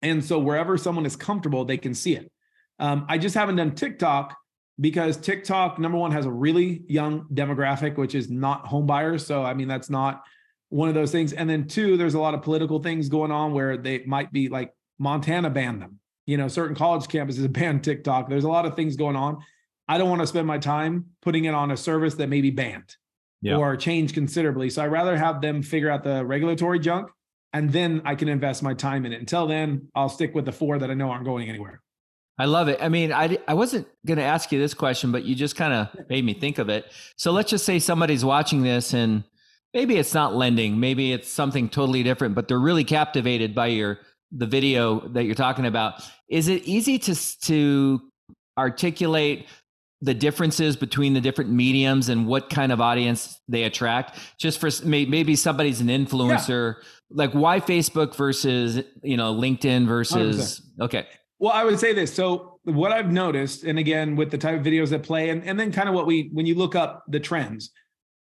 And 0.03 0.23
so 0.23 0.37
wherever 0.37 0.77
someone 0.77 1.05
is 1.05 1.15
comfortable, 1.15 1.65
they 1.65 1.77
can 1.77 1.95
see 1.95 2.15
it. 2.15 2.31
Um, 2.77 3.05
I 3.09 3.17
just 3.17 3.33
haven't 3.33 3.55
done 3.55 3.73
TikTok 3.73 4.37
because 4.79 5.17
TikTok, 5.17 5.79
number 5.79 5.97
one, 5.97 6.11
has 6.11 6.25
a 6.25 6.31
really 6.31 6.83
young 6.87 7.25
demographic, 7.33 7.97
which 7.97 8.13
is 8.13 8.29
not 8.29 8.67
home 8.67 8.85
buyers. 8.85 9.25
So 9.25 9.43
I 9.43 9.55
mean, 9.55 9.67
that's 9.67 9.89
not 9.89 10.21
one 10.69 10.89
of 10.89 10.95
those 10.95 11.11
things. 11.11 11.33
And 11.33 11.49
then 11.49 11.67
two, 11.67 11.97
there's 11.97 12.13
a 12.13 12.19
lot 12.19 12.35
of 12.35 12.43
political 12.43 12.79
things 12.83 13.09
going 13.09 13.31
on 13.31 13.53
where 13.53 13.77
they 13.77 14.03
might 14.05 14.31
be 14.31 14.49
like 14.49 14.71
Montana 14.99 15.49
banned 15.49 15.81
them 15.81 15.99
you 16.25 16.37
know, 16.37 16.47
certain 16.47 16.75
college 16.75 17.03
campuses 17.03 17.51
ban 17.53 17.81
TikTok. 17.81 18.29
There's 18.29 18.43
a 18.43 18.49
lot 18.49 18.65
of 18.65 18.75
things 18.75 18.95
going 18.95 19.15
on. 19.15 19.39
I 19.87 19.97
don't 19.97 20.09
want 20.09 20.21
to 20.21 20.27
spend 20.27 20.47
my 20.47 20.57
time 20.57 21.07
putting 21.21 21.45
it 21.45 21.53
on 21.53 21.71
a 21.71 21.77
service 21.77 22.15
that 22.15 22.29
may 22.29 22.41
be 22.41 22.51
banned 22.51 22.95
yeah. 23.41 23.57
or 23.57 23.75
change 23.75 24.13
considerably. 24.13 24.69
So 24.69 24.81
I 24.81 24.87
rather 24.87 25.17
have 25.17 25.41
them 25.41 25.61
figure 25.61 25.89
out 25.89 26.03
the 26.03 26.25
regulatory 26.25 26.79
junk 26.79 27.09
and 27.53 27.71
then 27.71 28.01
I 28.03 28.15
can 28.15 28.27
invest 28.27 28.63
my 28.63 28.73
time 28.73 29.05
in 29.05 29.13
it. 29.13 29.19
Until 29.19 29.47
then, 29.47 29.87
I'll 29.95 30.09
stick 30.09 30.33
with 30.35 30.45
the 30.45 30.51
four 30.51 30.79
that 30.79 30.89
I 30.89 30.93
know 30.93 31.11
aren't 31.11 31.25
going 31.25 31.47
anywhere. 31.49 31.81
I 32.39 32.45
love 32.45 32.67
it. 32.67 32.79
I 32.81 32.89
mean, 32.89 33.13
I, 33.13 33.37
I 33.47 33.53
wasn't 33.53 33.87
going 34.07 34.17
to 34.17 34.23
ask 34.23 34.51
you 34.51 34.59
this 34.59 34.73
question, 34.73 35.11
but 35.11 35.23
you 35.23 35.35
just 35.35 35.55
kind 35.55 35.71
of 35.71 36.09
made 36.09 36.25
me 36.25 36.33
think 36.33 36.57
of 36.57 36.67
it. 36.67 36.91
So 37.15 37.31
let's 37.31 37.51
just 37.51 37.63
say 37.63 37.77
somebody's 37.77 38.25
watching 38.25 38.63
this 38.63 38.93
and 38.93 39.23
maybe 39.73 39.97
it's 39.97 40.15
not 40.15 40.35
lending, 40.35 40.79
maybe 40.79 41.13
it's 41.13 41.29
something 41.29 41.69
totally 41.69 42.01
different, 42.01 42.33
but 42.33 42.47
they're 42.47 42.59
really 42.59 42.83
captivated 42.83 43.53
by 43.53 43.67
your 43.67 43.99
the 44.35 44.47
video 44.47 45.07
that 45.09 45.25
you're 45.25 45.35
talking 45.35 45.67
about, 45.67 46.01
is 46.27 46.47
it 46.47 46.63
easy 46.63 46.97
to 46.97 47.15
to 47.41 48.01
articulate 48.57 49.47
the 50.03 50.13
differences 50.13 50.75
between 50.75 51.13
the 51.13 51.21
different 51.21 51.49
mediums 51.49 52.09
and 52.09 52.27
what 52.27 52.49
kind 52.49 52.71
of 52.71 52.81
audience 52.81 53.39
they 53.47 53.63
attract? 53.63 54.19
Just 54.39 54.59
for 54.59 54.69
maybe 54.85 55.35
somebody's 55.35 55.81
an 55.81 55.87
influencer, 55.87 56.75
yeah. 56.75 56.83
like 57.09 57.33
why 57.33 57.59
Facebook 57.59 58.15
versus 58.15 58.81
you 59.03 59.17
know 59.17 59.33
LinkedIn 59.33 59.87
versus 59.87 60.61
100%. 60.79 60.85
okay. 60.85 61.07
Well, 61.39 61.51
I 61.51 61.63
would 61.63 61.79
say 61.79 61.93
this. 61.93 62.13
So 62.13 62.59
what 62.63 62.91
I've 62.91 63.11
noticed, 63.11 63.63
and 63.63 63.77
again 63.77 64.15
with 64.15 64.31
the 64.31 64.37
type 64.37 64.59
of 64.59 64.65
videos 64.65 64.89
that 64.89 65.03
play, 65.03 65.29
and, 65.29 65.43
and 65.43 65.59
then 65.59 65.71
kind 65.71 65.89
of 65.89 65.95
what 65.95 66.05
we 66.05 66.29
when 66.31 66.45
you 66.45 66.55
look 66.55 66.75
up 66.75 67.03
the 67.07 67.19
trends, 67.19 67.71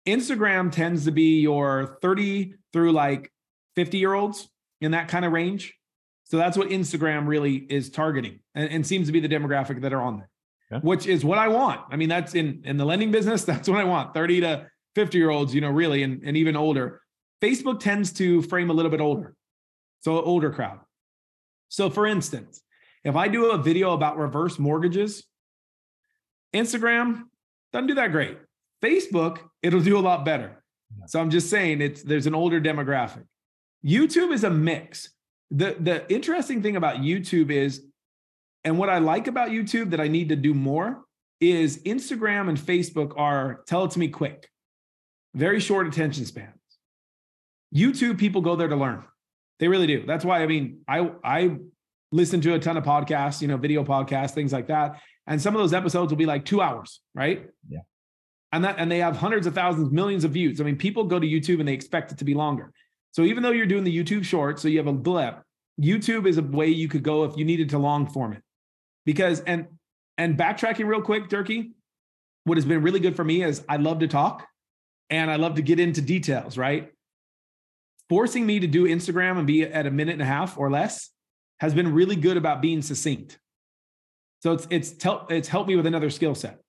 Instagram 0.08 0.72
tends 0.72 1.06
to 1.06 1.12
be 1.12 1.40
your 1.40 1.98
30 2.02 2.56
through 2.72 2.92
like 2.92 3.32
50 3.76 3.98
year 3.98 4.14
olds 4.14 4.50
in 4.82 4.92
that 4.92 5.08
kind 5.08 5.26
of 5.26 5.32
range. 5.32 5.74
So 6.26 6.38
that's 6.38 6.58
what 6.58 6.70
Instagram 6.70 7.28
really 7.28 7.56
is 7.56 7.90
targeting 7.90 8.40
and, 8.56 8.70
and 8.70 8.88
seems 8.88 9.08
to 9.08 9.14
be 9.14 9.20
the 9.20 9.30
demographic 9.30 9.82
that 9.82 9.94
are 9.94 10.02
on 10.02 10.18
there, 10.18 10.30
yeah. 10.74 10.80
which 10.80 11.08
is 11.08 11.24
what 11.24 11.38
I 11.38 11.48
want. 11.48 11.82
I 11.90 11.96
mean, 11.96 12.10
that's 12.10 12.36
in, 12.36 12.62
in 12.66 12.78
the 12.78 12.86
lending 12.86 13.12
business, 13.12 13.44
that's 13.46 13.68
what 13.68 13.80
I 13.80 13.84
want 13.84 14.14
30 14.14 14.42
to 14.42 14.68
50 14.96 15.18
year 15.18 15.30
olds, 15.30 15.54
you 15.54 15.62
know, 15.62 15.70
really, 15.70 16.04
and, 16.04 16.22
and 16.24 16.38
even 16.38 16.56
older. 16.56 17.02
Facebook 17.42 17.80
tends 17.80 18.14
to 18.14 18.42
frame 18.44 18.70
a 18.70 18.74
little 18.74 18.92
bit 18.92 19.02
older. 19.02 19.36
So 20.02 20.22
older 20.22 20.52
crowd. 20.52 20.80
So 21.70 21.90
for 21.90 22.06
instance, 22.06 22.62
if 23.04 23.16
I 23.16 23.28
do 23.28 23.52
a 23.52 23.58
video 23.58 23.94
about 23.94 24.18
reverse 24.18 24.60
mortgages, 24.60 25.24
Instagram 26.54 27.24
doesn't 27.72 27.88
do 27.88 27.96
that 27.96 28.12
great. 28.12 28.38
Facebook, 28.84 29.40
it'll 29.62 29.82
do 29.82 29.98
a 29.98 30.02
lot 30.02 30.26
better. 30.26 30.64
So 31.08 31.20
I'm 31.20 31.32
just 31.32 31.50
saying 31.50 31.82
it's 31.82 32.04
there's 32.04 32.28
an 32.28 32.36
older 32.36 32.62
demographic. 32.62 33.24
YouTube 33.84 34.32
is 34.32 34.44
a 34.44 34.50
mix 34.50 35.10
the 35.54 35.76
the 35.80 36.12
interesting 36.12 36.62
thing 36.62 36.76
about 36.76 36.98
YouTube 36.98 37.52
is, 37.52 37.84
and 38.64 38.78
what 38.78 38.90
I 38.90 39.00
like 39.00 39.28
about 39.28 39.50
YouTube 39.50 39.92
that 39.92 40.00
I 40.00 40.08
need 40.08 40.30
to 40.30 40.36
do 40.36 40.54
more 40.54 41.04
is 41.40 41.82
Instagram 41.84 42.50
and 42.50 42.58
Facebook 42.58 43.14
are 43.18 43.64
tell 43.68 43.86
it 43.86 43.92
to 43.92 44.00
me 44.00 44.08
quick, 44.08 44.50
very 45.34 45.60
short 45.60 45.88
attention 45.88 46.26
spans. 46.26 46.50
YouTube 47.76 48.18
people 48.18 48.42
go 48.42 48.56
there 48.56 48.68
to 48.68 48.76
learn. 48.76 49.04
They 49.60 49.68
really 49.68 49.88
do. 49.88 50.06
That's 50.06 50.24
why 50.24 50.42
I 50.44 50.48
mean, 50.48 50.80
I 50.88 51.12
I 51.24 51.58
listen 52.12 52.42
to 52.42 52.54
a 52.54 52.60
ton 52.60 52.78
of 52.78 52.84
podcasts, 52.84 53.42
you 53.42 53.48
know, 53.48 53.58
video 53.58 53.84
podcasts, 53.84 54.32
things 54.32 54.54
like 54.54 54.68
that. 54.68 55.02
And 55.28 55.42
some 55.42 55.56
of 55.56 55.62
those 55.62 55.74
episodes 55.74 56.12
will 56.12 56.18
be 56.18 56.26
like 56.26 56.46
two 56.46 56.62
hours, 56.62 57.02
right? 57.16 57.50
Yeah. 57.68 57.80
And 58.52 58.64
that 58.64 58.76
and 58.78 58.92
they 58.92 59.00
have 59.00 59.18
hundreds 59.18 59.48
of 59.48 59.56
thousands, 59.56 59.92
millions 59.92 60.24
of 60.24 60.32
views. 60.32 60.62
I 60.62 60.64
mean, 60.64 60.78
people 60.78 61.04
go 61.06 61.20
to 61.20 61.28
YouTube 61.28 61.60
and 61.60 61.68
they 61.68 61.74
expect 61.74 62.12
it 62.12 62.20
to 62.20 62.26
be 62.26 62.34
longer. 62.36 62.72
So 63.12 63.24
even 63.24 63.44
though 63.44 63.52
you're 63.52 63.66
doing 63.66 63.84
the 63.84 63.96
YouTube 63.96 64.24
short, 64.24 64.60
so 64.60 64.68
you 64.68 64.78
have 64.78 64.88
a 64.88 64.94
blip, 64.94 65.42
YouTube 65.82 66.28
is 66.28 66.38
a 66.38 66.44
way 66.44 66.68
you 66.68 66.88
could 66.88 67.04
go 67.04 67.24
if 67.26 67.36
you 67.38 67.46
needed 67.46 67.70
to 67.70 67.80
long 67.80 68.08
form 68.08 68.34
it. 68.34 68.44
Because 69.06 69.42
and 69.42 69.68
and 70.18 70.38
backtracking 70.38 70.88
real 70.88 71.02
quick, 71.02 71.30
Durkee, 71.30 71.72
what 72.46 72.58
has 72.58 72.66
been 72.66 72.82
really 72.82 73.00
good 73.00 73.16
for 73.16 73.24
me 73.24 73.44
is 73.44 73.64
I 73.68 73.78
love 73.78 74.00
to 74.00 74.08
talk 74.08 74.48
and 75.10 75.30
I 75.30 75.36
love 75.36 75.56
to 75.56 75.62
get 75.62 75.80
into 75.80 76.02
details, 76.02 76.58
right? 76.58 76.92
Forcing 78.10 78.46
me 78.46 78.60
to 78.60 78.68
do 78.68 78.86
Instagram 78.86 79.38
and 79.38 79.48
be 79.48 79.64
at 79.64 79.86
a 79.86 79.92
minute 79.92 80.14
and 80.14 80.22
a 80.22 80.26
half 80.26 80.58
or 80.58 80.70
less 80.70 81.10
has 81.60 81.74
been 81.74 81.94
really 81.94 82.16
good 82.16 82.38
about 82.38 82.62
being 82.62 82.82
succinct. 82.82 83.40
So 84.42 84.52
it's 84.54 84.68
it's 84.70 84.92
tel- 84.92 85.26
it's 85.30 85.48
helped 85.48 85.70
me 85.70 85.76
with 85.76 85.86
another 85.86 86.10
skill 86.10 86.36
set 86.36 86.60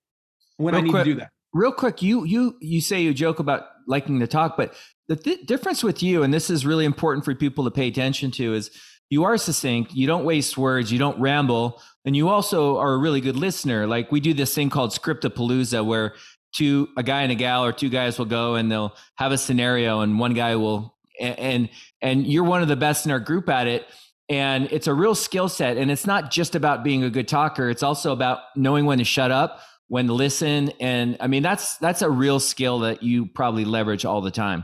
when 0.57 0.73
real 0.73 0.81
I 0.81 0.83
need 0.85 0.91
quick, 0.91 1.03
to 1.03 1.09
do 1.11 1.19
that. 1.19 1.31
Real 1.53 1.73
quick, 1.73 2.01
you 2.01 2.23
you 2.23 2.55
you 2.61 2.81
say 2.81 3.01
you 3.01 3.13
joke 3.13 3.39
about 3.39 3.63
liking 3.87 4.19
to 4.21 4.27
talk, 4.27 4.55
but 4.57 4.73
the 5.07 5.15
th- 5.15 5.45
difference 5.45 5.83
with 5.83 6.01
you, 6.01 6.23
and 6.23 6.33
this 6.33 6.49
is 6.49 6.65
really 6.65 6.85
important 6.85 7.25
for 7.25 7.35
people 7.35 7.65
to 7.65 7.71
pay 7.71 7.87
attention 7.87 8.31
to, 8.31 8.53
is 8.53 8.71
you 9.09 9.23
are 9.23 9.37
succinct, 9.37 9.93
you 9.93 10.07
don't 10.07 10.25
waste 10.25 10.57
words, 10.57 10.91
you 10.91 10.99
don't 10.99 11.19
ramble, 11.19 11.81
and 12.05 12.15
you 12.15 12.29
also 12.29 12.77
are 12.77 12.93
a 12.93 12.97
really 12.97 13.21
good 13.21 13.35
listener. 13.35 13.87
Like 13.87 14.11
we 14.11 14.19
do 14.19 14.33
this 14.33 14.53
thing 14.53 14.69
called 14.69 14.91
Scriptapalooza 14.91 15.85
where 15.85 16.15
two 16.55 16.87
a 16.97 17.03
guy 17.03 17.23
and 17.23 17.31
a 17.31 17.35
gal 17.35 17.65
or 17.65 17.73
two 17.73 17.89
guys 17.89 18.17
will 18.17 18.25
go 18.25 18.55
and 18.55 18.71
they'll 18.71 18.95
have 19.15 19.31
a 19.31 19.37
scenario 19.37 20.01
and 20.01 20.17
one 20.19 20.33
guy 20.33 20.55
will 20.55 20.95
and 21.19 21.69
and 22.01 22.25
you're 22.25 22.43
one 22.43 22.61
of 22.61 22.67
the 22.67 22.75
best 22.75 23.05
in 23.05 23.11
our 23.11 23.19
group 23.19 23.49
at 23.49 23.67
it 23.67 23.85
and 24.29 24.67
it's 24.71 24.87
a 24.87 24.93
real 24.93 25.15
skill 25.15 25.49
set 25.49 25.77
and 25.77 25.91
it's 25.91 26.07
not 26.07 26.31
just 26.31 26.55
about 26.55 26.83
being 26.83 27.03
a 27.03 27.09
good 27.09 27.27
talker 27.27 27.69
it's 27.69 27.83
also 27.83 28.11
about 28.13 28.39
knowing 28.55 28.85
when 28.85 28.97
to 28.97 29.03
shut 29.03 29.31
up 29.31 29.59
when 29.87 30.07
to 30.07 30.13
listen 30.13 30.71
and 30.79 31.17
i 31.19 31.27
mean 31.27 31.43
that's 31.43 31.77
that's 31.77 32.01
a 32.01 32.09
real 32.09 32.39
skill 32.39 32.79
that 32.79 33.03
you 33.03 33.25
probably 33.25 33.65
leverage 33.65 34.05
all 34.05 34.21
the 34.21 34.31
time 34.31 34.63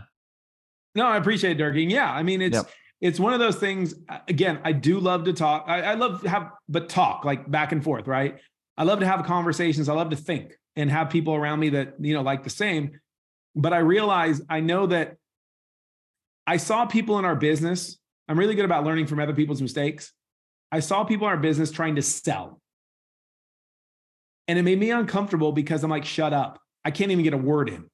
no 0.95 1.05
i 1.05 1.17
appreciate 1.17 1.51
it 1.51 1.57
Durkee. 1.57 1.83
yeah 1.83 2.11
i 2.11 2.23
mean 2.23 2.41
it's 2.41 2.55
yep 2.55 2.69
it's 3.01 3.19
one 3.19 3.33
of 3.33 3.39
those 3.39 3.55
things. 3.55 3.95
Uh, 4.07 4.19
again, 4.27 4.59
I 4.63 4.71
do 4.71 4.99
love 4.99 5.25
to 5.25 5.33
talk. 5.33 5.65
I, 5.67 5.81
I 5.81 5.93
love 5.95 6.21
have, 6.23 6.51
but 6.69 6.87
talk 6.87 7.25
like 7.25 7.49
back 7.49 7.71
and 7.71 7.83
forth, 7.83 8.07
right? 8.07 8.37
I 8.77 8.83
love 8.83 8.99
to 8.99 9.07
have 9.07 9.25
conversations. 9.25 9.89
I 9.89 9.93
love 9.93 10.11
to 10.11 10.15
think 10.15 10.57
and 10.75 10.89
have 10.89 11.09
people 11.09 11.35
around 11.35 11.59
me 11.59 11.69
that 11.69 11.95
you 11.99 12.13
know 12.13 12.21
like 12.21 12.43
the 12.43 12.49
same. 12.49 12.99
But 13.55 13.73
I 13.73 13.79
realize 13.79 14.41
I 14.49 14.61
know 14.61 14.85
that 14.87 15.17
I 16.47 16.57
saw 16.57 16.85
people 16.85 17.19
in 17.19 17.25
our 17.25 17.35
business. 17.35 17.97
I'm 18.27 18.39
really 18.39 18.55
good 18.55 18.65
about 18.65 18.85
learning 18.85 19.07
from 19.07 19.19
other 19.19 19.33
people's 19.33 19.61
mistakes. 19.61 20.13
I 20.71 20.79
saw 20.79 21.03
people 21.03 21.27
in 21.27 21.31
our 21.33 21.39
business 21.39 21.71
trying 21.71 21.95
to 21.95 22.01
sell. 22.01 22.61
And 24.47 24.57
it 24.57 24.63
made 24.63 24.79
me 24.79 24.91
uncomfortable 24.91 25.51
because 25.51 25.83
I'm 25.83 25.89
like, 25.89 26.05
shut 26.05 26.33
up. 26.33 26.59
I 26.83 26.91
can't 26.91 27.11
even 27.11 27.23
get 27.23 27.33
a 27.33 27.37
word 27.37 27.69
in. 27.69 27.85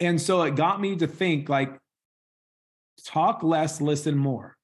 And 0.00 0.20
so 0.20 0.42
it 0.42 0.56
got 0.56 0.80
me 0.80 0.96
to 0.96 1.06
think 1.06 1.48
like, 1.48 1.76
talk 3.04 3.42
less, 3.42 3.80
listen 3.80 4.16
more. 4.16 4.56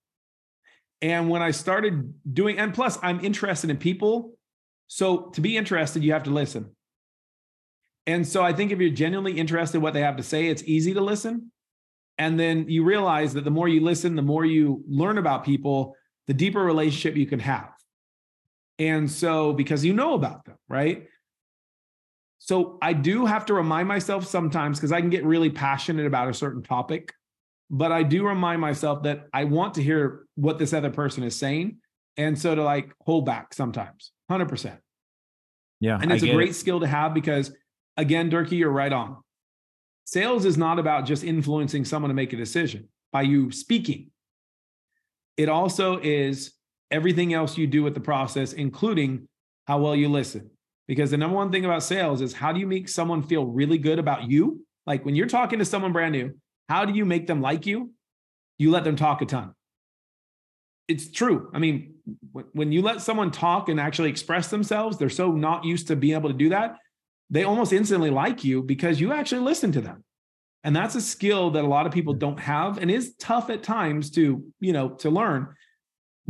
And 1.02 1.28
when 1.28 1.42
I 1.42 1.50
started 1.50 2.14
doing, 2.32 2.58
and 2.58 2.72
plus, 2.72 2.98
I'm 3.02 3.24
interested 3.24 3.70
in 3.70 3.76
people. 3.76 4.38
So 4.86 5.30
to 5.30 5.40
be 5.40 5.56
interested, 5.56 6.02
you 6.02 6.12
have 6.12 6.22
to 6.24 6.30
listen. 6.30 6.74
And 8.06 8.26
so 8.26 8.42
I 8.42 8.52
think 8.52 8.70
if 8.70 8.78
you're 8.78 8.90
genuinely 8.90 9.38
interested 9.38 9.78
in 9.78 9.82
what 9.82 9.94
they 9.94 10.02
have 10.02 10.16
to 10.16 10.22
say, 10.22 10.48
it's 10.48 10.62
easy 10.64 10.94
to 10.94 11.00
listen. 11.00 11.50
And 12.18 12.38
then 12.38 12.68
you 12.68 12.84
realize 12.84 13.34
that 13.34 13.44
the 13.44 13.50
more 13.50 13.68
you 13.68 13.80
listen, 13.80 14.14
the 14.14 14.22
more 14.22 14.44
you 14.44 14.84
learn 14.88 15.18
about 15.18 15.44
people, 15.44 15.96
the 16.26 16.34
deeper 16.34 16.62
relationship 16.62 17.16
you 17.16 17.26
can 17.26 17.40
have. 17.40 17.70
And 18.78 19.10
so, 19.10 19.52
because 19.52 19.84
you 19.84 19.92
know 19.92 20.14
about 20.14 20.44
them, 20.44 20.56
right? 20.68 21.06
So 22.38 22.78
I 22.82 22.92
do 22.92 23.24
have 23.24 23.46
to 23.46 23.54
remind 23.54 23.88
myself 23.88 24.26
sometimes 24.26 24.78
because 24.78 24.92
I 24.92 25.00
can 25.00 25.10
get 25.10 25.24
really 25.24 25.50
passionate 25.50 26.06
about 26.06 26.28
a 26.28 26.34
certain 26.34 26.62
topic, 26.62 27.14
but 27.74 27.90
I 27.90 28.04
do 28.04 28.24
remind 28.24 28.60
myself 28.60 29.02
that 29.02 29.26
I 29.32 29.44
want 29.44 29.74
to 29.74 29.82
hear 29.82 30.26
what 30.36 30.58
this 30.58 30.72
other 30.72 30.90
person 30.90 31.24
is 31.24 31.36
saying. 31.36 31.78
And 32.16 32.38
so 32.38 32.54
to 32.54 32.62
like 32.62 32.92
hold 33.00 33.26
back 33.26 33.52
sometimes, 33.52 34.12
100%. 34.30 34.78
Yeah. 35.80 35.98
And 36.00 36.12
it's 36.12 36.22
a 36.22 36.32
great 36.32 36.50
it. 36.50 36.54
skill 36.54 36.78
to 36.78 36.86
have 36.86 37.14
because, 37.14 37.52
again, 37.96 38.30
Durkee, 38.30 38.54
you're 38.54 38.70
right 38.70 38.92
on. 38.92 39.16
Sales 40.04 40.44
is 40.44 40.56
not 40.56 40.78
about 40.78 41.04
just 41.04 41.24
influencing 41.24 41.84
someone 41.84 42.10
to 42.10 42.14
make 42.14 42.32
a 42.32 42.36
decision 42.36 42.90
by 43.12 43.22
you 43.22 43.50
speaking. 43.50 44.12
It 45.36 45.48
also 45.48 45.98
is 46.00 46.52
everything 46.92 47.34
else 47.34 47.58
you 47.58 47.66
do 47.66 47.82
with 47.82 47.94
the 47.94 48.00
process, 48.00 48.52
including 48.52 49.26
how 49.66 49.80
well 49.80 49.96
you 49.96 50.08
listen. 50.08 50.48
Because 50.86 51.10
the 51.10 51.16
number 51.16 51.34
one 51.34 51.50
thing 51.50 51.64
about 51.64 51.82
sales 51.82 52.20
is 52.20 52.34
how 52.34 52.52
do 52.52 52.60
you 52.60 52.68
make 52.68 52.88
someone 52.88 53.24
feel 53.24 53.44
really 53.44 53.78
good 53.78 53.98
about 53.98 54.30
you? 54.30 54.64
Like 54.86 55.04
when 55.04 55.16
you're 55.16 55.26
talking 55.26 55.58
to 55.58 55.64
someone 55.64 55.92
brand 55.92 56.12
new, 56.12 56.34
how 56.68 56.84
do 56.84 56.92
you 56.92 57.04
make 57.04 57.26
them 57.26 57.40
like 57.40 57.66
you? 57.66 57.92
You 58.58 58.70
let 58.70 58.84
them 58.84 58.96
talk 58.96 59.22
a 59.22 59.26
ton. 59.26 59.54
It's 60.86 61.10
true. 61.10 61.50
I 61.54 61.58
mean, 61.58 61.94
when 62.52 62.72
you 62.72 62.82
let 62.82 63.00
someone 63.00 63.30
talk 63.30 63.68
and 63.68 63.80
actually 63.80 64.10
express 64.10 64.48
themselves, 64.48 64.98
they're 64.98 65.08
so 65.08 65.32
not 65.32 65.64
used 65.64 65.88
to 65.88 65.96
being 65.96 66.14
able 66.14 66.30
to 66.30 66.36
do 66.36 66.50
that 66.50 66.76
they 67.30 67.44
almost 67.44 67.72
instantly 67.72 68.10
like 68.10 68.44
you 68.44 68.62
because 68.62 69.00
you 69.00 69.12
actually 69.12 69.40
listen 69.40 69.72
to 69.72 69.80
them. 69.80 70.04
And 70.62 70.74
that's 70.74 70.94
a 70.94 71.00
skill 71.00 71.50
that 71.50 71.64
a 71.64 71.66
lot 71.66 71.86
of 71.86 71.92
people 71.92 72.14
don't 72.14 72.40
have 72.40 72.78
and 72.78 72.90
is 72.90 73.14
tough 73.16 73.50
at 73.50 73.62
times 73.62 74.10
to, 74.12 74.44
you 74.60 74.72
know, 74.72 74.90
to 74.90 75.10
learn, 75.10 75.48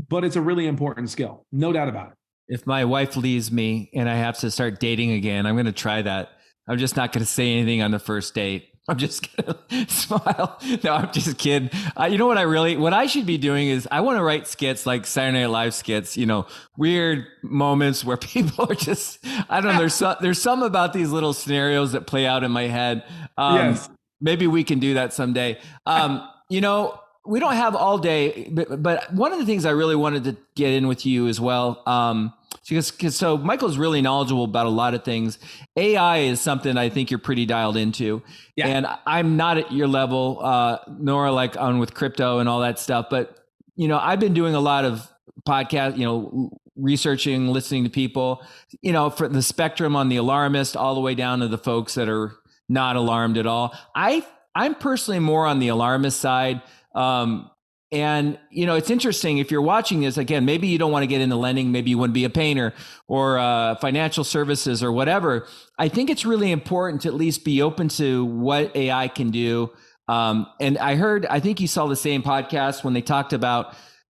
but 0.08 0.24
it's 0.24 0.36
a 0.36 0.40
really 0.40 0.66
important 0.66 1.10
skill. 1.10 1.46
No 1.52 1.72
doubt 1.72 1.88
about 1.88 2.08
it. 2.08 2.14
If 2.48 2.66
my 2.66 2.84
wife 2.84 3.16
leaves 3.16 3.52
me 3.52 3.90
and 3.94 4.08
I 4.08 4.16
have 4.16 4.38
to 4.38 4.50
start 4.50 4.80
dating 4.80 5.12
again, 5.12 5.46
I'm 5.46 5.54
going 5.54 5.66
to 5.66 5.72
try 5.72 6.02
that. 6.02 6.30
I'm 6.66 6.78
just 6.78 6.96
not 6.96 7.12
going 7.12 7.24
to 7.24 7.30
say 7.30 7.52
anything 7.52 7.80
on 7.80 7.90
the 7.90 7.98
first 7.98 8.34
date. 8.34 8.73
I'm 8.88 8.98
just 8.98 9.34
gonna 9.34 9.58
smile. 9.88 10.60
No, 10.82 10.92
I'm 10.92 11.10
just 11.10 11.38
kidding. 11.38 11.70
Uh, 11.98 12.04
you 12.04 12.18
know 12.18 12.26
what 12.26 12.36
I 12.36 12.42
really, 12.42 12.76
what 12.76 12.92
I 12.92 13.06
should 13.06 13.24
be 13.24 13.38
doing 13.38 13.68
is 13.68 13.88
I 13.90 14.00
want 14.00 14.18
to 14.18 14.22
write 14.22 14.46
skits 14.46 14.84
like 14.84 15.06
Saturday 15.06 15.40
Night 15.40 15.46
Live 15.50 15.72
skits. 15.72 16.18
You 16.18 16.26
know, 16.26 16.46
weird 16.76 17.26
moments 17.42 18.04
where 18.04 18.16
people 18.18 18.66
are 18.70 18.74
just, 18.74 19.24
I 19.48 19.60
don't 19.62 19.72
know. 19.72 19.78
There's 19.78 19.94
some, 19.94 20.16
there's 20.20 20.40
some 20.40 20.62
about 20.62 20.92
these 20.92 21.10
little 21.10 21.32
scenarios 21.32 21.92
that 21.92 22.06
play 22.06 22.26
out 22.26 22.44
in 22.44 22.52
my 22.52 22.64
head. 22.64 23.04
Um, 23.38 23.56
yes. 23.56 23.88
Maybe 24.20 24.46
we 24.46 24.64
can 24.64 24.80
do 24.80 24.94
that 24.94 25.12
someday. 25.12 25.58
Um, 25.86 26.26
you 26.50 26.60
know, 26.60 27.00
we 27.26 27.40
don't 27.40 27.54
have 27.54 27.74
all 27.74 27.98
day, 27.98 28.48
but, 28.50 28.82
but 28.82 29.12
one 29.14 29.32
of 29.32 29.38
the 29.38 29.46
things 29.46 29.64
I 29.64 29.70
really 29.70 29.96
wanted 29.96 30.24
to 30.24 30.36
get 30.54 30.72
in 30.72 30.88
with 30.88 31.06
you 31.06 31.26
as 31.26 31.40
well. 31.40 31.82
Um, 31.86 32.32
because, 32.68 32.90
because 32.90 33.16
so 33.16 33.36
Michael's 33.36 33.78
really 33.78 34.00
knowledgeable 34.02 34.44
about 34.44 34.66
a 34.66 34.70
lot 34.70 34.94
of 34.94 35.04
things. 35.04 35.38
AI 35.76 36.18
is 36.18 36.40
something 36.40 36.76
I 36.76 36.88
think 36.88 37.10
you're 37.10 37.18
pretty 37.18 37.46
dialed 37.46 37.76
into, 37.76 38.22
yeah. 38.56 38.68
and 38.68 38.86
I'm 39.06 39.36
not 39.36 39.58
at 39.58 39.72
your 39.72 39.88
level, 39.88 40.40
uh, 40.42 40.78
nor 40.98 41.30
like 41.30 41.56
on 41.56 41.78
with 41.78 41.94
crypto 41.94 42.38
and 42.38 42.48
all 42.48 42.60
that 42.60 42.78
stuff. 42.78 43.06
But 43.10 43.38
you 43.76 43.88
know, 43.88 43.98
I've 43.98 44.20
been 44.20 44.34
doing 44.34 44.54
a 44.54 44.60
lot 44.60 44.84
of 44.84 45.06
podcast, 45.46 45.96
you 45.98 46.04
know, 46.04 46.50
researching, 46.76 47.48
listening 47.48 47.84
to 47.84 47.90
people, 47.90 48.42
you 48.82 48.92
know, 48.92 49.10
for 49.10 49.28
the 49.28 49.42
spectrum 49.42 49.94
on 49.96 50.08
the 50.08 50.16
alarmist 50.16 50.76
all 50.76 50.94
the 50.94 51.00
way 51.00 51.14
down 51.14 51.40
to 51.40 51.48
the 51.48 51.58
folks 51.58 51.94
that 51.94 52.08
are 52.08 52.36
not 52.68 52.96
alarmed 52.96 53.36
at 53.36 53.46
all. 53.46 53.74
I 53.94 54.24
I'm 54.54 54.74
personally 54.74 55.20
more 55.20 55.46
on 55.46 55.58
the 55.58 55.68
alarmist 55.68 56.20
side. 56.20 56.62
Um, 56.94 57.50
and 57.92 58.38
you 58.50 58.66
know, 58.66 58.74
it's 58.74 58.90
interesting 58.90 59.38
if 59.38 59.50
you're 59.50 59.62
watching 59.62 60.00
this 60.00 60.16
again. 60.16 60.44
Maybe 60.44 60.66
you 60.68 60.78
don't 60.78 60.92
want 60.92 61.02
to 61.02 61.06
get 61.06 61.20
into 61.20 61.36
lending. 61.36 61.70
Maybe 61.72 61.90
you 61.90 61.98
want 61.98 62.10
to 62.10 62.14
be 62.14 62.24
a 62.24 62.30
painter 62.30 62.74
or 63.06 63.38
uh, 63.38 63.76
financial 63.76 64.24
services 64.24 64.82
or 64.82 64.90
whatever. 64.90 65.46
I 65.78 65.88
think 65.88 66.10
it's 66.10 66.24
really 66.24 66.50
important 66.50 67.02
to 67.02 67.08
at 67.08 67.14
least 67.14 67.44
be 67.44 67.62
open 67.62 67.88
to 67.90 68.24
what 68.24 68.74
AI 68.76 69.08
can 69.08 69.30
do. 69.30 69.70
Um, 70.08 70.46
and 70.60 70.76
I 70.78 70.96
heard, 70.96 71.24
I 71.26 71.40
think 71.40 71.60
you 71.60 71.68
saw 71.68 71.86
the 71.86 71.96
same 71.96 72.22
podcast 72.22 72.84
when 72.84 72.94
they 72.94 73.00
talked 73.00 73.32
about 73.32 73.74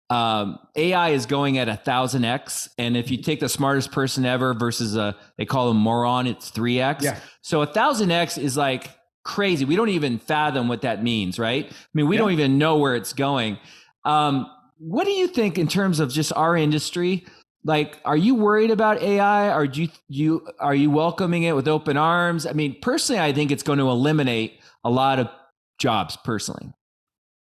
um, 0.09 0.59
AI 0.75 1.09
is 1.09 1.25
going 1.27 1.59
at 1.59 1.69
a 1.69 1.75
thousand 1.75 2.25
x, 2.25 2.67
and 2.79 2.97
if 2.97 3.11
you 3.11 3.17
take 3.17 3.39
the 3.39 3.49
smartest 3.49 3.91
person 3.91 4.25
ever 4.25 4.55
versus 4.55 4.95
a 4.95 5.15
they 5.37 5.45
call 5.45 5.67
them 5.67 5.77
moron, 5.77 6.25
it's 6.25 6.49
three 6.49 6.79
x. 6.79 7.03
Yeah. 7.03 7.19
So 7.41 7.61
a 7.61 7.67
thousand 7.67 8.09
x 8.09 8.37
is 8.37 8.57
like 8.57 8.89
crazy. 9.29 9.63
We 9.63 9.75
don't 9.75 9.89
even 9.89 10.17
fathom 10.17 10.67
what 10.67 10.81
that 10.81 11.03
means, 11.03 11.37
right? 11.37 11.67
I 11.69 11.75
mean, 11.93 12.07
we 12.07 12.15
yeah. 12.15 12.23
don't 12.23 12.31
even 12.31 12.57
know 12.57 12.77
where 12.77 12.95
it's 12.95 13.13
going. 13.13 13.59
Um, 14.03 14.49
what 14.79 15.05
do 15.05 15.11
you 15.11 15.27
think 15.27 15.59
in 15.59 15.67
terms 15.67 15.99
of 15.99 16.11
just 16.11 16.33
our 16.33 16.57
industry? 16.57 17.27
Like, 17.63 17.99
are 18.05 18.17
you 18.17 18.33
worried 18.33 18.71
about 18.71 19.03
AI? 19.03 19.49
Are 19.49 19.65
you 19.65 19.89
you 20.07 20.47
are 20.59 20.73
you 20.73 20.89
welcoming 20.89 21.43
it 21.43 21.55
with 21.55 21.67
open 21.67 21.95
arms? 21.95 22.47
I 22.47 22.53
mean, 22.53 22.77
personally, 22.81 23.21
I 23.21 23.31
think 23.31 23.51
it's 23.51 23.61
going 23.61 23.77
to 23.77 23.89
eliminate 23.89 24.59
a 24.83 24.89
lot 24.89 25.19
of 25.19 25.29
jobs. 25.77 26.17
Personally, 26.23 26.73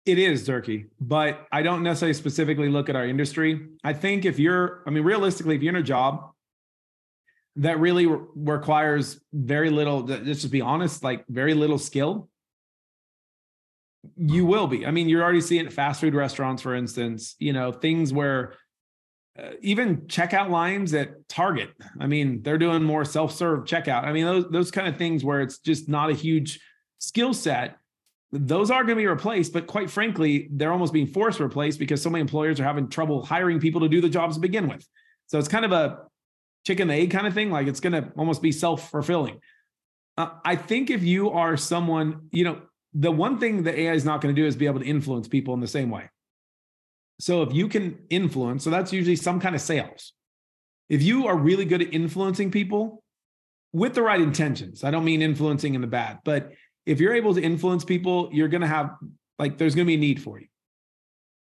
it 0.06 0.20
is 0.20 0.46
Durkee, 0.46 0.88
but 1.00 1.48
I 1.54 1.62
don't 1.62 1.84
necessarily 1.84 2.16
specifically 2.16 2.68
look 2.68 2.90
at 2.90 2.98
our 2.98 3.08
industry. 3.08 3.66
I 3.86 3.94
think 3.94 4.26
if 4.26 4.38
you're, 4.40 4.84
I 4.86 4.90
mean, 4.90 5.04
realistically, 5.04 5.56
if 5.56 5.64
you're 5.64 5.74
in 5.74 5.80
a 5.80 5.84
job 5.84 6.34
that 7.58 7.80
really 7.80 8.06
re- 8.06 8.20
requires 8.36 9.20
very 9.34 9.70
little 9.70 10.06
let's 10.06 10.42
just 10.42 10.52
be 10.52 10.62
honest 10.62 11.04
like 11.04 11.26
very 11.28 11.54
little 11.54 11.78
skill. 11.78 12.30
You 14.16 14.46
will 14.46 14.68
be. 14.68 14.86
I 14.86 14.92
mean 14.92 15.10
you're 15.10 15.24
already 15.24 15.42
seeing 15.42 15.70
fast 15.70 16.02
food 16.02 16.16
restaurants 16.16 16.62
for 16.62 16.76
instance 16.76 17.36
you 17.40 17.54
know 17.54 17.72
things 17.72 18.14
where 18.14 18.54
uh, 19.40 19.52
even 19.62 20.02
checkout 20.08 20.50
lines 20.50 20.94
at 20.94 21.28
target 21.30 21.70
i 22.02 22.06
mean 22.06 22.42
they're 22.42 22.58
doing 22.58 22.84
more 22.84 23.06
self-serve 23.06 23.64
checkout. 23.66 24.04
I 24.04 24.12
mean 24.12 24.26
those 24.26 24.50
those 24.50 24.72
kind 24.72 24.88
of 24.88 24.98
things 24.98 25.24
where 25.24 25.42
it's 25.42 25.60
just 25.60 25.88
not 25.88 26.10
a 26.10 26.14
huge 26.14 26.60
skill 27.00 27.34
set 27.34 27.78
those 28.34 28.72
are 28.72 28.84
going 28.84 28.96
to 28.98 29.02
be 29.02 29.08
replaced 29.08 29.52
but 29.54 29.68
quite 29.68 29.90
frankly 29.90 30.48
they're 30.52 30.72
almost 30.72 30.94
being 30.94 31.08
forced 31.08 31.40
replaced 31.40 31.80
because 31.80 32.02
so 32.02 32.10
many 32.10 32.22
employers 32.22 32.60
are 32.60 32.64
having 32.64 32.88
trouble 32.88 33.26
hiring 33.26 33.60
people 33.60 33.82
to 33.82 33.90
do 33.90 34.02
the 34.02 34.10
jobs 34.10 34.36
to 34.36 34.42
begin 34.42 34.68
with. 34.68 34.88
So 35.28 35.38
it's 35.38 35.48
kind 35.48 35.66
of 35.66 35.72
a 35.72 36.00
chicken 36.66 36.88
the 36.88 36.94
egg 36.94 37.12
kind 37.12 37.28
of 37.28 37.34
thing. 37.34 37.52
Like 37.52 37.68
it's 37.68 37.80
going 37.80 37.94
to 37.94 38.12
almost 38.18 38.42
be 38.42 38.52
self 38.52 38.90
fulfilling. 38.90 39.40
Uh, 40.18 40.30
I 40.44 40.56
think 40.56 40.90
if 40.90 41.04
you 41.04 41.32
are 41.32 41.58
someone, 41.58 42.28
you 42.32 42.44
know, 42.44 42.62
the 42.94 43.12
one 43.12 43.40
thing 43.40 43.64
that 43.64 43.76
AI 43.76 43.94
is 43.94 44.06
not 44.06 44.22
going 44.22 44.36
to 44.36 44.42
do 44.42 44.46
is 44.46 44.56
be 44.56 44.66
able 44.66 44.82
to 44.82 44.86
influence 44.86 45.28
people 45.28 45.54
in 45.54 45.62
the 45.62 45.68
same 45.68 45.90
way. 45.90 46.10
So 47.20 47.44
if 47.44 47.54
you 47.54 47.68
can 47.68 48.00
influence, 48.10 48.64
so 48.64 48.70
that's 48.70 48.92
usually 48.92 49.16
some 49.16 49.40
kind 49.40 49.56
of 49.56 49.62
sales. 49.62 50.14
If 50.90 51.02
you 51.02 51.28
are 51.28 51.38
really 51.38 51.66
good 51.66 51.82
at 51.82 51.94
influencing 51.94 52.52
people 52.52 53.04
with 53.72 53.94
the 53.94 54.02
right 54.02 54.20
intentions, 54.20 54.84
I 54.84 54.92
don't 54.92 55.06
mean 55.06 55.22
influencing 55.22 55.76
in 55.76 55.82
the 55.82 55.88
bad, 55.88 56.20
but 56.26 56.52
if 56.86 57.00
you're 57.00 57.14
able 57.14 57.34
to 57.36 57.42
influence 57.42 57.86
people, 57.86 58.30
you're 58.34 58.48
going 58.48 58.62
to 58.62 58.68
have 58.68 58.96
like 59.40 59.58
there's 59.58 59.76
going 59.76 59.86
to 59.86 59.88
be 59.88 59.96
a 59.96 60.00
need 60.00 60.22
for 60.22 60.40
you. 60.40 60.48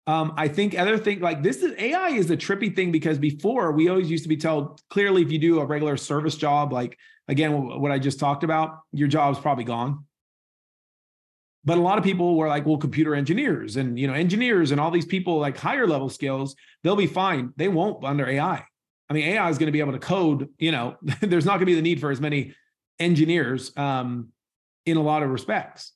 Um, 0.09 0.33
I 0.37 0.47
think 0.47 0.75
other 0.75 0.97
thing 0.97 1.19
like 1.19 1.43
this 1.43 1.61
is 1.61 1.75
AI 1.77 2.09
is 2.09 2.31
a 2.31 2.35
trippy 2.35 2.75
thing 2.75 2.91
because 2.91 3.19
before 3.19 3.71
we 3.73 3.89
always 3.89 4.09
used 4.09 4.23
to 4.23 4.29
be 4.29 4.37
told 4.37 4.81
clearly 4.89 5.21
if 5.21 5.31
you 5.31 5.37
do 5.37 5.59
a 5.59 5.65
regular 5.65 5.97
service 5.97 6.35
job, 6.35 6.73
like 6.73 6.97
again, 7.27 7.79
what 7.79 7.91
I 7.91 7.99
just 7.99 8.19
talked 8.19 8.43
about, 8.43 8.79
your 8.91 9.07
job's 9.07 9.37
probably 9.37 9.65
gone. 9.65 10.05
But 11.63 11.77
a 11.77 11.81
lot 11.81 11.99
of 11.99 12.03
people 12.03 12.37
were 12.37 12.47
like, 12.47 12.65
well, 12.65 12.77
computer 12.77 13.13
engineers 13.13 13.75
and 13.75 13.99
you 13.99 14.07
know, 14.07 14.15
engineers 14.15 14.71
and 14.71 14.81
all 14.81 14.89
these 14.89 15.05
people 15.05 15.37
like 15.37 15.59
higher 15.59 15.85
level 15.85 16.09
skills, 16.09 16.55
they'll 16.83 16.95
be 16.95 17.05
fine. 17.05 17.53
They 17.55 17.67
won't 17.67 18.03
under 18.03 18.27
AI. 18.27 18.65
I 19.11 19.13
mean, 19.13 19.25
AI 19.25 19.47
is 19.47 19.59
going 19.59 19.67
to 19.67 19.71
be 19.71 19.79
able 19.79 19.91
to 19.91 19.99
code, 19.99 20.49
you 20.57 20.71
know, 20.71 20.97
there's 21.21 21.45
not 21.45 21.57
going 21.57 21.61
to 21.61 21.65
be 21.67 21.75
the 21.75 21.83
need 21.83 22.01
for 22.01 22.09
as 22.09 22.19
many 22.19 22.55
engineers 22.97 23.77
um, 23.77 24.29
in 24.87 24.97
a 24.97 25.03
lot 25.03 25.21
of 25.21 25.29
respects. 25.29 25.93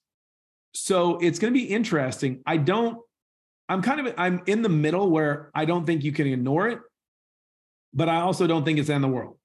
so 0.75 1.17
it's 1.17 1.39
going 1.39 1.51
to 1.51 1.59
be 1.59 1.65
interesting. 1.65 2.43
I 2.45 2.57
don't, 2.57 2.99
I'm 3.69 3.81
kind 3.81 4.05
of, 4.05 4.13
I'm 4.17 4.41
in 4.45 4.61
the 4.61 4.69
middle 4.69 5.09
where 5.09 5.49
I 5.55 5.65
don't 5.65 5.85
think 5.85 6.03
you 6.03 6.11
can 6.11 6.27
ignore 6.27 6.67
it, 6.67 6.79
but 7.93 8.09
I 8.09 8.21
also 8.21 8.47
don't 8.47 8.65
think 8.65 8.79
it's 8.79 8.89
in 8.89 9.01
the 9.01 9.07
world. 9.07 9.37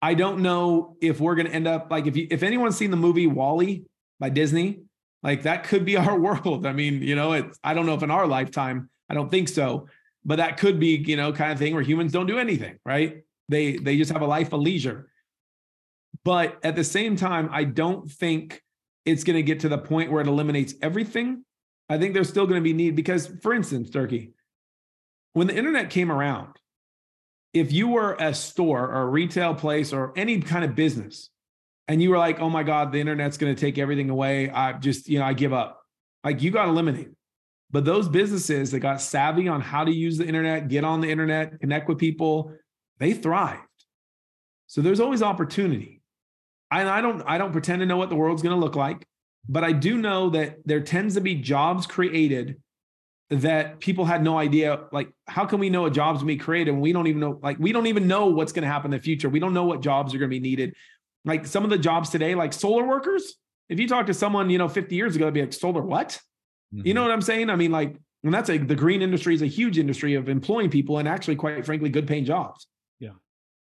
I 0.00 0.14
don't 0.14 0.40
know 0.40 0.96
if 1.00 1.20
we're 1.20 1.36
going 1.36 1.46
to 1.46 1.52
end 1.52 1.68
up 1.68 1.88
like 1.90 2.06
if 2.06 2.16
you, 2.16 2.26
if 2.30 2.42
anyone's 2.42 2.76
seen 2.76 2.90
the 2.90 2.96
movie 2.96 3.28
WALL-E 3.28 3.84
by 4.18 4.30
Disney, 4.30 4.80
like 5.22 5.42
that 5.42 5.64
could 5.64 5.84
be 5.84 5.96
our 5.98 6.18
world. 6.18 6.66
I 6.66 6.72
mean, 6.72 7.02
you 7.02 7.14
know, 7.14 7.32
it's, 7.32 7.58
I 7.62 7.74
don't 7.74 7.86
know 7.86 7.94
if 7.94 8.02
in 8.02 8.10
our 8.10 8.26
lifetime, 8.26 8.90
I 9.08 9.14
don't 9.14 9.30
think 9.30 9.48
so, 9.48 9.88
but 10.24 10.36
that 10.36 10.58
could 10.58 10.80
be, 10.80 10.96
you 11.06 11.16
know, 11.16 11.32
kind 11.32 11.52
of 11.52 11.58
thing 11.58 11.74
where 11.74 11.82
humans 11.82 12.12
don't 12.12 12.26
do 12.26 12.38
anything, 12.38 12.78
right? 12.84 13.22
They, 13.48 13.76
they 13.76 13.96
just 13.96 14.10
have 14.12 14.22
a 14.22 14.26
life 14.26 14.52
of 14.52 14.60
leisure. 14.60 15.08
But 16.24 16.58
at 16.62 16.76
the 16.76 16.84
same 16.84 17.16
time, 17.16 17.48
I 17.52 17.64
don't 17.64 18.10
think 18.10 18.62
it's 19.04 19.24
going 19.24 19.36
to 19.36 19.42
get 19.42 19.60
to 19.60 19.68
the 19.68 19.78
point 19.78 20.10
where 20.10 20.20
it 20.20 20.28
eliminates 20.28 20.74
everything. 20.82 21.44
I 21.92 21.98
think 21.98 22.14
there's 22.14 22.28
still 22.28 22.46
going 22.46 22.60
to 22.60 22.64
be 22.64 22.72
need 22.72 22.96
because, 22.96 23.26
for 23.42 23.52
instance, 23.52 23.90
Durkee, 23.90 24.32
when 25.34 25.46
the 25.46 25.56
internet 25.56 25.90
came 25.90 26.10
around, 26.10 26.56
if 27.52 27.70
you 27.70 27.88
were 27.88 28.14
a 28.14 28.32
store 28.32 28.88
or 28.88 29.02
a 29.02 29.06
retail 29.06 29.54
place 29.54 29.92
or 29.92 30.12
any 30.16 30.40
kind 30.40 30.64
of 30.64 30.74
business, 30.74 31.28
and 31.88 32.02
you 32.02 32.10
were 32.10 32.18
like, 32.18 32.40
"Oh 32.40 32.48
my 32.48 32.62
God, 32.62 32.92
the 32.92 33.00
internet's 33.00 33.36
going 33.36 33.54
to 33.54 33.60
take 33.60 33.76
everything 33.76 34.08
away," 34.08 34.48
I 34.48 34.72
just, 34.72 35.08
you 35.08 35.18
know, 35.18 35.26
I 35.26 35.34
give 35.34 35.52
up. 35.52 35.82
Like 36.24 36.40
you 36.40 36.50
got 36.50 36.68
eliminated. 36.68 37.14
But 37.70 37.84
those 37.84 38.08
businesses 38.08 38.70
that 38.70 38.80
got 38.80 39.00
savvy 39.00 39.48
on 39.48 39.60
how 39.60 39.84
to 39.84 39.92
use 39.92 40.18
the 40.18 40.26
internet, 40.26 40.68
get 40.68 40.84
on 40.84 41.00
the 41.00 41.10
internet, 41.10 41.60
connect 41.60 41.88
with 41.88 41.98
people, 41.98 42.52
they 42.98 43.12
thrived. 43.12 43.60
So 44.66 44.80
there's 44.80 45.00
always 45.00 45.22
opportunity. 45.22 46.02
I, 46.70 46.88
I 46.88 47.00
don't 47.02 47.22
I 47.26 47.36
don't 47.36 47.52
pretend 47.52 47.80
to 47.80 47.86
know 47.86 47.98
what 47.98 48.08
the 48.08 48.16
world's 48.16 48.42
going 48.42 48.54
to 48.54 48.60
look 48.60 48.76
like, 48.76 49.06
but 49.48 49.64
I 49.64 49.72
do 49.72 49.98
know 49.98 50.30
that 50.30 50.58
there 50.64 50.80
tends 50.80 51.14
to 51.14 51.20
be 51.20 51.34
jobs 51.34 51.86
created 51.86 52.60
that 53.30 53.80
people 53.80 54.04
had 54.04 54.22
no 54.22 54.38
idea. 54.38 54.84
Like, 54.92 55.10
how 55.26 55.46
can 55.46 55.58
we 55.58 55.70
know 55.70 55.86
a 55.86 55.90
job's 55.90 56.18
going 56.18 56.28
to 56.28 56.34
be 56.34 56.44
created 56.44 56.72
when 56.72 56.80
we 56.80 56.92
don't 56.92 57.06
even 57.06 57.20
know? 57.20 57.40
Like, 57.42 57.58
we 57.58 57.72
don't 57.72 57.86
even 57.86 58.06
know 58.06 58.26
what's 58.26 58.52
going 58.52 58.62
to 58.62 58.68
happen 58.68 58.92
in 58.92 58.98
the 58.98 59.02
future. 59.02 59.28
We 59.28 59.40
don't 59.40 59.54
know 59.54 59.64
what 59.64 59.80
jobs 59.80 60.14
are 60.14 60.18
going 60.18 60.30
to 60.30 60.34
be 60.34 60.40
needed. 60.40 60.74
Like 61.24 61.46
some 61.46 61.64
of 61.64 61.70
the 61.70 61.78
jobs 61.78 62.10
today, 62.10 62.34
like 62.34 62.52
solar 62.52 62.86
workers. 62.86 63.34
If 63.68 63.80
you 63.80 63.88
talk 63.88 64.06
to 64.06 64.14
someone, 64.14 64.50
you 64.50 64.58
know, 64.58 64.68
50 64.68 64.94
years 64.94 65.16
ago, 65.16 65.26
they'd 65.26 65.34
be 65.34 65.40
like, 65.40 65.52
solar 65.52 65.80
what? 65.80 66.20
Mm-hmm. 66.74 66.86
You 66.86 66.94
know 66.94 67.02
what 67.02 67.10
I'm 67.10 67.22
saying? 67.22 67.48
I 67.48 67.56
mean, 67.56 67.72
like, 67.72 67.96
and 68.24 68.34
that's 68.34 68.50
a 68.50 68.58
the 68.58 68.74
green 68.74 69.02
industry 69.02 69.34
is 69.34 69.42
a 69.42 69.46
huge 69.46 69.78
industry 69.78 70.14
of 70.14 70.28
employing 70.28 70.70
people 70.70 70.98
and 70.98 71.08
actually, 71.08 71.36
quite 71.36 71.64
frankly, 71.64 71.88
good 71.88 72.06
paying 72.06 72.24
jobs. 72.24 72.66
Yeah. 73.00 73.12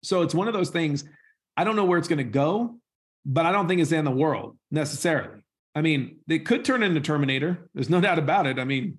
So 0.03 0.21
it's 0.21 0.35
one 0.35 0.47
of 0.47 0.53
those 0.53 0.69
things. 0.69 1.05
I 1.55 1.63
don't 1.63 1.75
know 1.75 1.85
where 1.85 1.97
it's 1.97 2.07
going 2.07 2.17
to 2.17 2.23
go 2.23 2.81
but 3.25 3.45
I 3.45 3.51
don't 3.51 3.67
think 3.67 3.81
it's 3.81 3.91
in 3.91 4.05
the 4.05 4.11
world 4.11 4.57
necessarily. 4.69 5.40
I 5.73 5.81
mean, 5.81 6.17
they 6.27 6.39
could 6.39 6.65
turn 6.65 6.83
into 6.83 6.99
Terminator. 7.01 7.69
There's 7.73 7.89
no 7.89 8.01
doubt 8.07 8.19
about 8.19 8.47
it. 8.47 8.59
I 8.59 8.65
mean, 8.65 8.97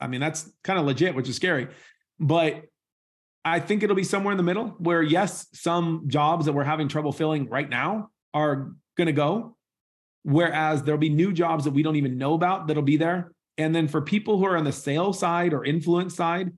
I 0.00 0.06
mean 0.06 0.20
that's 0.20 0.50
kind 0.62 0.78
of 0.78 0.86
legit, 0.86 1.14
which 1.14 1.28
is 1.28 1.36
scary. 1.36 1.68
But 2.18 2.64
I 3.44 3.60
think 3.60 3.82
it'll 3.82 3.96
be 3.96 4.04
somewhere 4.04 4.32
in 4.32 4.38
the 4.38 4.44
middle 4.44 4.68
where 4.78 5.02
yes, 5.02 5.46
some 5.52 6.04
jobs 6.06 6.46
that 6.46 6.52
we're 6.52 6.64
having 6.64 6.88
trouble 6.88 7.12
filling 7.12 7.48
right 7.48 7.68
now 7.68 8.08
are 8.32 8.72
going 8.96 9.06
to 9.06 9.12
go, 9.12 9.56
whereas 10.22 10.82
there'll 10.82 10.98
be 10.98 11.10
new 11.10 11.32
jobs 11.32 11.64
that 11.64 11.72
we 11.72 11.82
don't 11.82 11.96
even 11.96 12.16
know 12.16 12.34
about 12.34 12.66
that'll 12.66 12.82
be 12.82 12.96
there. 12.96 13.32
And 13.58 13.74
then 13.74 13.86
for 13.86 14.00
people 14.00 14.38
who 14.38 14.46
are 14.46 14.56
on 14.56 14.64
the 14.64 14.72
sales 14.72 15.18
side 15.18 15.52
or 15.52 15.64
influence 15.64 16.16
side, 16.16 16.52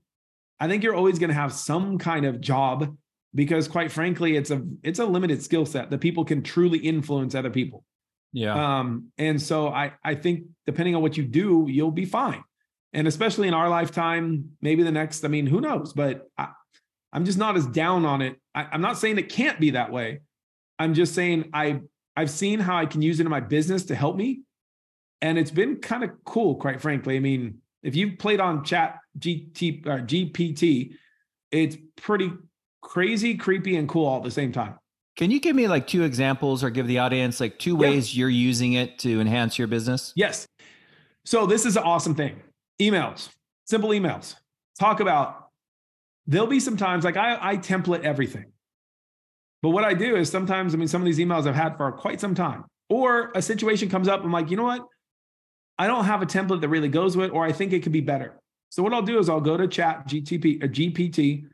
I 0.59 0.67
think 0.67 0.83
you're 0.83 0.95
always 0.95 1.19
going 1.19 1.29
to 1.29 1.35
have 1.35 1.53
some 1.53 1.97
kind 1.97 2.25
of 2.25 2.41
job 2.41 2.95
because 3.35 3.67
quite 3.67 3.91
frankly 3.91 4.35
it's 4.35 4.49
a 4.49 4.63
it's 4.83 4.99
a 4.99 5.05
limited 5.05 5.43
skill 5.43 5.65
set 5.65 5.89
that 5.91 5.99
people 5.99 6.25
can 6.25 6.41
truly 6.41 6.79
influence 6.79 7.35
other 7.35 7.49
people 7.49 7.83
yeah. 8.33 8.79
Um 8.79 9.11
and 9.17 9.41
so 9.41 9.69
i 9.69 9.93
i 10.03 10.15
think 10.15 10.43
depending 10.65 10.95
on 10.95 11.01
what 11.01 11.17
you 11.17 11.23
do 11.23 11.65
you'll 11.67 11.91
be 11.91 12.05
fine. 12.05 12.43
And 12.93 13.07
especially 13.07 13.47
in 13.47 13.53
our 13.53 13.69
lifetime 13.69 14.51
maybe 14.61 14.83
the 14.83 14.91
next 14.91 15.23
i 15.25 15.27
mean 15.27 15.47
who 15.47 15.61
knows? 15.61 15.93
But 15.93 16.27
I, 16.37 16.49
i'm 17.13 17.25
just 17.25 17.37
not 17.37 17.57
as 17.57 17.65
down 17.67 18.05
on 18.05 18.21
it. 18.21 18.35
I, 18.53 18.67
i'm 18.71 18.81
not 18.81 18.97
saying 18.97 19.17
it 19.17 19.29
can't 19.29 19.59
be 19.59 19.71
that 19.71 19.91
way. 19.91 20.21
I'm 20.79 20.93
just 20.93 21.13
saying 21.15 21.49
i 21.53 21.81
i've 22.15 22.29
seen 22.29 22.59
how 22.59 22.77
i 22.77 22.85
can 22.85 23.01
use 23.01 23.19
it 23.19 23.25
in 23.25 23.31
my 23.31 23.41
business 23.41 23.85
to 23.85 23.95
help 23.95 24.15
me. 24.15 24.41
And 25.21 25.37
it's 25.37 25.51
been 25.51 25.77
kind 25.77 26.03
of 26.03 26.11
cool 26.25 26.55
quite 26.55 26.81
frankly. 26.81 27.15
I 27.15 27.19
mean 27.19 27.59
if 27.83 27.95
you've 27.95 28.19
played 28.19 28.39
on 28.39 28.63
chat 28.63 28.99
gt 29.19 29.85
or 29.87 29.99
gpt 29.99 30.93
it's 31.51 31.77
pretty 31.95 32.31
crazy, 32.81 33.35
creepy, 33.35 33.75
and 33.75 33.87
cool 33.87 34.05
all 34.05 34.17
at 34.17 34.23
the 34.23 34.31
same 34.31 34.51
time. 34.51 34.75
Can 35.17 35.31
you 35.31 35.39
give 35.39 35.55
me 35.55 35.67
like 35.67 35.87
two 35.87 36.03
examples 36.03 36.63
or 36.63 36.69
give 36.69 36.85
the 36.85 36.99
audience 36.99 37.39
like 37.39 37.57
two 37.57 37.75
ways 37.75 38.15
you're 38.15 38.29
using 38.29 38.73
it 38.73 38.99
to 38.99 39.19
enhance 39.19 39.57
your 39.57 39.67
business? 39.67 40.13
Yes. 40.15 40.47
So 41.25 41.47
this 41.47 41.65
is 41.65 41.75
an 41.75 41.83
awesome 41.83 42.13
thing. 42.13 42.39
Emails, 42.79 43.29
simple 43.65 43.89
emails. 43.89 44.35
Talk 44.79 44.99
about 44.99 45.49
there'll 46.27 46.47
be 46.47 46.59
some 46.59 46.77
times 46.77 47.03
like 47.03 47.17
I, 47.17 47.37
I 47.41 47.57
template 47.57 48.03
everything. 48.03 48.45
But 49.63 49.69
what 49.69 49.83
I 49.83 49.95
do 49.95 50.15
is 50.15 50.29
sometimes, 50.29 50.75
I 50.75 50.77
mean, 50.77 50.87
some 50.87 51.01
of 51.01 51.05
these 51.05 51.17
emails 51.17 51.47
I've 51.47 51.55
had 51.55 51.77
for 51.77 51.91
quite 51.91 52.21
some 52.21 52.35
time, 52.35 52.65
or 52.89 53.31
a 53.33 53.41
situation 53.41 53.89
comes 53.89 54.07
up, 54.07 54.23
I'm 54.23 54.31
like, 54.31 54.51
you 54.51 54.57
know 54.57 54.63
what? 54.63 54.85
I 55.79 55.87
don't 55.87 56.05
have 56.05 56.21
a 56.21 56.27
template 56.27 56.61
that 56.61 56.69
really 56.69 56.89
goes 56.89 57.17
with, 57.17 57.31
or 57.31 57.43
I 57.43 57.51
think 57.51 57.73
it 57.73 57.81
could 57.81 57.91
be 57.91 58.01
better. 58.01 58.39
So 58.69 58.83
what 58.83 58.93
I'll 58.93 59.01
do 59.01 59.17
is 59.17 59.29
I'll 59.29 59.41
go 59.41 59.57
to 59.57 59.67
chat 59.67 60.07
GTP 60.07 60.61
or 60.61 60.65
uh, 60.65 60.67
GPT 60.67 61.45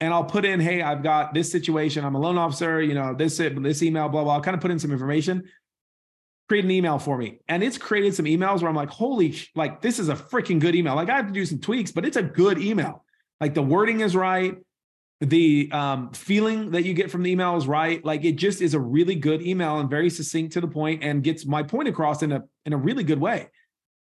and 0.00 0.14
I'll 0.14 0.24
put 0.24 0.44
in, 0.44 0.60
hey, 0.60 0.80
I've 0.80 1.02
got 1.02 1.34
this 1.34 1.52
situation. 1.52 2.04
I'm 2.04 2.14
a 2.14 2.20
loan 2.20 2.38
officer, 2.38 2.80
you 2.80 2.94
know, 2.94 3.14
this 3.14 3.36
this 3.36 3.82
email, 3.82 4.08
blah 4.08 4.24
blah. 4.24 4.34
I'll 4.34 4.40
kind 4.40 4.54
of 4.54 4.60
put 4.60 4.70
in 4.70 4.78
some 4.78 4.92
information. 4.92 5.44
Create 6.48 6.64
an 6.64 6.70
email 6.70 6.98
for 6.98 7.16
me, 7.16 7.40
and 7.46 7.62
it's 7.62 7.78
created 7.78 8.14
some 8.14 8.24
emails 8.24 8.60
where 8.60 8.68
I'm 8.68 8.74
like, 8.74 8.88
holy, 8.88 9.36
like 9.54 9.80
this 9.80 10.00
is 10.00 10.08
a 10.08 10.16
freaking 10.16 10.58
good 10.58 10.74
email. 10.74 10.96
Like 10.96 11.08
I 11.08 11.16
have 11.16 11.28
to 11.28 11.32
do 11.32 11.46
some 11.46 11.60
tweaks, 11.60 11.92
but 11.92 12.04
it's 12.04 12.16
a 12.16 12.22
good 12.22 12.58
email. 12.58 13.04
Like 13.40 13.54
the 13.54 13.62
wording 13.62 14.00
is 14.00 14.16
right, 14.16 14.56
the 15.20 15.70
um, 15.70 16.10
feeling 16.12 16.72
that 16.72 16.82
you 16.84 16.92
get 16.92 17.10
from 17.10 17.22
the 17.22 17.30
email 17.30 17.56
is 17.56 17.68
right. 17.68 18.04
Like 18.04 18.24
it 18.24 18.32
just 18.32 18.62
is 18.62 18.74
a 18.74 18.80
really 18.80 19.14
good 19.14 19.42
email 19.42 19.78
and 19.78 19.88
very 19.88 20.10
succinct 20.10 20.54
to 20.54 20.60
the 20.60 20.66
point, 20.66 21.04
and 21.04 21.22
gets 21.22 21.46
my 21.46 21.62
point 21.62 21.88
across 21.88 22.22
in 22.22 22.32
a 22.32 22.42
in 22.66 22.72
a 22.72 22.76
really 22.76 23.04
good 23.04 23.20
way, 23.20 23.48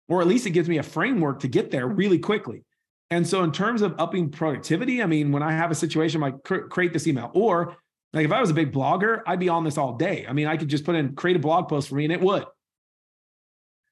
or 0.08 0.20
at 0.20 0.26
least 0.26 0.46
it 0.46 0.50
gives 0.50 0.68
me 0.68 0.76
a 0.78 0.82
framework 0.82 1.40
to 1.40 1.48
get 1.48 1.70
there 1.70 1.86
really 1.86 2.18
quickly. 2.18 2.64
And 3.10 3.26
so, 3.26 3.42
in 3.44 3.52
terms 3.52 3.82
of 3.82 3.94
upping 3.98 4.30
productivity, 4.30 5.02
I 5.02 5.06
mean, 5.06 5.30
when 5.30 5.42
I 5.42 5.52
have 5.52 5.70
a 5.70 5.74
situation 5.74 6.20
like 6.20 6.42
create 6.42 6.92
this 6.92 7.06
email, 7.06 7.30
or 7.34 7.76
like 8.14 8.24
if 8.24 8.32
I 8.32 8.40
was 8.40 8.50
a 8.50 8.54
big 8.54 8.72
blogger, 8.72 9.22
I'd 9.26 9.40
be 9.40 9.48
on 9.48 9.64
this 9.64 9.76
all 9.76 9.94
day. 9.94 10.24
I 10.28 10.32
mean, 10.32 10.46
I 10.46 10.56
could 10.56 10.68
just 10.68 10.84
put 10.84 10.94
in 10.94 11.14
create 11.14 11.36
a 11.36 11.40
blog 11.40 11.68
post 11.68 11.88
for 11.88 11.96
me 11.96 12.04
and 12.04 12.12
it 12.12 12.20
would. 12.20 12.44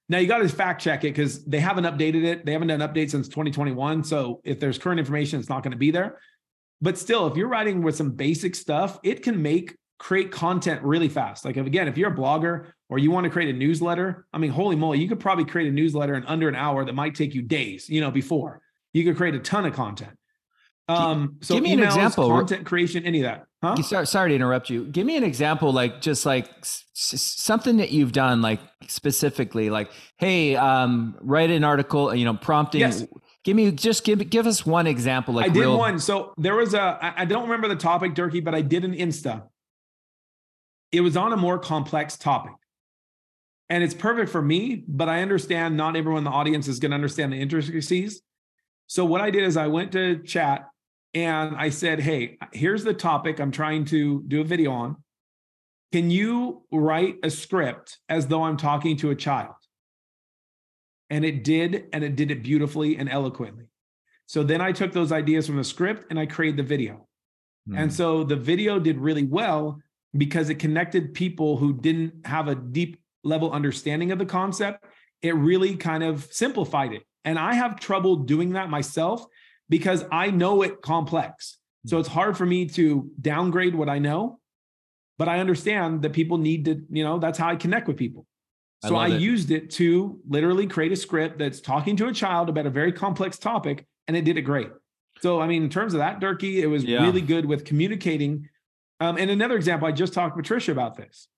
Now 0.09 0.19
you 0.19 0.27
got 0.27 0.39
to 0.39 0.49
fact 0.49 0.83
check 0.83 1.05
it 1.05 1.09
because 1.09 1.45
they 1.45 1.61
haven't 1.61 1.85
updated 1.85 2.25
it. 2.25 2.47
They 2.47 2.53
haven't 2.53 2.69
done 2.69 2.81
an 2.81 2.89
update 2.89 3.11
since 3.11 3.29
2021. 3.29 4.05
So 4.05 4.41
if 4.45 4.61
there's 4.61 4.79
current 4.79 5.01
information, 5.01 5.41
it's 5.41 5.49
not 5.49 5.63
going 5.63 5.73
to 5.73 5.79
be 5.79 5.91
there. 5.91 6.19
But 6.81 6.99
still, 6.99 7.27
if 7.27 7.37
you're 7.37 7.49
writing 7.49 7.83
with 7.83 7.97
some 7.97 8.13
basic 8.13 8.55
stuff, 8.55 8.99
it 9.03 9.23
can 9.23 9.41
make 9.41 9.77
create 9.99 10.33
content 10.33 10.83
really 10.83 11.09
fast. 11.09 11.45
Like 11.45 11.57
if, 11.57 11.67
again, 11.67 11.87
if 11.87 11.97
you're 11.97 12.13
a 12.13 12.17
blogger 12.17 12.73
or 12.89 12.99
you 12.99 13.11
want 13.11 13.25
to 13.25 13.31
create 13.31 13.55
a 13.55 13.59
newsletter, 13.59 14.27
I 14.33 14.39
mean, 14.39 14.51
holy 14.51 14.77
moly, 14.77 14.99
you 14.99 15.09
could 15.09 15.21
probably 15.21 15.45
create 15.45 15.69
a 15.69 15.73
newsletter 15.73 16.15
in 16.15 16.25
under 16.27 16.49
an 16.49 16.57
hour 16.57 16.85
that 16.85 16.95
might 16.95 17.15
take 17.15 17.35
you 17.35 17.43
days, 17.43 17.89
you 17.89 18.01
know, 18.01 18.11
before 18.11 18.62
you 18.93 19.05
could 19.05 19.17
create 19.17 19.35
a 19.35 19.39
ton 19.39 19.67
of 19.67 19.75
content. 19.75 20.17
Um, 20.89 21.37
so 21.41 21.55
give 21.55 21.63
me 21.63 21.71
emails, 21.71 21.79
an 21.79 21.85
example. 21.85 22.29
Content 22.29 22.67
creation, 22.67 23.05
any 23.05 23.21
of 23.21 23.25
that. 23.25 23.47
Huh? 23.63 23.81
Sorry, 23.83 24.07
sorry 24.07 24.31
to 24.31 24.35
interrupt 24.35 24.69
you. 24.69 24.85
Give 24.87 25.07
me 25.07 25.17
an 25.17 25.23
example, 25.23 25.73
like 25.73 26.01
just 26.01 26.27
like 26.27 26.51
s- 26.61 26.85
something 26.93 27.77
that 27.77 27.93
you've 27.93 28.13
done, 28.13 28.43
like 28.43 28.61
specifically, 28.89 29.71
like, 29.71 29.91
hey, 30.19 30.57
um, 30.57 31.17
write 31.21 31.51
an 31.51 31.63
article, 31.63 32.15
you 32.15 32.25
know, 32.25 32.35
prompting. 32.35 32.81
Yes. 32.81 33.05
Give 33.45 33.57
me 33.57 33.71
just 33.71 34.05
give 34.05 34.29
give 34.29 34.47
us 34.47 34.67
one 34.67 34.87
example. 34.87 35.35
Like 35.35 35.47
I 35.47 35.49
did 35.49 35.61
real... 35.61 35.79
one. 35.79 35.99
So 35.99 36.35
there 36.37 36.57
was 36.57 36.75
a 36.75 36.99
I 37.17 37.25
don't 37.25 37.45
remember 37.45 37.69
the 37.69 37.77
topic, 37.77 38.15
Durkee, 38.15 38.41
but 38.41 38.55
I 38.55 38.63
did 38.63 38.85
an 38.85 38.93
Insta. 38.93 39.45
It 40.91 41.01
was 41.01 41.17
on 41.17 41.33
a 41.33 41.37
more 41.37 41.59
complex 41.59 42.17
topic. 42.17 42.53
And 43.71 43.83
it's 43.83 43.95
perfect 43.95 44.31
for 44.31 44.43
me, 44.43 44.85
but 44.87 45.09
I 45.09 45.23
understand 45.23 45.77
not 45.77 45.97
everyone 45.97 46.19
in 46.19 46.25
the 46.25 46.31
audience 46.31 46.69
is 46.69 46.79
going 46.79 46.91
to 46.91 46.95
understand 46.95 47.33
the 47.33 47.41
intricacies. 47.41 48.21
So 48.93 49.07
what 49.07 49.23
I 49.23 49.31
did 49.31 49.45
is 49.45 49.57
I 49.57 49.69
went 49.69 49.93
to 49.93 50.19
chat 50.19 50.69
and 51.15 51.57
I 51.57 51.71
said, 51.71 51.99
Hey, 51.99 52.37
here's 52.53 52.85
the 52.85 52.93
topic 52.93 53.41
I'm 53.41 53.51
trying 53.51 53.87
to 53.87 54.23
do 54.29 54.43
a 54.43 54.45
video 54.45 54.71
on. 54.71 54.97
Can 55.93 56.11
you 56.11 56.65
write 56.71 57.17
a 57.23 57.31
script 57.31 58.01
as 58.11 58.27
though 58.27 58.43
I'm 58.43 58.59
talking 58.59 58.99
to 58.99 59.09
a 59.09 59.15
child? 59.15 59.55
And 61.09 61.25
it 61.25 61.43
did, 61.43 61.87
and 61.95 62.05
it 62.05 62.17
did 62.17 62.31
it 62.31 62.43
beautifully 62.43 62.99
and 62.99 63.09
eloquently. 63.09 63.65
So 64.27 64.43
then 64.43 64.61
I 64.61 64.73
took 64.73 64.93
those 64.93 65.11
ideas 65.11 65.47
from 65.47 65.57
the 65.57 65.65
script 65.65 66.05
and 66.11 66.21
I 66.21 66.27
created 66.27 66.59
the 66.59 66.63
video. 66.63 67.09
Mm. 67.67 67.85
And 67.85 67.93
so 67.95 68.25
the 68.25 68.37
video 68.37 68.79
did 68.79 68.99
really 68.99 69.25
well 69.25 69.81
because 70.19 70.51
it 70.51 70.57
connected 70.57 71.15
people 71.15 71.57
who 71.57 71.73
didn't 71.73 72.27
have 72.27 72.47
a 72.47 72.55
deep 72.55 73.01
level 73.25 73.53
understanding 73.53 74.13
of 74.13 74.19
the 74.19 74.27
concept. 74.27 74.85
It 75.23 75.35
really 75.35 75.77
kind 75.77 76.05
of 76.05 76.29
simplified 76.31 76.93
it. 76.93 77.05
And 77.25 77.39
I 77.39 77.55
have 77.55 77.79
trouble 77.79 78.17
doing 78.17 78.55
that 78.55 78.71
myself 78.71 79.25
because 79.69 80.05
I 80.11 80.31
know 80.31 80.63
it 80.63 80.83
complex. 80.83 81.59
So 81.87 81.99
it's 81.99 82.09
hard 82.09 82.37
for 82.37 82.47
me 82.47 82.67
to 82.67 83.11
downgrade 83.21 83.75
what 83.75 83.89
I 83.89 83.99
know, 83.99 84.39
but 85.19 85.29
I 85.29 85.39
understand 85.41 86.03
that 86.03 86.13
people 86.13 86.39
need 86.39 86.65
to, 86.67 86.83
you 86.91 87.05
know, 87.05 87.19
that's 87.19 87.39
how 87.39 87.49
I 87.49 87.57
connect 87.57 87.89
with 87.89 87.97
people. 87.97 88.27
So 88.85 88.97
I, 88.97 89.05
I 89.05 89.07
used 89.09 89.53
it 89.53 89.71
to 89.73 90.19
literally 90.29 90.67
create 90.67 90.91
a 90.91 90.97
script 90.97 91.39
that's 91.39 91.61
talking 91.61 91.97
to 91.99 92.09
a 92.09 92.13
child 92.13 92.49
about 92.49 92.67
a 92.67 92.71
very 92.71 92.93
complex 92.93 93.39
topic, 93.39 93.87
and 94.09 94.17
it 94.17 94.25
did 94.25 94.37
it 94.37 94.43
great. 94.43 94.71
So, 95.21 95.41
I 95.41 95.47
mean, 95.47 95.63
in 95.63 95.71
terms 95.71 95.95
of 95.95 95.99
that, 95.99 96.19
Durkee, 96.19 96.61
it 96.61 96.67
was 96.67 96.83
yeah. 96.83 97.01
really 97.01 97.21
good 97.21 97.47
with 97.47 97.65
communicating. 97.65 98.49
Um, 98.99 99.19
and 99.19 99.31
another 99.31 99.55
example, 99.55 99.87
I 99.87 99.93
just 99.93 100.13
talked 100.13 100.37
to 100.37 100.43
Patricia 100.43 100.73
about 100.73 100.97
this. 100.97 101.29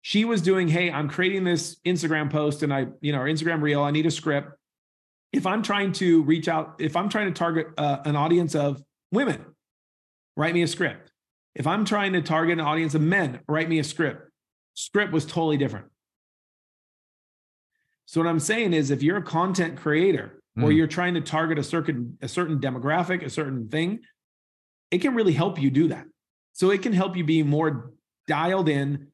She 0.00 0.24
was 0.24 0.40
doing, 0.40 0.68
hey, 0.68 0.90
I'm 0.90 1.08
creating 1.08 1.44
this 1.44 1.76
Instagram 1.84 2.30
post 2.30 2.62
and 2.62 2.72
I, 2.72 2.86
you 3.02 3.12
know, 3.12 3.20
or 3.20 3.26
Instagram 3.26 3.60
reel, 3.60 3.82
I 3.82 3.90
need 3.90 4.06
a 4.06 4.10
script. 4.10 4.48
If 5.34 5.46
I'm 5.46 5.62
trying 5.62 5.90
to 5.94 6.22
reach 6.22 6.46
out, 6.46 6.76
if 6.78 6.94
I'm 6.94 7.08
trying 7.08 7.26
to 7.26 7.36
target 7.36 7.66
uh, 7.76 7.98
an 8.04 8.14
audience 8.14 8.54
of 8.54 8.80
women, 9.10 9.44
write 10.36 10.54
me 10.54 10.62
a 10.62 10.68
script. 10.68 11.10
If 11.56 11.66
I'm 11.66 11.84
trying 11.84 12.12
to 12.12 12.22
target 12.22 12.58
an 12.58 12.64
audience 12.64 12.94
of 12.94 13.00
men, 13.00 13.40
write 13.48 13.68
me 13.68 13.80
a 13.80 13.84
script. 13.84 14.30
Script 14.74 15.12
was 15.12 15.26
totally 15.26 15.56
different. 15.56 15.86
So 18.06 18.20
what 18.20 18.28
I'm 18.28 18.38
saying 18.38 18.74
is 18.74 18.92
if 18.92 19.02
you're 19.02 19.16
a 19.16 19.22
content 19.22 19.76
creator 19.76 20.40
or 20.56 20.68
mm. 20.68 20.76
you're 20.76 20.86
trying 20.86 21.14
to 21.14 21.20
target 21.20 21.58
a 21.58 21.64
certain 21.64 22.16
a 22.22 22.28
certain 22.28 22.60
demographic, 22.60 23.24
a 23.24 23.30
certain 23.30 23.68
thing, 23.68 24.00
it 24.92 24.98
can 24.98 25.16
really 25.16 25.32
help 25.32 25.60
you 25.60 25.68
do 25.68 25.88
that. 25.88 26.06
So 26.52 26.70
it 26.70 26.82
can 26.82 26.92
help 26.92 27.16
you 27.16 27.24
be 27.24 27.42
more 27.42 27.90
dialed 28.28 28.68
in, 28.68 29.08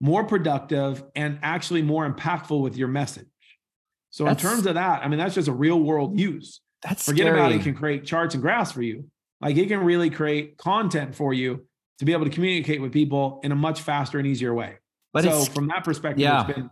more 0.00 0.22
productive, 0.22 1.02
and 1.16 1.40
actually 1.42 1.82
more 1.82 2.08
impactful 2.08 2.62
with 2.62 2.76
your 2.76 2.88
message. 2.88 3.26
So 4.16 4.24
that's, 4.24 4.42
in 4.42 4.48
terms 4.48 4.64
of 4.64 4.76
that, 4.76 5.04
I 5.04 5.08
mean, 5.08 5.18
that's 5.18 5.34
just 5.34 5.46
a 5.46 5.52
real 5.52 5.78
world 5.78 6.18
use. 6.18 6.62
That's 6.82 7.04
forget 7.04 7.26
scary. 7.26 7.38
about 7.38 7.52
it. 7.52 7.56
it 7.56 7.64
can 7.64 7.74
create 7.74 8.06
charts 8.06 8.32
and 8.32 8.42
graphs 8.42 8.72
for 8.72 8.80
you. 8.80 9.10
Like 9.42 9.58
it 9.58 9.68
can 9.68 9.80
really 9.80 10.08
create 10.08 10.56
content 10.56 11.14
for 11.14 11.34
you 11.34 11.66
to 11.98 12.06
be 12.06 12.14
able 12.14 12.24
to 12.24 12.30
communicate 12.30 12.80
with 12.80 12.94
people 12.94 13.40
in 13.42 13.52
a 13.52 13.54
much 13.54 13.82
faster 13.82 14.18
and 14.18 14.26
easier 14.26 14.54
way. 14.54 14.78
But 15.12 15.24
so 15.24 15.44
from 15.44 15.68
that 15.68 15.84
perspective, 15.84 16.20
yeah. 16.20 16.46
it's 16.46 16.54
been 16.54 16.70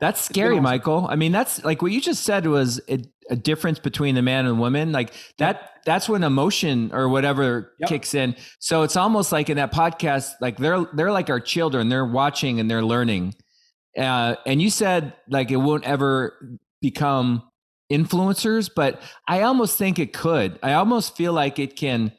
that's 0.00 0.22
scary, 0.22 0.54
awesome. 0.54 0.62
Michael. 0.64 1.06
I 1.10 1.16
mean, 1.16 1.30
that's 1.30 1.62
like 1.62 1.82
what 1.82 1.92
you 1.92 2.00
just 2.00 2.24
said 2.24 2.46
was 2.46 2.80
a, 2.88 3.04
a, 3.28 3.36
difference 3.36 3.78
between 3.78 4.14
the 4.14 4.22
man 4.22 4.46
and 4.46 4.58
woman. 4.58 4.90
Like 4.90 5.12
that, 5.36 5.56
yep. 5.56 5.70
that's 5.84 6.08
when 6.08 6.24
emotion 6.24 6.90
or 6.94 7.10
whatever 7.10 7.74
yep. 7.80 7.90
kicks 7.90 8.14
in. 8.14 8.34
So 8.60 8.82
it's 8.82 8.96
almost 8.96 9.30
like 9.30 9.50
in 9.50 9.58
that 9.58 9.74
podcast, 9.74 10.30
like 10.40 10.56
they're 10.56 10.86
they're 10.94 11.12
like 11.12 11.28
our 11.28 11.40
children. 11.40 11.90
They're 11.90 12.06
watching 12.06 12.60
and 12.60 12.70
they're 12.70 12.82
learning. 12.82 13.34
Uh, 13.94 14.36
and 14.46 14.62
you 14.62 14.70
said 14.70 15.12
like 15.28 15.50
it 15.50 15.56
won't 15.56 15.84
ever 15.84 16.58
become 16.80 17.42
influencers, 17.92 18.70
but 18.74 19.00
I 19.26 19.42
almost 19.42 19.78
think 19.78 19.98
it 19.98 20.12
could. 20.12 20.58
I 20.62 20.74
almost 20.74 21.16
feel 21.16 21.32
like 21.32 21.58
it 21.58 21.76
can. 21.76 22.12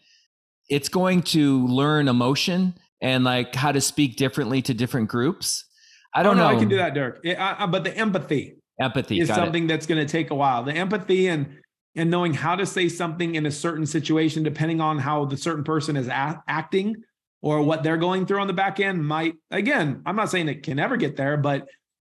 It's 0.69 0.89
going 0.89 1.23
to 1.23 1.65
learn 1.67 2.07
emotion 2.07 2.75
and 3.01 3.23
like 3.23 3.55
how 3.55 3.71
to 3.71 3.81
speak 3.81 4.17
differently 4.17 4.61
to 4.63 4.73
different 4.73 5.09
groups 5.09 5.65
I 6.13 6.23
don't 6.23 6.39
oh, 6.39 6.43
no, 6.43 6.49
know. 6.49 6.55
I 6.55 6.59
can 6.59 6.69
do 6.69 6.77
that, 6.77 6.93
Dirk. 6.93 7.21
I, 7.25 7.55
I, 7.59 7.65
but 7.65 7.83
the 7.83 7.95
empathy, 7.95 8.55
empathy 8.79 9.19
is 9.19 9.29
something 9.29 9.65
it. 9.65 9.67
that's 9.67 9.85
going 9.85 10.05
to 10.05 10.11
take 10.11 10.31
a 10.31 10.35
while. 10.35 10.63
The 10.63 10.73
empathy 10.73 11.27
and 11.27 11.57
and 11.95 12.09
knowing 12.09 12.33
how 12.33 12.55
to 12.55 12.65
say 12.65 12.87
something 12.87 13.35
in 13.35 13.45
a 13.45 13.51
certain 13.51 13.85
situation, 13.85 14.43
depending 14.43 14.79
on 14.79 14.99
how 14.99 15.25
the 15.25 15.35
certain 15.35 15.63
person 15.63 15.97
is 15.97 16.07
a- 16.07 16.41
acting 16.47 16.95
or 17.41 17.61
what 17.61 17.83
they're 17.83 17.97
going 17.97 18.25
through 18.25 18.39
on 18.39 18.47
the 18.47 18.53
back 18.53 18.79
end, 18.79 19.05
might 19.05 19.35
again. 19.51 20.01
I'm 20.05 20.15
not 20.15 20.29
saying 20.29 20.47
it 20.49 20.63
can 20.63 20.79
ever 20.79 20.97
get 20.97 21.15
there, 21.15 21.37
but 21.37 21.67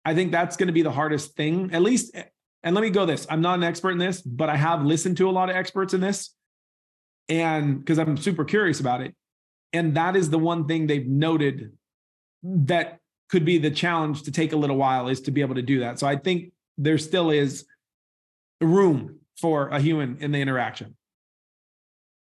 I 0.04 0.14
think 0.14 0.32
that's 0.32 0.56
going 0.56 0.66
to 0.68 0.72
be 0.72 0.82
the 0.82 0.92
hardest 0.92 1.36
thing. 1.36 1.70
At 1.72 1.82
least, 1.82 2.16
and 2.64 2.74
let 2.74 2.82
me 2.82 2.90
go 2.90 3.06
this: 3.06 3.26
I'm 3.30 3.40
not 3.40 3.58
an 3.58 3.64
expert 3.64 3.90
in 3.90 3.98
this, 3.98 4.20
but 4.20 4.48
I 4.48 4.56
have 4.56 4.84
listened 4.84 5.16
to 5.18 5.28
a 5.28 5.32
lot 5.32 5.50
of 5.50 5.54
experts 5.54 5.94
in 5.94 6.00
this, 6.00 6.34
and 7.28 7.78
because 7.78 7.98
I'm 7.98 8.16
super 8.16 8.44
curious 8.44 8.80
about 8.80 9.00
it. 9.00 9.14
And 9.72 9.96
that 9.96 10.16
is 10.16 10.30
the 10.30 10.38
one 10.38 10.66
thing 10.66 10.86
they've 10.86 11.06
noted 11.06 11.72
that 12.42 12.98
could 13.28 13.44
be 13.44 13.58
the 13.58 13.70
challenge 13.70 14.22
to 14.22 14.30
take 14.30 14.52
a 14.52 14.56
little 14.56 14.76
while 14.76 15.08
is 15.08 15.20
to 15.22 15.30
be 15.30 15.40
able 15.40 15.56
to 15.56 15.62
do 15.62 15.80
that. 15.80 15.98
So 15.98 16.06
I 16.06 16.16
think 16.16 16.52
there 16.78 16.98
still 16.98 17.30
is 17.30 17.66
room 18.60 19.18
for 19.40 19.68
a 19.68 19.80
human 19.80 20.18
in 20.20 20.32
the 20.32 20.40
interaction. 20.40 20.96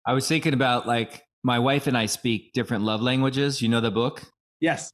I 0.06 0.14
was 0.14 0.26
thinking 0.26 0.54
about 0.54 0.86
like 0.86 1.22
my 1.44 1.58
wife 1.58 1.86
and 1.86 1.96
I 1.96 2.06
speak 2.06 2.52
different 2.52 2.84
love 2.84 3.02
languages. 3.02 3.60
You 3.60 3.68
know 3.68 3.80
the 3.80 3.90
book? 3.90 4.22
Yes. 4.60 4.92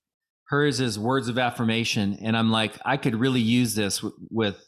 Hers 0.48 0.80
is 0.80 0.98
words 0.98 1.28
of 1.28 1.38
affirmation. 1.38 2.18
And 2.22 2.36
I'm 2.36 2.50
like, 2.50 2.72
I 2.84 2.96
could 2.96 3.14
really 3.14 3.40
use 3.40 3.74
this 3.74 3.98
w- 3.98 4.16
with 4.30 4.67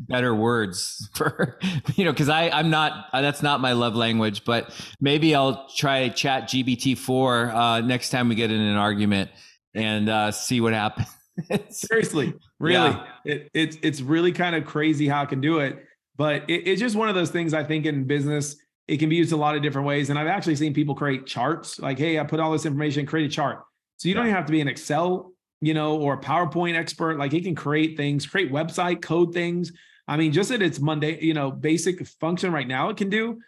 better 0.00 0.34
words 0.34 1.08
for, 1.14 1.58
you 1.96 2.04
know, 2.04 2.12
cause 2.12 2.28
I, 2.28 2.50
I'm 2.50 2.70
not, 2.70 3.06
that's 3.12 3.42
not 3.42 3.60
my 3.60 3.72
love 3.72 3.94
language, 3.94 4.44
but 4.44 4.74
maybe 5.00 5.34
I'll 5.34 5.68
try 5.68 6.08
chat 6.08 6.44
GBT4 6.44 7.54
uh, 7.54 7.80
next 7.80 8.10
time 8.10 8.28
we 8.28 8.34
get 8.34 8.50
in 8.50 8.60
an 8.60 8.76
argument 8.76 9.30
and 9.74 10.08
uh, 10.08 10.32
see 10.32 10.60
what 10.60 10.72
happens. 10.72 11.08
Seriously, 11.70 12.34
really, 12.58 12.74
yeah. 12.74 13.04
it, 13.24 13.50
it's 13.54 13.76
it's 13.82 14.00
really 14.00 14.32
kind 14.32 14.56
of 14.56 14.64
crazy 14.64 15.06
how 15.06 15.22
i 15.22 15.24
can 15.24 15.40
do 15.40 15.60
it, 15.60 15.84
but 16.16 16.42
it, 16.48 16.66
it's 16.66 16.80
just 16.80 16.96
one 16.96 17.08
of 17.08 17.14
those 17.14 17.30
things. 17.30 17.54
I 17.54 17.62
think 17.62 17.86
in 17.86 18.04
business, 18.04 18.56
it 18.88 18.98
can 18.98 19.08
be 19.08 19.16
used 19.16 19.32
a 19.32 19.36
lot 19.36 19.54
of 19.54 19.62
different 19.62 19.86
ways, 19.86 20.10
and 20.10 20.18
I've 20.18 20.26
actually 20.26 20.56
seen 20.56 20.74
people 20.74 20.94
create 20.94 21.26
charts. 21.26 21.78
Like, 21.78 21.98
hey, 21.98 22.18
I 22.18 22.24
put 22.24 22.40
all 22.40 22.50
this 22.50 22.66
information, 22.66 23.06
create 23.06 23.26
a 23.26 23.32
chart. 23.32 23.62
So 23.98 24.08
you 24.08 24.14
don't 24.14 24.24
even 24.24 24.34
have 24.34 24.46
to 24.46 24.52
be 24.52 24.60
an 24.60 24.68
Excel, 24.68 25.32
you 25.60 25.74
know, 25.74 25.96
or 25.96 26.14
a 26.14 26.18
PowerPoint 26.18 26.76
expert. 26.76 27.18
Like, 27.18 27.32
he 27.32 27.40
can 27.40 27.54
create 27.54 27.96
things, 27.96 28.26
create 28.26 28.50
website 28.50 29.02
code 29.02 29.32
things. 29.32 29.72
I 30.08 30.16
mean, 30.16 30.32
just 30.32 30.50
at 30.50 30.62
its 30.62 30.80
Monday, 30.80 31.22
you 31.22 31.34
know, 31.34 31.50
basic 31.50 32.04
function 32.06 32.50
right 32.50 32.66
now, 32.66 32.88
it 32.88 32.96
can 32.96 33.10
do. 33.10 33.40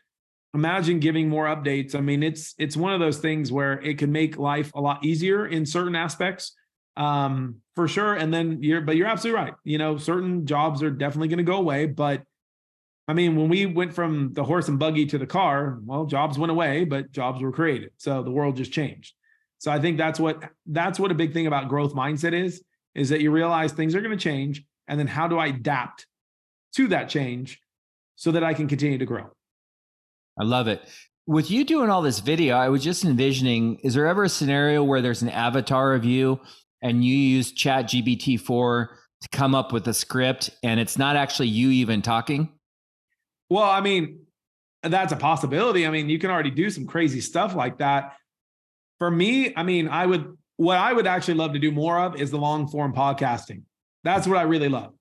Imagine 0.53 1.01
giving 1.01 1.29
more 1.29 1.47
updates. 1.47 1.95
I 1.95 2.01
mean 2.01 2.23
it's 2.23 2.55
it's 2.59 2.77
one 2.77 2.93
of 2.93 3.01
those 3.01 3.19
things 3.19 3.51
where 3.51 3.81
it 3.81 3.99
can 3.99 4.13
make 4.13 4.37
life 4.37 4.73
a 4.75 4.81
lot 4.81 5.05
easier 5.05 5.47
in 5.47 5.65
certain 5.65 5.95
aspects 5.95 6.55
um 6.97 7.57
for 7.77 7.87
sure. 7.87 8.15
And 8.15 8.35
then 8.35 8.59
you're 8.61 8.81
but 8.81 8.97
you're 8.97 9.07
absolutely 9.07 9.41
right. 9.41 9.55
You 9.63 9.79
know 9.79 9.97
certain 9.97 10.47
jobs 10.47 10.83
are 10.83 10.91
definitely 10.91 11.29
going 11.29 11.39
to 11.39 11.45
go 11.45 11.57
away 11.57 11.87
but 11.87 12.25
i 13.07 13.15
mean 13.15 13.37
when 13.37 13.49
we 13.49 13.65
went 13.65 13.95
from 13.95 14.33
the 14.33 14.43
horse 14.43 14.67
and 14.67 14.79
buggy 14.79 15.07
to 15.07 15.19
the 15.19 15.27
car 15.27 15.79
well 15.85 16.05
jobs 16.05 16.37
went 16.37 16.51
away 16.51 16.85
but 16.85 17.13
jobs 17.13 17.41
were 17.41 17.53
created. 17.53 17.93
So 17.97 18.23
the 18.25 18.33
world 18.33 18.57
just 18.57 18.73
changed. 18.73 19.15
So 19.59 19.71
i 19.71 19.79
think 19.79 19.99
that's 19.99 20.19
what 20.19 20.51
that's 20.67 20.99
what 20.99 21.13
a 21.13 21.15
big 21.15 21.33
thing 21.33 21.47
about 21.47 21.69
growth 21.69 21.95
mindset 21.95 22.33
is 22.33 22.63
is 22.97 23.11
that 23.11 23.21
you 23.21 23.31
realize 23.31 23.71
things 23.71 23.95
are 23.95 24.01
going 24.01 24.19
to 24.19 24.23
change 24.23 24.65
and 24.89 24.99
then 24.99 25.07
how 25.07 25.29
do 25.29 25.39
i 25.39 25.47
adapt 25.47 26.07
to 26.75 26.89
that 26.89 27.09
change 27.09 27.61
so 28.17 28.31
that 28.31 28.45
i 28.45 28.55
can 28.55 28.69
continue 28.69 28.99
to 28.99 29.07
grow 29.07 29.31
I 30.41 30.45
love 30.45 30.69
it. 30.69 30.83
With 31.27 31.51
you 31.51 31.65
doing 31.65 31.91
all 31.91 32.01
this 32.01 32.21
video, 32.21 32.57
I 32.57 32.71
was 32.71 32.83
just 32.83 33.05
envisioning 33.05 33.77
is 33.85 33.95
there 33.95 34.07
ever 34.07 34.25
a 34.25 34.29
scenario 34.29 34.83
where 34.83 35.03
there's 35.03 35.23
an 35.23 35.29
avatar 35.29 35.95
of 35.95 36.05
you 36.05 36.41
and 36.83 37.05
you 37.05 37.15
use 37.15 37.53
Chat 37.53 37.87
GBT 37.87 38.41
4 38.41 38.97
to 39.21 39.29
come 39.29 39.55
up 39.55 39.71
with 39.71 39.87
a 39.87 39.95
script 39.95 40.51
and 40.63 40.81
it's 40.81 40.97
not 40.97 41.17
actually 41.17 41.49
you 41.49 41.71
even 41.71 42.01
talking? 42.01 42.53
Well, 43.51 43.69
I 43.69 43.81
mean, 43.83 44.21
that's 44.83 45.13
a 45.13 45.17
possibility. 45.17 45.87
I 45.87 45.91
mean, 45.91 46.09
you 46.09 46.19
can 46.19 46.31
already 46.31 46.51
do 46.51 46.71
some 46.71 46.87
crazy 46.87 47.21
stuff 47.21 47.55
like 47.55 47.79
that. 47.79 48.17
For 48.99 49.11
me, 49.11 49.53
I 49.55 49.63
mean, 49.63 49.89
I 49.89 50.07
would, 50.07 50.37
what 50.57 50.79
I 50.79 50.93
would 50.93 51.07
actually 51.07 51.35
love 51.35 51.53
to 51.53 51.59
do 51.59 51.71
more 51.71 51.99
of 51.99 52.21
is 52.21 52.31
the 52.31 52.39
long 52.39 52.67
form 52.67 52.95
podcasting. 52.95 53.63
That's 54.05 54.27
what 54.27 54.39
I 54.39 54.43
really 54.43 54.71
love. 54.71 54.95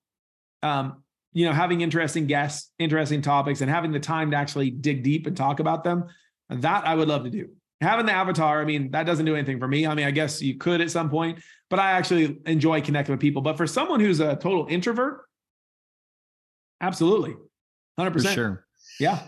Um, 0.61 1.03
you 1.33 1.45
know, 1.45 1.53
having 1.53 1.81
interesting 1.81 2.27
guests, 2.27 2.71
interesting 2.79 3.21
topics, 3.21 3.61
and 3.61 3.69
having 3.69 3.91
the 3.91 3.99
time 3.99 4.31
to 4.31 4.37
actually 4.37 4.71
dig 4.71 5.03
deep 5.03 5.27
and 5.27 5.37
talk 5.37 5.59
about 5.59 5.83
them. 5.83 6.05
That 6.49 6.87
I 6.87 6.95
would 6.95 7.07
love 7.07 7.23
to 7.25 7.29
do. 7.29 7.49
Having 7.81 8.07
the 8.07 8.11
avatar, 8.11 8.61
I 8.61 8.65
mean, 8.65 8.91
that 8.91 9.05
doesn't 9.05 9.25
do 9.25 9.35
anything 9.35 9.59
for 9.59 9.67
me. 9.67 9.87
I 9.87 9.93
mean, 9.93 10.05
I 10.05 10.11
guess 10.11 10.41
you 10.41 10.57
could 10.57 10.81
at 10.81 10.91
some 10.91 11.09
point, 11.09 11.39
but 11.69 11.79
I 11.79 11.91
actually 11.91 12.39
enjoy 12.45 12.81
connecting 12.81 13.13
with 13.13 13.21
people. 13.21 13.41
But 13.41 13.55
for 13.55 13.67
someone 13.67 13.99
who's 13.99 14.19
a 14.19 14.35
total 14.35 14.67
introvert, 14.69 15.21
absolutely. 16.81 17.35
100%. 17.99 18.13
For 18.13 18.19
sure. 18.19 18.65
Yeah. 18.99 19.19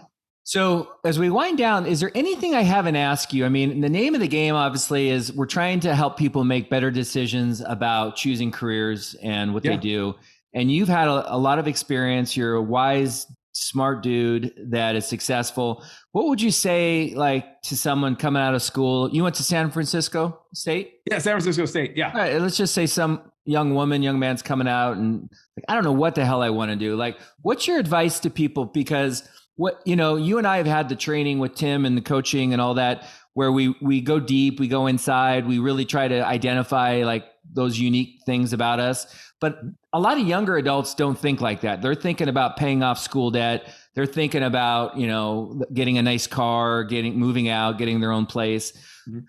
So, 0.43 0.95
as 1.05 1.19
we 1.19 1.29
wind 1.29 1.59
down, 1.59 1.85
is 1.85 1.99
there 1.99 2.11
anything 2.15 2.55
I 2.55 2.61
haven't 2.61 2.95
asked 2.95 3.31
you? 3.31 3.45
I 3.45 3.49
mean, 3.49 3.79
the 3.79 3.89
name 3.89 4.15
of 4.15 4.21
the 4.21 4.27
game 4.27 4.55
obviously 4.55 5.09
is 5.09 5.31
we're 5.31 5.45
trying 5.45 5.79
to 5.81 5.95
help 5.95 6.17
people 6.17 6.43
make 6.43 6.69
better 6.69 6.89
decisions 6.89 7.61
about 7.61 8.15
choosing 8.15 8.51
careers 8.51 9.15
and 9.21 9.53
what 9.53 9.63
yeah. 9.63 9.71
they 9.71 9.77
do 9.77 10.15
and 10.53 10.71
you've 10.71 10.89
had 10.89 11.07
a, 11.07 11.35
a, 11.35 11.37
lot 11.37 11.59
of 11.59 11.67
experience. 11.67 12.35
You're 12.35 12.55
a 12.55 12.61
wise, 12.61 13.27
smart 13.53 14.03
dude 14.03 14.53
that 14.69 14.95
is 14.95 15.05
successful. 15.05 15.83
What 16.11 16.27
would 16.27 16.41
you 16.41 16.51
say, 16.51 17.13
like, 17.15 17.61
to 17.63 17.77
someone 17.77 18.15
coming 18.15 18.41
out 18.41 18.53
of 18.53 18.61
school? 18.61 19.09
You 19.09 19.23
went 19.23 19.35
to 19.35 19.43
San 19.43 19.71
Francisco 19.71 20.41
State? 20.53 20.95
Yeah, 21.09 21.19
San 21.19 21.33
Francisco 21.33 21.65
State. 21.65 21.95
Yeah. 21.95 22.11
All 22.11 22.19
right, 22.19 22.41
let's 22.41 22.57
just 22.57 22.73
say 22.73 22.85
some 22.85 23.31
young 23.45 23.73
woman, 23.73 24.03
young 24.03 24.19
man's 24.19 24.41
coming 24.41 24.67
out 24.67 24.97
and 24.97 25.21
like, 25.57 25.65
I 25.67 25.75
don't 25.75 25.83
know 25.83 25.91
what 25.91 26.15
the 26.15 26.25
hell 26.25 26.41
I 26.41 26.49
want 26.49 26.71
to 26.71 26.75
do. 26.75 26.95
Like, 26.95 27.19
what's 27.41 27.67
your 27.67 27.79
advice 27.79 28.19
to 28.21 28.29
people? 28.29 28.65
Because 28.65 29.27
what, 29.55 29.81
you 29.85 29.95
know, 29.95 30.15
you 30.15 30.37
and 30.37 30.47
I 30.47 30.57
have 30.57 30.65
had 30.65 30.89
the 30.89 30.95
training 30.95 31.39
with 31.39 31.55
Tim 31.55 31.85
and 31.85 31.97
the 31.97 32.01
coaching 32.01 32.53
and 32.53 32.61
all 32.61 32.75
that 32.75 33.05
where 33.33 33.51
we 33.51 33.75
we 33.81 34.01
go 34.01 34.19
deep, 34.19 34.59
we 34.59 34.67
go 34.67 34.87
inside, 34.87 35.47
we 35.47 35.59
really 35.59 35.85
try 35.85 36.07
to 36.07 36.25
identify 36.25 37.03
like 37.03 37.25
those 37.53 37.79
unique 37.79 38.21
things 38.25 38.53
about 38.53 38.79
us. 38.79 39.07
But 39.39 39.59
a 39.93 39.99
lot 39.99 40.19
of 40.19 40.27
younger 40.27 40.57
adults 40.57 40.93
don't 40.93 41.17
think 41.17 41.41
like 41.41 41.61
that. 41.61 41.81
They're 41.81 41.95
thinking 41.95 42.27
about 42.27 42.57
paying 42.57 42.83
off 42.83 42.99
school 42.99 43.31
debt. 43.31 43.73
They're 43.95 44.05
thinking 44.05 44.43
about, 44.43 44.97
you 44.97 45.07
know, 45.07 45.61
getting 45.73 45.97
a 45.97 46.01
nice 46.01 46.27
car, 46.27 46.83
getting 46.83 47.17
moving 47.17 47.49
out, 47.49 47.77
getting 47.77 47.99
their 47.99 48.11
own 48.11 48.25
place. 48.25 48.71
Mm-hmm. 49.07 49.19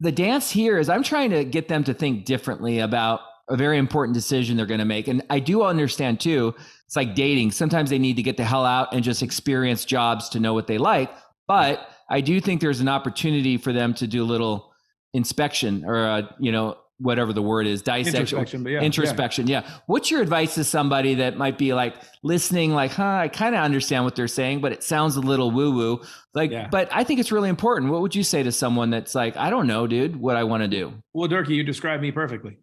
The 0.00 0.12
dance 0.12 0.50
here 0.50 0.78
is 0.78 0.88
I'm 0.88 1.02
trying 1.02 1.30
to 1.30 1.44
get 1.44 1.68
them 1.68 1.84
to 1.84 1.94
think 1.94 2.24
differently 2.24 2.80
about 2.80 3.20
a 3.48 3.56
very 3.56 3.78
important 3.78 4.14
decision 4.14 4.56
they're 4.56 4.66
going 4.66 4.80
to 4.80 4.84
make. 4.84 5.08
And 5.08 5.22
I 5.30 5.38
do 5.38 5.62
understand 5.62 6.20
too, 6.20 6.54
it's 6.86 6.96
like 6.96 7.14
dating. 7.14 7.52
Sometimes 7.52 7.90
they 7.90 7.98
need 7.98 8.16
to 8.16 8.22
get 8.22 8.36
the 8.36 8.44
hell 8.44 8.64
out 8.64 8.92
and 8.92 9.04
just 9.04 9.22
experience 9.22 9.84
jobs 9.84 10.28
to 10.30 10.40
know 10.40 10.54
what 10.54 10.66
they 10.66 10.78
like. 10.78 11.10
But 11.46 11.88
I 12.10 12.20
do 12.20 12.40
think 12.40 12.60
there's 12.60 12.80
an 12.80 12.88
opportunity 12.88 13.56
for 13.56 13.72
them 13.72 13.94
to 13.94 14.06
do 14.06 14.22
a 14.22 14.26
little 14.26 14.72
inspection 15.14 15.84
or, 15.84 16.06
uh, 16.06 16.22
you 16.38 16.52
know, 16.52 16.76
whatever 16.98 17.32
the 17.32 17.42
word 17.42 17.66
is, 17.66 17.82
dissection, 17.82 18.16
introspection. 18.16 18.66
Yeah, 18.66 18.80
introspection. 18.80 19.46
Yeah. 19.46 19.62
yeah. 19.64 19.74
What's 19.86 20.10
your 20.10 20.22
advice 20.22 20.54
to 20.54 20.64
somebody 20.64 21.14
that 21.16 21.36
might 21.36 21.58
be 21.58 21.74
like 21.74 21.94
listening, 22.22 22.72
like, 22.72 22.92
huh, 22.92 23.18
I 23.22 23.28
kind 23.28 23.54
of 23.54 23.62
understand 23.62 24.04
what 24.04 24.16
they're 24.16 24.28
saying, 24.28 24.60
but 24.60 24.72
it 24.72 24.82
sounds 24.82 25.16
a 25.16 25.20
little 25.20 25.50
woo 25.50 25.72
woo. 25.72 26.00
Like, 26.34 26.50
yeah. 26.50 26.68
but 26.70 26.88
I 26.92 27.04
think 27.04 27.20
it's 27.20 27.30
really 27.30 27.50
important. 27.50 27.92
What 27.92 28.00
would 28.00 28.14
you 28.14 28.22
say 28.22 28.42
to 28.42 28.50
someone 28.50 28.90
that's 28.90 29.14
like, 29.14 29.36
I 29.36 29.50
don't 29.50 29.66
know, 29.66 29.86
dude, 29.86 30.16
what 30.16 30.36
I 30.36 30.44
want 30.44 30.62
to 30.62 30.68
do? 30.68 30.94
Well, 31.12 31.28
Durkee, 31.28 31.54
you 31.54 31.64
described 31.64 32.02
me 32.02 32.12
perfectly. 32.12 32.56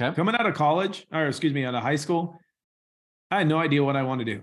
Okay. 0.00 0.14
Coming 0.14 0.34
out 0.34 0.46
of 0.46 0.54
college, 0.54 1.06
or 1.12 1.26
excuse 1.26 1.52
me, 1.52 1.64
out 1.64 1.74
of 1.74 1.82
high 1.82 1.96
school, 1.96 2.38
I 3.30 3.38
had 3.38 3.48
no 3.48 3.58
idea 3.58 3.82
what 3.82 3.96
I 3.96 4.02
wanted 4.02 4.26
to 4.26 4.34
do. 4.36 4.42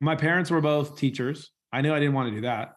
My 0.00 0.16
parents 0.16 0.50
were 0.50 0.60
both 0.60 0.98
teachers. 0.98 1.50
I 1.72 1.80
knew 1.80 1.94
I 1.94 1.98
didn't 1.98 2.14
want 2.14 2.28
to 2.30 2.34
do 2.34 2.42
that. 2.42 2.72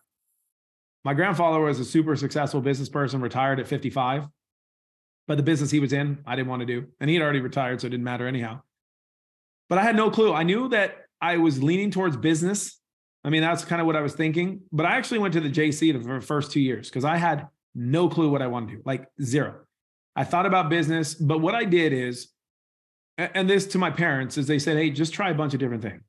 My 1.03 1.13
grandfather 1.13 1.59
was 1.59 1.80
a 1.80 1.86
super 1.86 2.16
successful 2.16 2.61
business 2.61 2.89
person, 2.89 3.22
retired 3.22 3.59
at 3.59 3.68
55 3.68 4.28
but 5.28 5.38
the 5.38 5.43
business 5.43 5.72
he 5.72 5.80
was 5.80 5.93
in, 5.93 6.20
I 6.26 6.36
didn't 6.36 6.49
want 6.49 6.61
to 6.61 6.66
do. 6.66 6.88
And 6.99 7.09
he 7.09 7.16
had 7.16 7.24
already 7.24 7.39
retired, 7.39 7.82
so 7.82 7.88
it 7.88 7.91
didn't 7.91 8.03
matter 8.03 8.28
anyhow. 8.28 8.61
But 9.70 9.80
I 9.80 9.84
had 9.84 9.95
no 9.95 10.11
clue. 10.11 10.34
I 10.34 10.43
knew 10.43 10.70
that 10.70 10.97
I 11.20 11.38
was 11.38 11.63
leaning 11.63 11.89
towards 11.89 12.16
business. 12.16 12.80
I 13.24 13.30
mean, 13.30 13.41
that's 13.41 13.66
kind 13.66 13.82
of 13.82 13.88
what 13.88 13.95
I 13.95 14.01
was 14.01 14.13
thinking. 14.13 14.61
But 14.72 14.86
I 14.86 14.95
actually 14.95 15.20
went 15.20 15.34
to 15.34 15.41
the 15.41 15.49
JC 15.49 15.91
for 16.03 16.20
the 16.20 16.26
first 16.26 16.51
two 16.51 16.59
years 16.59 16.89
because 16.89 17.05
I 17.05 17.18
had 17.18 17.47
no 17.74 18.07
clue 18.07 18.30
what 18.30 18.43
I 18.43 18.47
wanted 18.47 18.70
to 18.70 18.76
do, 18.78 18.82
like 18.86 19.07
zero. 19.22 19.61
I 20.16 20.24
thought 20.24 20.45
about 20.45 20.70
business, 20.70 21.13
but 21.13 21.39
what 21.39 21.55
I 21.55 21.66
did 21.66 21.91
is, 21.91 22.30
and 23.18 23.49
this 23.49 23.68
to 23.68 23.78
my 23.78 23.89
parents, 23.89 24.38
is 24.38 24.47
they 24.47 24.59
said, 24.59 24.78
hey, 24.78 24.89
just 24.89 25.13
try 25.13 25.30
a 25.30 25.34
bunch 25.34 25.53
of 25.53 25.59
different 25.59 25.84
things. 25.84 26.01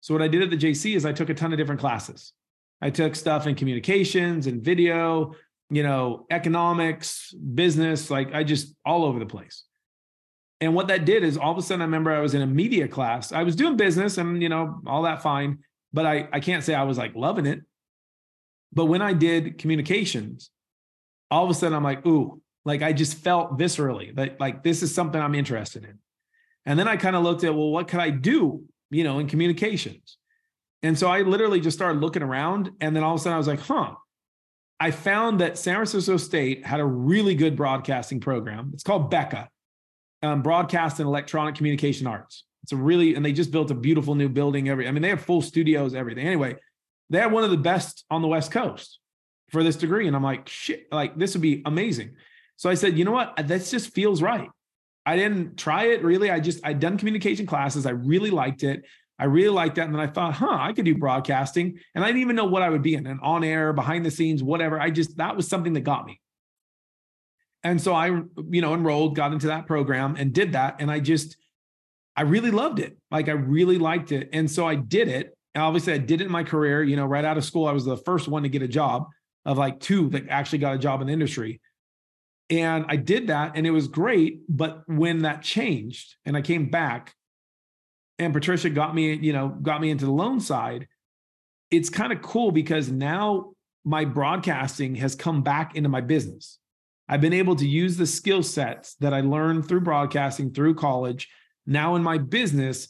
So 0.00 0.14
what 0.14 0.22
I 0.22 0.28
did 0.28 0.42
at 0.42 0.50
the 0.50 0.56
JC 0.56 0.94
is 0.94 1.04
I 1.04 1.12
took 1.12 1.28
a 1.28 1.34
ton 1.34 1.52
of 1.52 1.58
different 1.58 1.80
classes. 1.80 2.32
I 2.80 2.90
took 2.90 3.16
stuff 3.16 3.46
in 3.46 3.54
communications 3.54 4.46
and 4.46 4.62
video, 4.62 5.34
you 5.70 5.82
know, 5.82 6.26
economics, 6.30 7.32
business, 7.32 8.10
like 8.10 8.34
I 8.34 8.44
just 8.44 8.74
all 8.84 9.04
over 9.04 9.18
the 9.18 9.26
place. 9.26 9.64
And 10.60 10.74
what 10.74 10.88
that 10.88 11.04
did 11.04 11.22
is 11.24 11.36
all 11.36 11.52
of 11.52 11.58
a 11.58 11.62
sudden 11.62 11.82
I 11.82 11.84
remember 11.84 12.12
I 12.12 12.20
was 12.20 12.34
in 12.34 12.42
a 12.42 12.46
media 12.46 12.88
class. 12.88 13.32
I 13.32 13.42
was 13.42 13.56
doing 13.56 13.76
business 13.76 14.18
and 14.18 14.42
you 14.42 14.48
know, 14.48 14.80
all 14.86 15.02
that 15.02 15.22
fine, 15.22 15.58
but 15.92 16.06
I 16.06 16.28
I 16.32 16.40
can't 16.40 16.62
say 16.64 16.74
I 16.74 16.84
was 16.84 16.98
like 16.98 17.14
loving 17.14 17.46
it. 17.46 17.60
But 18.72 18.86
when 18.86 19.02
I 19.02 19.12
did 19.12 19.58
communications, 19.58 20.50
all 21.30 21.44
of 21.44 21.50
a 21.50 21.54
sudden 21.54 21.76
I'm 21.76 21.84
like, 21.84 22.06
ooh, 22.06 22.40
like 22.64 22.82
I 22.82 22.92
just 22.92 23.18
felt 23.18 23.58
viscerally 23.58 24.14
that 24.16 24.40
like 24.40 24.62
this 24.62 24.82
is 24.82 24.94
something 24.94 25.20
I'm 25.20 25.34
interested 25.34 25.84
in. 25.84 25.98
And 26.66 26.78
then 26.78 26.88
I 26.88 26.96
kind 26.96 27.16
of 27.16 27.22
looked 27.22 27.44
at, 27.44 27.54
well, 27.54 27.70
what 27.70 27.88
could 27.88 28.00
I 28.00 28.10
do, 28.10 28.64
you 28.90 29.04
know, 29.04 29.18
in 29.18 29.26
communications? 29.26 30.18
And 30.82 30.98
so 30.98 31.08
I 31.08 31.22
literally 31.22 31.60
just 31.60 31.76
started 31.76 32.00
looking 32.00 32.22
around. 32.22 32.70
And 32.80 32.94
then 32.94 33.02
all 33.02 33.14
of 33.14 33.20
a 33.20 33.22
sudden 33.22 33.34
I 33.34 33.38
was 33.38 33.48
like, 33.48 33.60
huh, 33.60 33.94
I 34.78 34.90
found 34.90 35.40
that 35.40 35.58
San 35.58 35.74
Francisco 35.74 36.16
State 36.18 36.64
had 36.64 36.80
a 36.80 36.84
really 36.84 37.34
good 37.34 37.56
broadcasting 37.56 38.20
program. 38.20 38.70
It's 38.74 38.82
called 38.82 39.10
BECA, 39.10 39.48
um, 40.22 40.42
Broadcast 40.42 41.00
and 41.00 41.06
Electronic 41.06 41.54
Communication 41.54 42.06
Arts. 42.06 42.44
It's 42.62 42.72
a 42.72 42.76
really, 42.76 43.14
and 43.14 43.24
they 43.24 43.32
just 43.32 43.50
built 43.50 43.70
a 43.70 43.74
beautiful 43.74 44.14
new 44.14 44.28
building. 44.28 44.68
Every, 44.68 44.86
I 44.86 44.90
mean, 44.90 45.02
they 45.02 45.08
have 45.08 45.22
full 45.22 45.42
studios, 45.42 45.94
everything. 45.94 46.26
Anyway, 46.26 46.56
they 47.10 47.18
had 47.18 47.32
one 47.32 47.44
of 47.44 47.50
the 47.50 47.56
best 47.56 48.04
on 48.10 48.22
the 48.22 48.28
West 48.28 48.50
Coast 48.50 49.00
for 49.50 49.64
this 49.64 49.76
degree. 49.76 50.06
And 50.06 50.14
I'm 50.14 50.22
like, 50.22 50.48
shit, 50.48 50.86
like 50.92 51.16
this 51.18 51.34
would 51.34 51.42
be 51.42 51.62
amazing. 51.64 52.14
So 52.58 52.68
I 52.68 52.74
said, 52.74 52.98
you 52.98 53.04
know 53.04 53.12
what? 53.12 53.34
This 53.46 53.70
just 53.70 53.94
feels 53.94 54.20
right. 54.20 54.50
I 55.06 55.16
didn't 55.16 55.56
try 55.56 55.84
it 55.84 56.02
really. 56.02 56.30
I 56.30 56.40
just, 56.40 56.60
I'd 56.66 56.80
done 56.80 56.98
communication 56.98 57.46
classes. 57.46 57.86
I 57.86 57.90
really 57.90 58.30
liked 58.30 58.64
it. 58.64 58.84
I 59.18 59.24
really 59.24 59.54
liked 59.54 59.76
that. 59.76 59.86
And 59.86 59.94
then 59.94 60.02
I 60.02 60.08
thought, 60.08 60.34
huh, 60.34 60.58
I 60.60 60.72
could 60.72 60.84
do 60.84 60.96
broadcasting. 60.96 61.78
And 61.94 62.04
I 62.04 62.08
didn't 62.08 62.22
even 62.22 62.36
know 62.36 62.44
what 62.44 62.62
I 62.62 62.68
would 62.68 62.82
be 62.82 62.94
in 62.94 63.06
an 63.06 63.20
on 63.22 63.44
air, 63.44 63.72
behind 63.72 64.04
the 64.04 64.10
scenes, 64.10 64.42
whatever. 64.42 64.80
I 64.80 64.90
just, 64.90 65.16
that 65.16 65.36
was 65.36 65.48
something 65.48 65.72
that 65.74 65.80
got 65.80 66.04
me. 66.04 66.20
And 67.62 67.80
so 67.80 67.94
I, 67.94 68.06
you 68.06 68.60
know, 68.60 68.74
enrolled, 68.74 69.16
got 69.16 69.32
into 69.32 69.48
that 69.48 69.66
program 69.66 70.16
and 70.18 70.32
did 70.32 70.52
that. 70.52 70.76
And 70.80 70.90
I 70.90 71.00
just, 71.00 71.36
I 72.16 72.22
really 72.22 72.50
loved 72.50 72.80
it. 72.80 72.98
Like 73.10 73.28
I 73.28 73.32
really 73.32 73.78
liked 73.78 74.10
it. 74.10 74.30
And 74.32 74.50
so 74.50 74.66
I 74.66 74.74
did 74.74 75.06
it. 75.06 75.36
And 75.54 75.62
obviously 75.62 75.92
I 75.92 75.98
did 75.98 76.20
it 76.20 76.24
in 76.24 76.32
my 76.32 76.44
career, 76.44 76.82
you 76.82 76.96
know, 76.96 77.06
right 77.06 77.24
out 77.24 77.38
of 77.38 77.44
school. 77.44 77.66
I 77.66 77.72
was 77.72 77.84
the 77.84 77.96
first 77.96 78.26
one 78.26 78.42
to 78.42 78.48
get 78.48 78.62
a 78.62 78.68
job 78.68 79.06
of 79.44 79.58
like 79.58 79.80
two 79.80 80.08
that 80.10 80.28
actually 80.28 80.58
got 80.58 80.74
a 80.74 80.78
job 80.78 81.00
in 81.00 81.06
the 81.06 81.12
industry. 81.12 81.60
And 82.50 82.86
I 82.88 82.96
did 82.96 83.26
that 83.26 83.52
and 83.54 83.66
it 83.66 83.70
was 83.70 83.88
great. 83.88 84.42
But 84.48 84.82
when 84.86 85.20
that 85.20 85.42
changed 85.42 86.16
and 86.24 86.36
I 86.36 86.42
came 86.42 86.70
back, 86.70 87.14
and 88.18 88.32
Patricia 88.32 88.70
got 88.70 88.94
me, 88.94 89.14
you 89.14 89.32
know, 89.32 89.48
got 89.48 89.80
me 89.80 89.90
into 89.90 90.04
the 90.04 90.12
loan 90.12 90.40
side. 90.40 90.88
It's 91.70 91.90
kind 91.90 92.12
of 92.12 92.22
cool 92.22 92.50
because 92.50 92.90
now 92.90 93.52
my 93.84 94.04
broadcasting 94.04 94.96
has 94.96 95.14
come 95.14 95.42
back 95.42 95.76
into 95.76 95.88
my 95.88 96.00
business. 96.00 96.58
I've 97.08 97.20
been 97.20 97.32
able 97.32 97.56
to 97.56 97.66
use 97.66 97.96
the 97.96 98.06
skill 98.06 98.42
sets 98.42 98.94
that 98.96 99.14
I 99.14 99.20
learned 99.20 99.68
through 99.68 99.80
broadcasting 99.80 100.52
through 100.52 100.74
college 100.74 101.28
now 101.66 101.94
in 101.94 102.02
my 102.02 102.18
business 102.18 102.88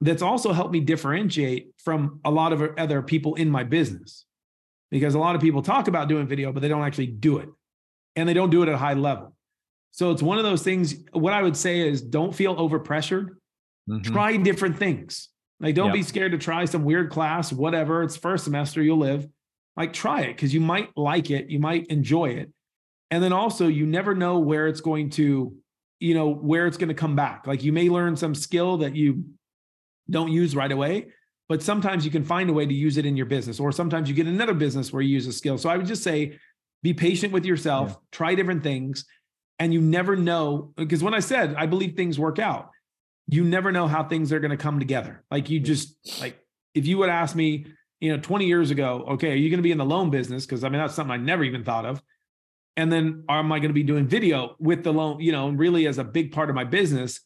that's 0.00 0.22
also 0.22 0.52
helped 0.52 0.72
me 0.72 0.80
differentiate 0.80 1.70
from 1.82 2.20
a 2.24 2.30
lot 2.30 2.52
of 2.52 2.62
other 2.78 3.00
people 3.02 3.34
in 3.36 3.50
my 3.50 3.64
business. 3.64 4.26
Because 4.90 5.14
a 5.14 5.18
lot 5.18 5.34
of 5.34 5.40
people 5.40 5.62
talk 5.62 5.88
about 5.88 6.08
doing 6.08 6.26
video, 6.26 6.52
but 6.52 6.60
they 6.60 6.68
don't 6.68 6.84
actually 6.84 7.06
do 7.06 7.38
it. 7.38 7.48
And 8.16 8.28
they 8.28 8.34
don't 8.34 8.50
do 8.50 8.62
it 8.62 8.68
at 8.68 8.74
a 8.74 8.78
high 8.78 8.94
level. 8.94 9.36
So 9.92 10.10
it's 10.10 10.22
one 10.22 10.38
of 10.38 10.44
those 10.44 10.62
things. 10.62 10.94
What 11.12 11.32
I 11.32 11.42
would 11.42 11.56
say 11.56 11.86
is 11.86 12.02
don't 12.02 12.34
feel 12.34 12.56
overpressured 12.56 13.36
Mm-hmm. 13.88 14.12
Try 14.12 14.36
different 14.36 14.78
things. 14.78 15.28
Like, 15.60 15.74
don't 15.74 15.86
yep. 15.86 15.94
be 15.94 16.02
scared 16.02 16.32
to 16.32 16.38
try 16.38 16.64
some 16.64 16.84
weird 16.84 17.10
class, 17.10 17.52
whatever. 17.52 18.02
It's 18.02 18.16
first 18.16 18.44
semester, 18.44 18.82
you'll 18.82 18.98
live. 18.98 19.26
Like, 19.76 19.92
try 19.92 20.22
it 20.22 20.34
because 20.34 20.52
you 20.52 20.60
might 20.60 20.90
like 20.96 21.30
it, 21.30 21.48
you 21.50 21.58
might 21.58 21.86
enjoy 21.86 22.30
it. 22.30 22.50
And 23.10 23.22
then 23.22 23.32
also, 23.32 23.68
you 23.68 23.86
never 23.86 24.14
know 24.14 24.38
where 24.38 24.66
it's 24.66 24.80
going 24.80 25.10
to, 25.10 25.54
you 26.00 26.14
know, 26.14 26.28
where 26.30 26.66
it's 26.66 26.76
going 26.76 26.88
to 26.88 26.94
come 26.94 27.14
back. 27.14 27.46
Like, 27.46 27.62
you 27.62 27.72
may 27.72 27.88
learn 27.88 28.16
some 28.16 28.34
skill 28.34 28.78
that 28.78 28.96
you 28.96 29.24
don't 30.10 30.32
use 30.32 30.56
right 30.56 30.70
away, 30.72 31.06
but 31.48 31.62
sometimes 31.62 32.04
you 32.04 32.10
can 32.10 32.24
find 32.24 32.50
a 32.50 32.52
way 32.52 32.66
to 32.66 32.74
use 32.74 32.96
it 32.96 33.06
in 33.06 33.16
your 33.16 33.26
business, 33.26 33.60
or 33.60 33.70
sometimes 33.70 34.08
you 34.08 34.14
get 34.14 34.26
another 34.26 34.54
business 34.54 34.92
where 34.92 35.02
you 35.02 35.10
use 35.10 35.26
a 35.26 35.32
skill. 35.32 35.56
So 35.56 35.70
I 35.70 35.76
would 35.76 35.86
just 35.86 36.02
say, 36.02 36.38
be 36.82 36.94
patient 36.94 37.32
with 37.32 37.44
yourself, 37.44 37.90
yeah. 37.90 37.96
try 38.12 38.34
different 38.34 38.62
things, 38.62 39.04
and 39.58 39.72
you 39.72 39.80
never 39.80 40.16
know. 40.16 40.72
Because 40.76 41.02
when 41.02 41.14
I 41.14 41.20
said, 41.20 41.54
I 41.54 41.66
believe 41.66 41.94
things 41.96 42.18
work 42.18 42.38
out, 42.38 42.70
you 43.28 43.44
never 43.44 43.72
know 43.72 43.88
how 43.88 44.04
things 44.04 44.32
are 44.32 44.40
going 44.40 44.50
to 44.50 44.56
come 44.56 44.78
together. 44.78 45.24
Like 45.30 45.50
you 45.50 45.60
just 45.60 46.20
like 46.20 46.38
if 46.74 46.86
you 46.86 46.98
would 46.98 47.08
ask 47.08 47.34
me, 47.34 47.66
you 48.00 48.14
know, 48.14 48.22
20 48.22 48.46
years 48.46 48.70
ago, 48.70 49.04
okay, 49.12 49.32
are 49.32 49.36
you 49.36 49.50
going 49.50 49.58
to 49.58 49.62
be 49.62 49.72
in 49.72 49.78
the 49.78 49.84
loan 49.84 50.10
business? 50.10 50.44
Because 50.44 50.62
I 50.62 50.68
mean, 50.68 50.80
that's 50.80 50.94
something 50.94 51.12
I 51.12 51.16
never 51.16 51.42
even 51.42 51.64
thought 51.64 51.86
of. 51.86 52.02
And 52.76 52.92
then 52.92 53.24
am 53.28 53.50
I 53.52 53.58
going 53.58 53.70
to 53.70 53.74
be 53.74 53.82
doing 53.82 54.06
video 54.06 54.54
with 54.58 54.84
the 54.84 54.92
loan, 54.92 55.20
you 55.20 55.32
know, 55.32 55.48
really 55.48 55.86
as 55.86 55.98
a 55.98 56.04
big 56.04 56.32
part 56.32 56.50
of 56.50 56.54
my 56.54 56.64
business? 56.64 57.20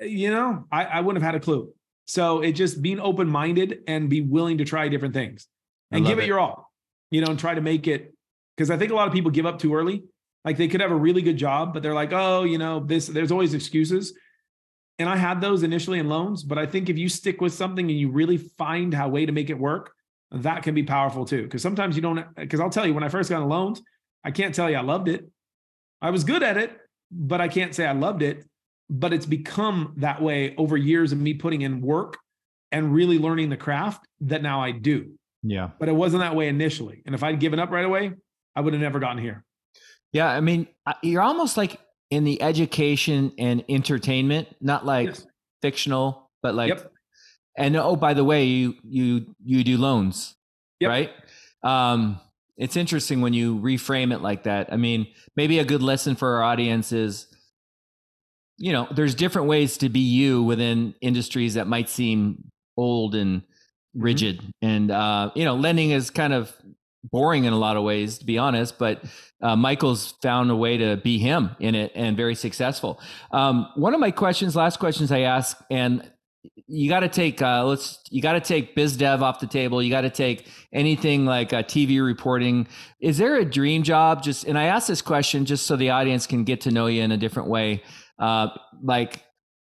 Eh, 0.00 0.06
you 0.06 0.30
know, 0.30 0.64
I, 0.72 0.84
I 0.84 1.00
wouldn't 1.00 1.22
have 1.22 1.34
had 1.34 1.40
a 1.40 1.44
clue. 1.44 1.72
So 2.06 2.40
it 2.40 2.52
just 2.52 2.82
being 2.82 3.00
open 3.00 3.28
minded 3.28 3.80
and 3.86 4.08
be 4.08 4.22
willing 4.22 4.58
to 4.58 4.64
try 4.64 4.88
different 4.88 5.14
things 5.14 5.46
and 5.90 6.04
give 6.04 6.18
it, 6.18 6.24
it 6.24 6.26
your 6.26 6.40
all, 6.40 6.70
you 7.10 7.20
know, 7.20 7.28
and 7.28 7.38
try 7.38 7.54
to 7.54 7.60
make 7.60 7.86
it. 7.86 8.14
Because 8.56 8.70
I 8.70 8.76
think 8.76 8.92
a 8.92 8.94
lot 8.94 9.08
of 9.08 9.14
people 9.14 9.30
give 9.30 9.46
up 9.46 9.58
too 9.58 9.74
early. 9.74 10.04
Like 10.44 10.56
they 10.56 10.68
could 10.68 10.80
have 10.80 10.90
a 10.90 10.96
really 10.96 11.22
good 11.22 11.36
job, 11.36 11.72
but 11.72 11.82
they're 11.82 11.94
like, 11.94 12.12
oh, 12.12 12.44
you 12.44 12.58
know, 12.58 12.80
this, 12.80 13.06
there's 13.06 13.32
always 13.32 13.54
excuses 13.54 14.14
and 14.98 15.08
I 15.08 15.16
had 15.16 15.40
those 15.40 15.62
initially 15.62 15.98
in 15.98 16.08
loans, 16.08 16.42
but 16.42 16.58
I 16.58 16.66
think 16.66 16.88
if 16.88 16.96
you 16.96 17.08
stick 17.08 17.40
with 17.40 17.52
something 17.52 17.90
and 17.90 17.98
you 17.98 18.10
really 18.10 18.36
find 18.36 18.94
how 18.94 19.08
way 19.08 19.26
to 19.26 19.32
make 19.32 19.50
it 19.50 19.58
work, 19.58 19.92
that 20.30 20.62
can 20.62 20.74
be 20.74 20.84
powerful 20.84 21.24
too. 21.24 21.42
Because 21.42 21.62
sometimes 21.62 21.96
you 21.96 22.02
don't. 22.02 22.24
Because 22.36 22.60
I'll 22.60 22.70
tell 22.70 22.86
you, 22.86 22.94
when 22.94 23.04
I 23.04 23.08
first 23.08 23.30
got 23.30 23.46
loans, 23.46 23.82
I 24.24 24.30
can't 24.30 24.54
tell 24.54 24.70
you 24.70 24.76
I 24.76 24.82
loved 24.82 25.08
it. 25.08 25.28
I 26.00 26.10
was 26.10 26.22
good 26.22 26.42
at 26.42 26.56
it, 26.56 26.76
but 27.10 27.40
I 27.40 27.48
can't 27.48 27.74
say 27.74 27.86
I 27.86 27.92
loved 27.92 28.22
it. 28.22 28.44
But 28.88 29.12
it's 29.12 29.26
become 29.26 29.94
that 29.96 30.22
way 30.22 30.54
over 30.56 30.76
years 30.76 31.12
of 31.12 31.18
me 31.18 31.34
putting 31.34 31.62
in 31.62 31.80
work 31.80 32.18
and 32.70 32.94
really 32.94 33.18
learning 33.18 33.50
the 33.50 33.56
craft 33.56 34.06
that 34.20 34.42
now 34.42 34.60
I 34.60 34.72
do. 34.72 35.12
Yeah. 35.44 35.70
But 35.78 35.88
it 35.88 35.92
wasn't 35.92 36.22
that 36.22 36.34
way 36.34 36.48
initially. 36.48 37.02
And 37.04 37.14
if 37.14 37.22
I'd 37.22 37.38
given 37.38 37.60
up 37.60 37.70
right 37.70 37.84
away, 37.84 38.12
I 38.56 38.60
would 38.62 38.72
have 38.72 38.82
never 38.82 38.98
gotten 38.98 39.18
here. 39.18 39.44
Yeah. 40.12 40.28
I 40.28 40.40
mean, 40.40 40.66
you're 41.02 41.22
almost 41.22 41.56
like 41.56 41.78
in 42.10 42.24
the 42.24 42.40
education 42.40 43.32
and 43.38 43.62
entertainment, 43.68 44.48
not 44.60 44.86
like 44.86 45.08
yes. 45.08 45.26
fictional, 45.60 46.30
but 46.42 46.54
like 46.54 46.70
yep. 46.70 46.90
and 47.58 47.76
oh 47.76 47.96
by 47.96 48.14
the 48.14 48.24
way, 48.24 48.44
you 48.44 48.74
you 48.82 49.34
you 49.44 49.62
do 49.62 49.76
loans. 49.76 50.34
Yep. 50.80 50.88
Right? 50.88 51.10
Um 51.62 52.20
it's 52.56 52.76
interesting 52.76 53.20
when 53.20 53.34
you 53.34 53.58
reframe 53.58 54.14
it 54.14 54.20
like 54.20 54.44
that. 54.44 54.72
I 54.72 54.76
mean, 54.76 55.08
maybe 55.36 55.58
a 55.58 55.64
good 55.64 55.82
lesson 55.82 56.16
for 56.16 56.36
our 56.36 56.42
audience 56.42 56.90
is 56.92 57.26
you 58.56 58.72
know, 58.72 58.86
there's 58.94 59.16
different 59.16 59.48
ways 59.48 59.76
to 59.78 59.88
be 59.88 59.98
you 59.98 60.42
within 60.42 60.94
industries 61.00 61.54
that 61.54 61.66
might 61.66 61.90
seem 61.90 62.50
old 62.78 63.14
and. 63.14 63.42
Rigid. 63.94 64.38
Mm-hmm. 64.38 64.50
And 64.62 64.90
uh, 64.90 65.30
you 65.34 65.44
know, 65.44 65.54
lending 65.54 65.90
is 65.90 66.10
kind 66.10 66.32
of 66.32 66.52
boring 67.04 67.44
in 67.44 67.52
a 67.52 67.58
lot 67.58 67.76
of 67.76 67.82
ways, 67.82 68.18
to 68.18 68.24
be 68.24 68.38
honest. 68.38 68.78
But 68.78 69.04
uh, 69.42 69.56
Michael's 69.56 70.14
found 70.22 70.50
a 70.50 70.56
way 70.56 70.78
to 70.78 70.96
be 70.96 71.18
him 71.18 71.54
in 71.60 71.74
it 71.74 71.92
and 71.94 72.16
very 72.16 72.34
successful. 72.34 73.00
Um, 73.30 73.68
one 73.76 73.94
of 73.94 74.00
my 74.00 74.10
questions, 74.10 74.56
last 74.56 74.78
questions 74.78 75.12
I 75.12 75.20
ask, 75.20 75.56
and 75.70 76.10
you 76.66 76.88
got 76.88 77.00
to 77.00 77.08
take 77.08 77.40
uh, 77.40 77.64
let's 77.64 78.00
you 78.10 78.22
got 78.22 78.34
to 78.34 78.40
take 78.40 78.74
biz 78.74 78.96
dev 78.96 79.22
off 79.22 79.40
the 79.40 79.46
table. 79.46 79.82
You 79.82 79.90
got 79.90 80.02
to 80.02 80.10
take 80.10 80.46
anything 80.72 81.24
like 81.24 81.52
uh, 81.52 81.62
TV 81.62 82.04
reporting. 82.04 82.66
Is 83.00 83.18
there 83.18 83.36
a 83.36 83.44
dream 83.44 83.82
job? 83.82 84.22
Just 84.22 84.44
and 84.44 84.58
I 84.58 84.64
ask 84.64 84.88
this 84.88 85.02
question 85.02 85.44
just 85.44 85.66
so 85.66 85.76
the 85.76 85.90
audience 85.90 86.26
can 86.26 86.44
get 86.44 86.62
to 86.62 86.70
know 86.70 86.86
you 86.86 87.02
in 87.02 87.12
a 87.12 87.16
different 87.16 87.48
way. 87.48 87.82
Uh, 88.18 88.48
like 88.82 89.22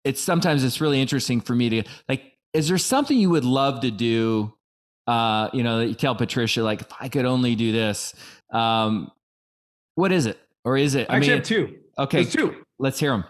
it's 0.03 0.21
sometimes 0.21 0.63
it's 0.63 0.81
really 0.81 1.01
interesting 1.01 1.41
for 1.41 1.55
me 1.55 1.69
to 1.69 1.83
like. 2.07 2.23
Is 2.53 2.67
there 2.67 2.77
something 2.77 3.17
you 3.17 3.29
would 3.29 3.45
love 3.45 3.81
to 3.81 3.91
do? 3.91 4.53
Uh, 5.07 5.49
you 5.53 5.63
know, 5.63 5.79
that 5.79 5.87
you 5.87 5.95
tell 5.95 6.13
Patricia 6.13 6.61
like, 6.61 6.81
if 6.81 6.87
I 6.99 7.09
could 7.09 7.25
only 7.25 7.55
do 7.55 7.71
this. 7.71 8.13
Um, 8.51 9.11
what 9.95 10.11
is 10.11 10.27
it, 10.27 10.39
or 10.63 10.77
is 10.77 10.95
it? 10.95 11.09
I, 11.09 11.15
I 11.15 11.19
mean, 11.19 11.31
have 11.31 11.43
two. 11.43 11.79
Okay, 11.97 12.23
There's 12.23 12.33
two. 12.33 12.63
Let's 12.77 12.99
hear 12.99 13.11
them. 13.11 13.25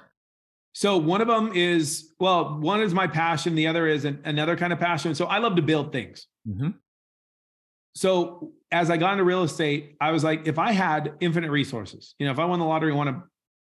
So 0.73 0.97
one 0.97 1.21
of 1.21 1.27
them 1.27 1.51
is 1.53 2.13
well, 2.19 2.59
one 2.59 2.81
is 2.81 2.93
my 2.93 3.07
passion. 3.07 3.55
The 3.55 3.67
other 3.67 3.87
is 3.87 4.05
an, 4.05 4.21
another 4.23 4.55
kind 4.55 4.71
of 4.71 4.79
passion. 4.79 5.15
So 5.15 5.25
I 5.25 5.39
love 5.39 5.55
to 5.55 5.61
build 5.61 5.91
things. 5.91 6.27
Mm-hmm. 6.47 6.69
So 7.95 8.51
as 8.71 8.89
I 8.89 8.97
got 8.97 9.13
into 9.13 9.23
real 9.23 9.43
estate, 9.43 9.95
I 9.99 10.11
was 10.11 10.23
like, 10.23 10.47
if 10.47 10.59
I 10.59 10.71
had 10.71 11.13
infinite 11.19 11.51
resources, 11.51 12.15
you 12.19 12.25
know, 12.25 12.31
if 12.31 12.39
I 12.39 12.45
won 12.45 12.59
the 12.59 12.65
lottery, 12.65 12.93
won 12.93 13.07
a 13.07 13.23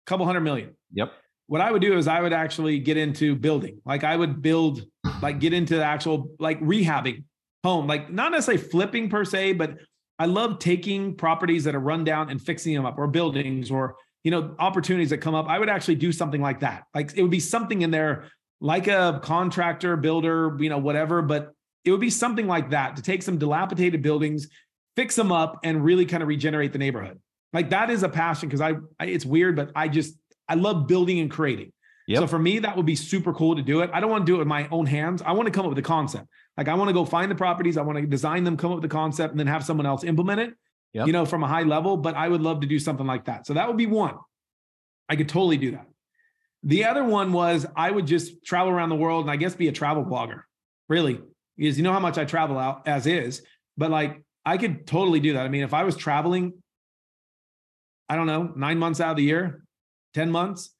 couple 0.05 0.25
hundred 0.25 0.41
million. 0.41 0.75
Yep. 0.93 1.11
What 1.47 1.61
I 1.61 1.71
would 1.71 1.81
do 1.81 1.97
is 1.97 2.07
I 2.07 2.21
would 2.21 2.33
actually 2.33 2.79
get 2.79 2.97
into 2.97 3.35
building. 3.35 3.81
Like 3.85 4.03
I 4.03 4.15
would 4.15 4.41
build, 4.41 4.83
like 5.21 5.39
get 5.39 5.53
into 5.53 5.75
the 5.75 5.83
actual 5.83 6.31
like 6.39 6.59
rehabbing 6.59 7.23
home, 7.63 7.87
like 7.87 8.11
not 8.11 8.31
necessarily 8.31 8.63
flipping 8.63 9.09
per 9.09 9.25
se, 9.25 9.53
but 9.53 9.77
I 10.17 10.25
love 10.25 10.59
taking 10.59 11.15
properties 11.15 11.65
that 11.65 11.75
are 11.75 11.79
run 11.79 12.03
down 12.03 12.29
and 12.29 12.41
fixing 12.41 12.73
them 12.73 12.85
up 12.85 12.97
or 12.97 13.07
buildings 13.07 13.69
or 13.69 13.95
you 14.25 14.31
know, 14.31 14.55
opportunities 14.57 15.11
that 15.11 15.19
come 15.19 15.35
up, 15.35 15.47
I 15.47 15.59
would 15.59 15.69
actually 15.69 15.95
do 15.95 16.11
something 16.11 16.41
like 16.41 16.61
that. 16.61 16.85
Like 16.95 17.15
it 17.15 17.21
would 17.21 17.29
be 17.29 17.39
something 17.39 17.83
in 17.83 17.91
there 17.91 18.25
like 18.59 18.87
a 18.87 19.19
contractor, 19.23 19.95
builder, 19.95 20.57
you 20.59 20.67
know, 20.67 20.79
whatever, 20.79 21.21
but 21.21 21.51
it 21.83 21.91
would 21.91 22.01
be 22.01 22.09
something 22.09 22.47
like 22.47 22.71
that 22.71 22.95
to 22.95 23.03
take 23.03 23.21
some 23.21 23.37
dilapidated 23.37 24.01
buildings, 24.01 24.47
fix 24.95 25.15
them 25.15 25.31
up 25.31 25.59
and 25.63 25.85
really 25.85 26.07
kind 26.07 26.23
of 26.23 26.27
regenerate 26.27 26.73
the 26.73 26.79
neighborhood. 26.79 27.19
Like 27.53 27.69
that 27.69 27.91
is 27.91 28.01
a 28.01 28.09
passion 28.09 28.49
because 28.49 28.61
I, 28.61 28.73
I, 28.99 29.05
it's 29.05 29.25
weird, 29.25 29.55
but 29.55 29.71
I 29.75 29.87
just 29.87 30.15
I 30.47 30.55
love 30.55 30.87
building 30.87 31.19
and 31.19 31.29
creating. 31.29 31.71
Yep. 32.07 32.19
So 32.19 32.27
for 32.27 32.37
me, 32.37 32.59
that 32.59 32.77
would 32.77 32.85
be 32.85 32.95
super 32.95 33.33
cool 33.33 33.55
to 33.55 33.63
do 33.63 33.81
it. 33.81 33.89
I 33.91 33.99
don't 33.99 34.11
want 34.11 34.25
to 34.25 34.31
do 34.31 34.35
it 34.35 34.39
with 34.39 34.47
my 34.47 34.67
own 34.69 34.85
hands. 34.85 35.23
I 35.23 35.31
want 35.31 35.47
to 35.47 35.51
come 35.51 35.65
up 35.65 35.69
with 35.69 35.77
the 35.77 35.81
concept. 35.81 36.27
Like 36.55 36.67
I 36.67 36.75
want 36.75 36.89
to 36.89 36.93
go 36.93 37.03
find 37.03 37.31
the 37.31 37.35
properties, 37.35 37.77
I 37.77 37.81
want 37.81 37.97
to 37.97 38.05
design 38.05 38.43
them, 38.43 38.57
come 38.57 38.71
up 38.71 38.77
with 38.77 38.89
the 38.89 38.95
concept, 38.95 39.31
and 39.31 39.39
then 39.39 39.47
have 39.47 39.65
someone 39.65 39.85
else 39.85 40.03
implement 40.03 40.39
it 40.39 40.53
yep. 40.95 41.07
you 41.07 41.13
know, 41.13 41.25
from 41.25 41.43
a 41.43 41.47
high 41.47 41.63
level, 41.63 41.97
but 41.97 42.15
I 42.15 42.27
would 42.27 42.41
love 42.41 42.61
to 42.61 42.67
do 42.67 42.79
something 42.79 43.05
like 43.05 43.25
that. 43.25 43.45
So 43.45 43.53
that 43.53 43.67
would 43.67 43.77
be 43.77 43.85
one. 43.85 44.15
I 45.09 45.17
could 45.17 45.29
totally 45.29 45.57
do 45.57 45.71
that. 45.71 45.85
The 46.63 46.85
other 46.85 47.03
one 47.03 47.31
was 47.33 47.65
I 47.75 47.91
would 47.91 48.07
just 48.07 48.43
travel 48.43 48.71
around 48.71 48.89
the 48.89 48.95
world 48.95 49.25
and 49.25 49.31
I 49.31 49.35
guess 49.35 49.53
be 49.53 49.67
a 49.67 49.73
travel 49.73 50.03
blogger, 50.03 50.41
really, 50.87 51.21
because 51.57 51.77
you 51.77 51.83
know 51.83 51.91
how 51.91 51.99
much 51.99 52.17
I 52.17 52.25
travel 52.25 52.57
out 52.57 52.87
as 52.87 53.05
is, 53.05 53.43
but 53.77 53.91
like 53.91 54.23
I 54.45 54.57
could 54.57 54.87
totally 54.87 55.19
do 55.19 55.33
that. 55.33 55.45
I 55.45 55.49
mean, 55.49 55.63
if 55.63 55.73
I 55.73 55.83
was 55.83 55.97
traveling, 55.97 56.53
I 58.07 58.15
don't 58.15 58.27
know, 58.27 58.53
nine 58.55 58.79
months 58.79 59.01
out 59.01 59.11
of 59.11 59.17
the 59.17 59.23
year, 59.23 59.64
10 60.15 60.31
months, 60.31 60.71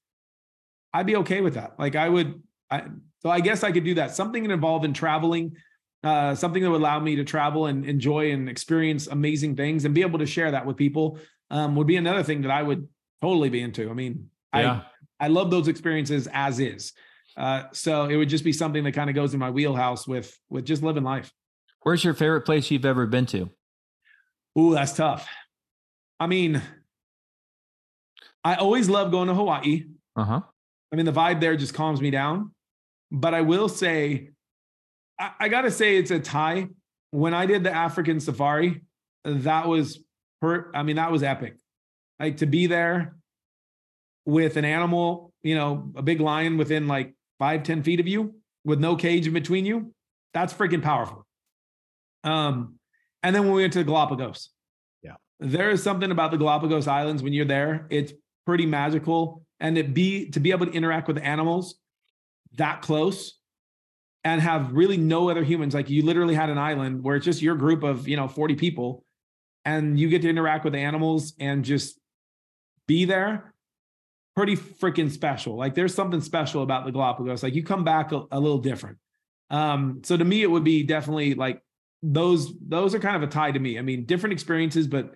I'd 0.93 1.05
be 1.05 1.17
okay 1.17 1.41
with 1.41 1.53
that. 1.53 1.77
Like 1.77 1.95
I 1.95 2.09
would, 2.09 2.41
I, 2.71 2.83
so 3.21 3.29
I 3.29 3.41
guess 3.41 3.63
I 3.63 3.71
could 3.71 3.83
do 3.83 3.95
that. 3.95 4.15
Something 4.15 4.49
involved 4.49 4.86
in 4.86 4.93
traveling 4.93 5.55
uh, 6.05 6.36
something 6.36 6.61
that 6.61 6.69
would 6.69 6.81
allow 6.81 6.99
me 6.99 7.15
to 7.15 7.23
travel 7.23 7.65
and 7.65 7.83
enjoy 7.83 8.31
and 8.31 8.47
experience 8.47 9.07
amazing 9.07 9.55
things 9.55 9.86
and 9.86 9.95
be 9.95 10.01
able 10.01 10.19
to 10.19 10.25
share 10.27 10.51
that 10.51 10.63
with 10.63 10.77
people 10.77 11.17
um, 11.49 11.75
would 11.75 11.88
be 11.88 11.95
another 11.95 12.21
thing 12.21 12.43
that 12.43 12.51
I 12.51 12.61
would 12.61 12.88
totally 13.21 13.49
be 13.49 13.59
into. 13.59 13.89
I 13.89 13.93
mean, 13.93 14.29
yeah. 14.53 14.81
I 15.19 15.25
I 15.25 15.27
love 15.29 15.49
those 15.49 15.67
experiences 15.67 16.27
as 16.31 16.59
is. 16.59 16.93
Uh, 17.36 17.63
so 17.73 18.05
it 18.05 18.17
would 18.17 18.29
just 18.29 18.43
be 18.43 18.53
something 18.53 18.83
that 18.83 18.91
kind 18.91 19.09
of 19.09 19.15
goes 19.15 19.33
in 19.33 19.39
my 19.39 19.49
wheelhouse 19.49 20.07
with 20.07 20.38
with 20.47 20.63
just 20.63 20.83
living 20.83 21.03
life. 21.03 21.33
Where's 21.81 22.03
your 22.03 22.13
favorite 22.13 22.41
place 22.41 22.69
you've 22.69 22.86
ever 22.86 23.07
been 23.07 23.25
to? 23.27 23.49
Ooh, 24.59 24.73
that's 24.73 24.93
tough. 24.93 25.27
I 26.19 26.27
mean, 26.27 26.61
I 28.45 28.55
always 28.55 28.87
love 28.87 29.11
going 29.11 29.27
to 29.27 29.33
Hawaii. 29.33 29.85
Uh 30.15 30.23
huh. 30.23 30.41
I 30.93 30.95
mean, 30.95 31.05
the 31.05 31.11
vibe 31.11 31.41
there 31.41 31.57
just 31.57 31.73
calms 31.73 31.99
me 31.99 32.11
down. 32.11 32.51
But 33.11 33.33
I 33.33 33.41
will 33.41 33.67
say, 33.67 34.29
I, 35.19 35.31
I 35.41 35.49
got 35.49 35.61
to 35.61 35.71
say 35.71 35.97
it's 35.97 36.11
a 36.11 36.19
tie. 36.19 36.67
When 37.09 37.33
I 37.33 37.47
did 37.47 37.63
the 37.63 37.71
African 37.71 38.19
safari, 38.19 38.83
that 39.23 39.67
was 39.67 39.99
per, 40.41 40.71
I 40.73 40.83
mean, 40.83 40.97
that 40.97 41.11
was 41.11 41.23
epic. 41.23 41.57
Like 42.19 42.37
to 42.37 42.45
be 42.45 42.67
there 42.67 43.15
with 44.25 44.57
an 44.57 44.65
animal, 44.65 45.33
you 45.43 45.55
know, 45.55 45.91
a 45.95 46.03
big 46.03 46.21
lion 46.21 46.57
within 46.57 46.87
like 46.87 47.15
five, 47.39 47.63
ten 47.63 47.81
feet 47.81 47.99
of 47.99 48.07
you 48.07 48.35
with 48.63 48.79
no 48.79 48.95
cage 48.95 49.25
in 49.27 49.33
between 49.33 49.65
you. 49.65 49.91
That's 50.33 50.53
freaking 50.53 50.83
powerful. 50.83 51.25
Um, 52.23 52.75
and 53.23 53.35
then 53.35 53.43
when 53.43 53.53
we 53.53 53.61
went 53.63 53.73
to 53.73 53.79
the 53.79 53.85
Galapagos, 53.85 54.49
yeah, 55.01 55.15
there 55.39 55.71
is 55.71 55.81
something 55.81 56.11
about 56.11 56.31
the 56.31 56.37
Galapagos 56.37 56.87
Islands 56.87 57.23
when 57.23 57.33
you're 57.33 57.45
there. 57.45 57.87
It's 57.89 58.13
pretty 58.45 58.65
magical, 58.65 59.43
and 59.59 59.77
it 59.77 59.93
be 59.93 60.29
to 60.31 60.39
be 60.39 60.51
able 60.51 60.65
to 60.65 60.71
interact 60.71 61.07
with 61.07 61.17
animals 61.17 61.75
that 62.57 62.81
close 62.81 63.37
and 64.25 64.41
have 64.41 64.73
really 64.73 64.97
no 64.97 65.29
other 65.29 65.43
humans. 65.43 65.73
Like 65.73 65.89
you 65.89 66.03
literally 66.03 66.33
had 66.33 66.49
an 66.49 66.57
island 66.57 67.03
where 67.03 67.15
it's 67.15 67.25
just 67.25 67.41
your 67.41 67.55
group 67.55 67.83
of, 67.83 68.07
you 68.07 68.17
know, 68.17 68.27
40 68.27 68.55
people 68.55 69.05
and 69.63 69.99
you 69.99 70.09
get 70.09 70.23
to 70.23 70.29
interact 70.29 70.65
with 70.65 70.73
animals 70.73 71.33
and 71.39 71.63
just 71.63 71.99
be 72.87 73.05
there. 73.05 73.53
Pretty 74.35 74.55
freaking 74.55 75.11
special. 75.11 75.55
Like 75.55 75.75
there's 75.75 75.93
something 75.93 76.21
special 76.21 76.63
about 76.63 76.85
the 76.85 76.91
Galapagos. 76.91 77.43
Like 77.43 77.53
you 77.53 77.63
come 77.63 77.83
back 77.83 78.11
a, 78.11 78.23
a 78.31 78.39
little 78.39 78.57
different. 78.57 78.97
Um, 79.51 80.01
so 80.03 80.17
to 80.17 80.25
me, 80.25 80.41
it 80.41 80.49
would 80.49 80.63
be 80.63 80.83
definitely 80.83 81.35
like 81.35 81.61
those, 82.01 82.51
those 82.67 82.95
are 82.95 82.99
kind 82.99 83.15
of 83.15 83.21
a 83.21 83.27
tie 83.27 83.51
to 83.51 83.59
me. 83.59 83.77
I 83.77 83.83
mean, 83.83 84.05
different 84.05 84.33
experiences, 84.33 84.87
but 84.87 85.13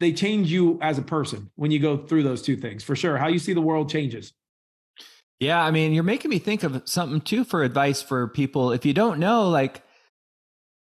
they 0.00 0.12
change 0.12 0.50
you 0.50 0.78
as 0.82 0.98
a 0.98 1.02
person 1.02 1.50
when 1.56 1.70
you 1.70 1.78
go 1.78 1.96
through 1.96 2.22
those 2.22 2.42
two 2.42 2.56
things 2.56 2.84
for 2.84 2.96
sure. 2.96 3.16
How 3.16 3.28
you 3.28 3.38
see 3.38 3.52
the 3.52 3.60
world 3.60 3.90
changes. 3.90 4.32
Yeah, 5.38 5.62
I 5.62 5.70
mean, 5.70 5.92
you're 5.92 6.02
making 6.02 6.30
me 6.30 6.38
think 6.38 6.62
of 6.62 6.82
something 6.86 7.20
too 7.20 7.44
for 7.44 7.62
advice 7.62 8.00
for 8.00 8.28
people. 8.28 8.72
If 8.72 8.86
you 8.86 8.94
don't 8.94 9.18
know, 9.18 9.48
like, 9.50 9.82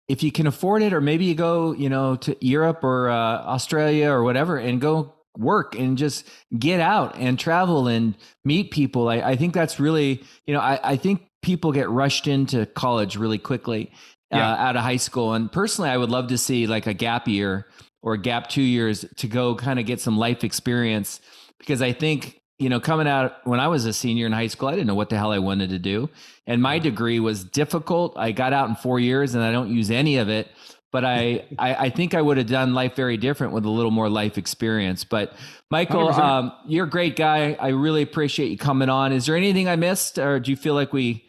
if 0.08 0.24
you 0.24 0.32
can 0.32 0.48
afford 0.48 0.82
it, 0.82 0.92
or 0.92 1.02
maybe 1.02 1.26
you 1.26 1.36
go, 1.36 1.72
you 1.72 1.88
know, 1.88 2.16
to 2.16 2.36
Europe 2.44 2.84
or 2.84 3.10
uh, 3.10 3.14
Australia 3.16 4.10
or 4.10 4.24
whatever, 4.24 4.58
and 4.58 4.82
go 4.82 5.14
work 5.38 5.76
and 5.76 6.00
just 6.00 6.28
get 6.58 6.80
out 6.80 7.16
and 7.16 7.38
travel 7.38 7.88
and 7.88 8.16
meet 8.44 8.72
people. 8.72 9.08
I, 9.08 9.18
I 9.18 9.36
think 9.36 9.54
that's 9.54 9.80
really, 9.80 10.24
you 10.48 10.54
know, 10.56 10.60
I, 10.60 10.80
I 10.84 10.96
think 10.98 11.22
people 11.44 11.72
get 11.72 11.90
rushed 11.90 12.26
into 12.26 12.66
college 12.66 13.18
really 13.18 13.38
quickly 13.38 13.92
uh, 14.32 14.38
out 14.38 14.76
of 14.76 14.82
high 14.82 14.98
school. 14.98 15.34
And 15.34 15.52
personally, 15.52 15.92
I 15.92 15.98
would 15.98 16.10
love 16.10 16.28
to 16.30 16.38
see 16.40 16.66
like 16.66 16.88
a 16.88 16.94
gap 16.94 17.28
year 17.28 17.68
or 18.02 18.18
gap 18.18 18.50
two 18.50 18.62
years 18.62 19.06
to 19.18 19.28
go 19.28 19.56
kind 19.56 19.80
of 19.80 19.86
get 19.86 20.00
some 20.00 20.18
life 20.18 20.44
experience 20.44 21.20
because 21.58 21.82
I 21.82 21.92
think 21.92 22.40
you 22.60 22.68
know, 22.68 22.82
coming 22.82 23.08
out 23.08 23.48
when 23.48 23.62
I 23.62 23.70
was 23.70 23.86
a 23.86 23.94
senior 23.94 24.26
in 24.26 24.34
high 24.34 24.48
school, 24.48 24.68
I 24.68 24.72
didn't 24.72 24.88
know 24.88 24.96
what 24.96 25.10
the 25.10 25.18
hell 25.18 25.32
I 25.32 25.40
wanted 25.40 25.70
to 25.70 25.80
do. 25.80 26.10
And 26.46 26.62
my 26.62 26.78
degree 26.78 27.20
was 27.22 27.44
difficult. 27.44 28.18
I 28.18 28.34
got 28.34 28.52
out 28.52 28.68
in 28.68 28.76
four 28.76 29.00
years 29.00 29.34
and 29.34 29.44
I 29.44 29.52
don't 29.54 29.74
use 29.74 29.90
any 29.90 30.18
of 30.18 30.28
it. 30.28 30.50
But 30.92 31.06
I, 31.06 31.46
I, 31.58 31.76
I, 31.76 31.90
think 31.90 32.14
I 32.14 32.22
would 32.22 32.38
have 32.38 32.48
done 32.48 32.74
life 32.74 32.96
very 32.96 33.16
different 33.16 33.54
with 33.54 33.64
a 33.64 33.70
little 33.70 33.92
more 33.92 34.10
life 34.10 34.38
experience. 34.38 35.06
But 35.06 35.34
Michael, 35.72 36.10
um, 36.10 36.52
you're 36.68 36.86
a 36.86 36.90
great 36.90 37.16
guy. 37.16 37.54
I 37.54 37.70
really 37.70 38.02
appreciate 38.02 38.50
you 38.50 38.58
coming 38.58 38.90
on. 38.90 39.14
Is 39.14 39.26
there 39.26 39.38
anything 39.38 39.70
I 39.70 39.78
missed, 39.78 40.18
or 40.20 40.40
do 40.40 40.52
you 40.52 40.58
feel 40.58 40.74
like 40.74 40.92
we 40.92 41.29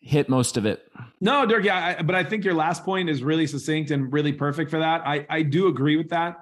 hit 0.00 0.28
most 0.28 0.56
of 0.56 0.66
it? 0.66 0.86
No, 1.20 1.46
Dirk. 1.46 1.64
Yeah, 1.64 1.96
I, 1.98 2.02
but 2.02 2.14
I 2.14 2.24
think 2.24 2.44
your 2.44 2.54
last 2.54 2.84
point 2.84 3.08
is 3.10 3.22
really 3.22 3.46
succinct 3.46 3.90
and 3.90 4.12
really 4.12 4.32
perfect 4.32 4.70
for 4.70 4.78
that. 4.78 5.06
I, 5.06 5.26
I 5.28 5.42
do 5.42 5.68
agree 5.68 5.96
with 5.96 6.10
that. 6.10 6.36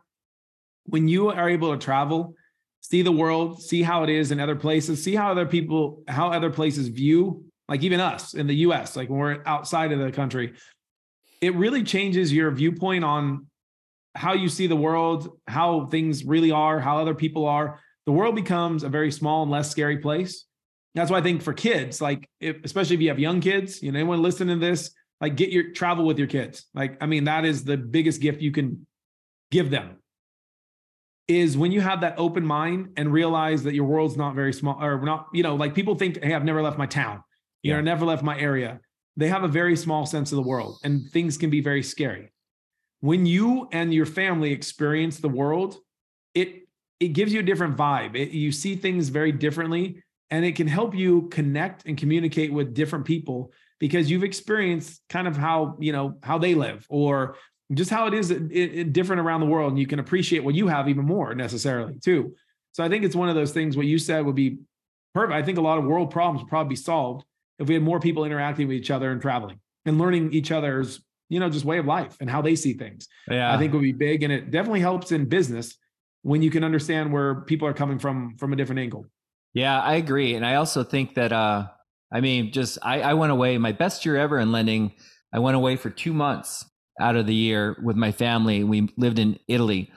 When 0.87 1.09
you 1.09 1.31
are 1.31 1.49
able 1.49 1.73
to 1.73 1.79
travel 1.79 2.35
see 2.81 3.03
the 3.03 3.13
world, 3.13 3.63
see 3.63 3.83
how 3.83 4.03
it 4.03 4.11
is 4.11 4.31
in 4.31 4.41
other 4.41 4.57
places, 4.57 5.03
see 5.03 5.15
how 5.15 5.31
other 5.31 5.47
people, 5.47 6.03
how 6.09 6.31
other 6.31 6.51
places 6.51 6.89
view, 6.89 7.45
like 7.69 7.83
even 7.83 8.01
us 8.01 8.35
in 8.35 8.47
the 8.47 8.55
US, 8.57 8.97
like 8.97 9.09
when 9.09 9.19
we're 9.19 9.43
outside 9.45 9.93
of 9.93 9.99
the 9.99 10.11
country, 10.11 10.55
it 11.41 11.55
really 11.55 11.83
changes 11.83 12.33
your 12.33 12.51
viewpoint 12.51 13.05
on 13.05 13.47
how 14.15 14.33
you 14.33 14.49
see 14.49 14.67
the 14.67 14.77
world, 14.77 15.39
how 15.47 15.87
things 15.87 16.25
really 16.25 16.51
are, 16.51 16.81
how 16.81 16.99
other 16.99 17.15
people 17.15 17.47
are. 17.47 17.79
The 18.07 18.13
world 18.13 18.35
becomes 18.35 18.83
a 18.83 18.89
very 18.89 19.13
small 19.13 19.43
and 19.43 19.51
less 19.51 19.71
scary 19.71 19.99
place. 19.99 20.47
That's 20.99 21.11
why 21.11 21.19
I 21.19 21.23
think 21.23 21.43
for 21.43 21.53
kids, 21.53 22.01
like 22.01 22.29
if, 22.41 22.57
especially 22.65 22.97
if 22.97 23.03
you 23.03 23.09
have 23.09 23.19
young 23.19 23.41
kids, 23.41 23.83
you 23.83 23.93
know, 23.93 23.99
anyone 23.99 24.21
listening 24.21 24.59
to 24.59 24.67
this, 24.67 24.91
like 25.21 25.37
get 25.37 25.51
your 25.51 25.73
travel 25.73 26.05
with 26.05 26.19
your 26.19 26.27
kids. 26.27 26.67
Like, 26.75 26.97
I 27.01 27.07
mean, 27.07 27.25
that 27.25 27.45
is 27.45 27.65
the 27.65 27.77
biggest 27.77 28.21
gift 28.21 28.41
you 28.41 28.53
can 28.53 28.87
give 29.51 29.71
them 29.71 29.97
is 31.29 31.57
when 31.57 31.73
you 31.73 31.81
have 31.81 32.01
that 32.01 32.15
open 32.19 32.45
mind 32.45 32.95
and 32.97 33.13
realize 33.13 33.63
that 33.65 33.75
your 33.75 33.85
world's 33.85 34.17
not 34.17 34.35
very 34.35 34.53
small 34.53 34.77
or 34.83 35.01
not, 35.03 35.29
you 35.33 35.43
know, 35.43 35.55
like 35.55 35.75
people 35.75 35.95
think, 35.95 36.23
hey, 36.23 36.35
I've 36.35 36.45
never 36.45 36.63
left 36.63 36.79
my 36.79 36.87
town, 36.87 37.23
you 37.63 37.71
yeah. 37.71 37.77
know, 37.77 37.83
never 37.83 38.05
left 38.05 38.23
my 38.23 38.39
area. 38.39 38.81
They 39.17 39.29
have 39.29 39.45
a 39.45 39.49
very 39.49 39.77
small 39.77 40.07
sense 40.07 40.33
of 40.33 40.37
the 40.37 40.43
world 40.43 40.79
and 40.85 41.09
things 41.11 41.37
can 41.37 41.51
be 41.51 41.61
very 41.61 41.83
scary. 41.83 42.33
when 43.01 43.27
you 43.27 43.69
and 43.73 43.93
your 43.95 44.07
family 44.07 44.53
experience 44.53 45.19
the 45.19 45.29
world, 45.29 45.77
it 46.35 46.69
it 47.01 47.09
gives 47.09 47.33
you 47.33 47.41
a 47.41 47.45
different 47.45 47.77
vibe. 47.77 48.17
It, 48.17 48.31
you 48.31 48.51
see 48.51 48.75
things 48.75 49.09
very 49.09 49.31
differently, 49.31 50.03
and 50.31 50.45
it 50.45 50.57
can 50.57 50.67
help 50.67 50.95
you 50.95 51.29
connect 51.29 51.87
and 51.87 51.97
communicate 51.97 52.53
with 52.53 52.75
different 52.75 53.05
people 53.05 53.53
because 53.79 54.11
you've 54.11 54.25
experienced 54.25 55.01
kind 55.09 55.29
of 55.29 55.37
how 55.37 55.77
you 55.79 55.93
know 55.93 56.19
how 56.23 56.39
they 56.39 56.55
live 56.55 56.87
or 56.89 57.37
just 57.75 57.91
how 57.91 58.07
it 58.07 58.15
is 58.15 58.31
it, 58.31 58.51
it, 58.51 58.93
different 58.93 59.21
around 59.21 59.41
the 59.41 59.47
world, 59.47 59.73
and 59.73 59.79
you 59.79 59.87
can 59.87 59.99
appreciate 59.99 60.43
what 60.43 60.55
you 60.55 60.69
have 60.69 60.89
even 60.89 61.05
more 61.05 61.35
necessarily 61.35 61.95
too. 62.03 62.35
So 62.73 62.83
I 62.83 62.89
think 62.89 63.05
it's 63.05 63.17
one 63.17 63.29
of 63.29 63.35
those 63.35 63.53
things. 63.53 63.77
What 63.77 63.87
you 63.87 63.99
said 63.99 64.25
would 64.25 64.35
be 64.35 64.59
perfect. 65.15 65.35
I 65.35 65.43
think 65.43 65.59
a 65.59 65.63
lot 65.63 65.79
of 65.79 65.85
world 65.85 66.11
problems 66.11 66.43
would 66.43 66.49
probably 66.49 66.71
be 66.71 66.77
solved 66.77 67.25
if 67.59 67.69
we 67.69 67.75
had 67.75 67.83
more 67.83 68.01
people 68.01 68.25
interacting 68.25 68.69
with 68.69 68.77
each 68.77 68.91
other 68.91 69.11
and 69.11 69.21
traveling 69.21 69.61
and 69.85 69.99
learning 69.99 70.33
each 70.33 70.53
other's 70.53 71.01
you 71.29 71.41
know 71.41 71.51
just 71.51 71.65
way 71.65 71.79
of 71.79 71.87
life 71.87 72.17
and 72.21 72.31
how 72.31 72.41
they 72.41 72.55
see 72.55 72.73
things 72.73 73.09
yeah 73.31 73.53
i 73.53 73.59
think 73.59 73.73
would 73.73 73.83
be 73.83 73.93
big 73.93 74.23
and 74.23 74.33
it 74.33 74.51
definitely 74.51 74.81
helps 74.81 75.13
in 75.13 75.27
business 75.27 75.77
when 76.23 76.43
you 76.43 76.51
can 76.51 76.65
understand 76.65 77.13
where 77.13 77.43
people 77.43 77.69
are 77.69 77.75
coming 77.75 77.99
from 77.99 78.37
from 78.39 78.53
a 78.53 78.57
different 78.57 78.79
angle 78.79 79.05
yeah 79.55 79.81
i 79.81 79.95
agree 79.95 80.35
and 80.35 80.45
i 80.45 80.55
also 80.55 80.85
think 80.85 81.15
that 81.15 81.33
uh 81.33 81.67
i 82.13 82.21
mean 82.21 82.53
just 82.53 82.79
i 82.83 83.01
i 83.01 83.15
went 83.15 83.33
away 83.33 83.59
my 83.59 83.73
best 83.73 84.05
year 84.05 84.17
ever 84.17 84.39
in 84.39 84.53
lending 84.53 84.93
i 85.33 85.39
went 85.39 85.57
away 85.57 85.77
for 85.77 85.91
two 85.91 86.13
months 86.13 86.65
out 87.01 87.17
of 87.17 87.27
the 87.27 87.35
year 87.35 87.77
with 87.83 87.97
my 87.97 88.13
family 88.13 88.65
we 88.65 88.89
lived 88.97 89.19
in 89.19 89.39
italy 89.49 89.91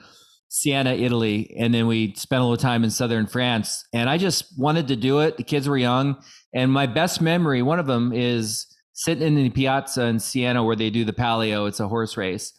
siena 0.48 0.92
italy 0.92 1.54
and 1.58 1.72
then 1.72 1.86
we 1.86 2.14
spent 2.14 2.40
a 2.40 2.44
little 2.44 2.56
time 2.56 2.84
in 2.84 2.90
southern 2.90 3.26
france 3.26 3.84
and 3.92 4.08
i 4.08 4.18
just 4.18 4.46
wanted 4.58 4.88
to 4.88 4.96
do 4.96 5.20
it 5.20 5.36
the 5.36 5.42
kids 5.42 5.68
were 5.68 5.78
young 5.78 6.16
and 6.54 6.70
my 6.70 6.86
best 6.86 7.20
memory 7.20 7.62
one 7.62 7.78
of 7.78 7.86
them 7.86 8.12
is 8.12 8.66
sitting 8.92 9.22
in 9.22 9.34
the 9.34 9.50
piazza 9.50 10.04
in 10.04 10.18
Siena 10.18 10.62
where 10.62 10.76
they 10.76 10.90
do 10.90 11.04
the 11.04 11.12
palio. 11.12 11.66
It's 11.66 11.80
a 11.80 11.88
horse 11.88 12.16
race. 12.16 12.52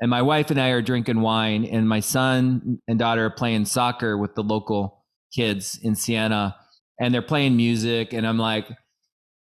And 0.00 0.10
my 0.10 0.22
wife 0.22 0.50
and 0.50 0.60
I 0.60 0.68
are 0.68 0.82
drinking 0.82 1.20
wine, 1.22 1.64
and 1.64 1.88
my 1.88 1.98
son 1.98 2.78
and 2.86 2.98
daughter 3.00 3.26
are 3.26 3.30
playing 3.30 3.64
soccer 3.64 4.16
with 4.16 4.36
the 4.36 4.44
local 4.44 4.97
kids 5.34 5.78
in 5.82 5.94
Siena, 5.94 6.56
and 7.00 7.12
they're 7.12 7.22
playing 7.22 7.56
music. 7.56 8.12
And 8.12 8.26
I'm 8.26 8.38
like, 8.38 8.68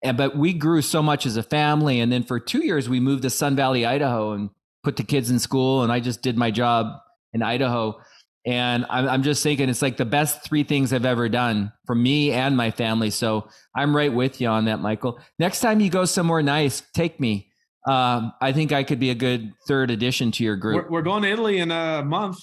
and 0.02 0.16
but 0.16 0.36
we 0.36 0.52
grew 0.52 0.82
so 0.82 1.02
much 1.02 1.26
as 1.26 1.36
a 1.36 1.42
family. 1.42 2.00
And 2.00 2.12
then 2.12 2.22
for 2.22 2.40
two 2.40 2.64
years, 2.64 2.88
we 2.88 3.00
moved 3.00 3.22
to 3.22 3.30
Sun 3.30 3.56
Valley, 3.56 3.86
Idaho, 3.86 4.32
and 4.32 4.50
put 4.82 4.96
the 4.96 5.04
kids 5.04 5.30
in 5.30 5.38
school. 5.38 5.82
And 5.82 5.92
I 5.92 6.00
just 6.00 6.22
did 6.22 6.36
my 6.36 6.50
job 6.50 6.86
in 7.32 7.42
Idaho. 7.42 8.00
And 8.44 8.84
I'm, 8.90 9.08
I'm 9.08 9.22
just 9.22 9.42
thinking 9.42 9.68
it's 9.68 9.82
like 9.82 9.96
the 9.96 10.04
best 10.04 10.42
three 10.42 10.64
things 10.64 10.92
I've 10.92 11.04
ever 11.04 11.28
done 11.28 11.72
for 11.86 11.94
me 11.94 12.32
and 12.32 12.56
my 12.56 12.72
family. 12.72 13.10
So 13.10 13.48
I'm 13.76 13.94
right 13.94 14.12
with 14.12 14.40
you 14.40 14.48
on 14.48 14.64
that, 14.64 14.80
Michael. 14.80 15.20
Next 15.38 15.60
time 15.60 15.78
you 15.78 15.90
go 15.90 16.04
somewhere 16.04 16.42
nice, 16.42 16.82
take 16.94 17.20
me. 17.20 17.52
Um, 17.88 18.32
I 18.40 18.52
think 18.52 18.72
I 18.72 18.82
could 18.82 18.98
be 18.98 19.10
a 19.10 19.14
good 19.14 19.52
third 19.68 19.90
addition 19.92 20.32
to 20.32 20.44
your 20.44 20.56
group. 20.56 20.86
We're, 20.86 20.90
we're 20.90 21.02
going 21.02 21.22
to 21.22 21.30
Italy 21.30 21.58
in 21.58 21.70
a 21.70 22.02
month. 22.04 22.38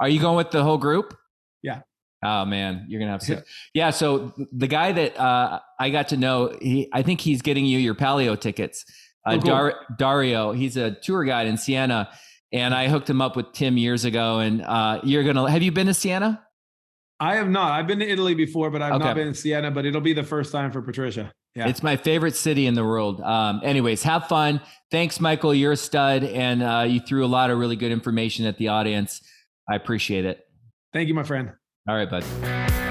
Are 0.00 0.08
you 0.08 0.20
going 0.20 0.36
with 0.36 0.52
the 0.52 0.62
whole 0.62 0.78
group? 0.78 1.16
Oh 2.22 2.44
man, 2.44 2.86
you're 2.88 3.00
gonna 3.00 3.12
have 3.12 3.22
to. 3.22 3.44
yeah. 3.74 3.90
So 3.90 4.34
the 4.52 4.66
guy 4.66 4.92
that 4.92 5.18
uh, 5.18 5.60
I 5.78 5.90
got 5.90 6.08
to 6.08 6.16
know, 6.16 6.56
he, 6.60 6.88
I 6.92 7.02
think 7.02 7.20
he's 7.20 7.42
getting 7.42 7.64
you 7.64 7.78
your 7.78 7.94
Palio 7.94 8.38
tickets. 8.38 8.84
Uh, 9.26 9.32
oh, 9.32 9.38
cool. 9.38 9.50
Dar- 9.50 9.74
Dario, 9.98 10.52
he's 10.52 10.76
a 10.76 10.92
tour 10.92 11.24
guide 11.24 11.46
in 11.46 11.56
Siena 11.56 12.10
and 12.52 12.74
I 12.74 12.88
hooked 12.88 13.08
him 13.08 13.20
up 13.20 13.36
with 13.36 13.52
Tim 13.52 13.76
years 13.76 14.04
ago. 14.04 14.38
And 14.38 14.62
uh, 14.62 15.00
you're 15.02 15.24
gonna 15.24 15.50
have 15.50 15.62
you 15.62 15.72
been 15.72 15.86
to 15.86 15.94
Siena? 15.94 16.42
I 17.18 17.36
have 17.36 17.48
not. 17.48 17.72
I've 17.72 17.86
been 17.86 17.98
to 17.98 18.08
Italy 18.08 18.34
before, 18.34 18.70
but 18.70 18.80
I've 18.80 18.94
okay. 18.94 19.04
not 19.04 19.16
been 19.16 19.28
in 19.28 19.34
Siena. 19.34 19.70
But 19.70 19.84
it'll 19.84 20.00
be 20.00 20.12
the 20.12 20.24
first 20.24 20.52
time 20.52 20.72
for 20.72 20.82
Patricia. 20.82 21.32
Yeah, 21.54 21.68
it's 21.68 21.82
my 21.82 21.96
favorite 21.96 22.36
city 22.36 22.66
in 22.66 22.74
the 22.74 22.84
world. 22.84 23.20
Um, 23.20 23.60
anyways, 23.64 24.02
have 24.04 24.28
fun. 24.28 24.60
Thanks, 24.90 25.20
Michael. 25.20 25.52
You're 25.52 25.72
a 25.72 25.76
stud, 25.76 26.22
and 26.24 26.62
uh, 26.62 26.84
you 26.88 27.00
threw 27.00 27.24
a 27.24 27.28
lot 27.28 27.50
of 27.50 27.58
really 27.58 27.76
good 27.76 27.92
information 27.92 28.46
at 28.46 28.56
the 28.56 28.68
audience. 28.68 29.20
I 29.68 29.74
appreciate 29.76 30.24
it. 30.24 30.40
Thank 30.92 31.08
you, 31.08 31.14
my 31.14 31.24
friend. 31.24 31.52
All 31.90 31.96
right, 31.96 32.08
bud. 32.08 32.89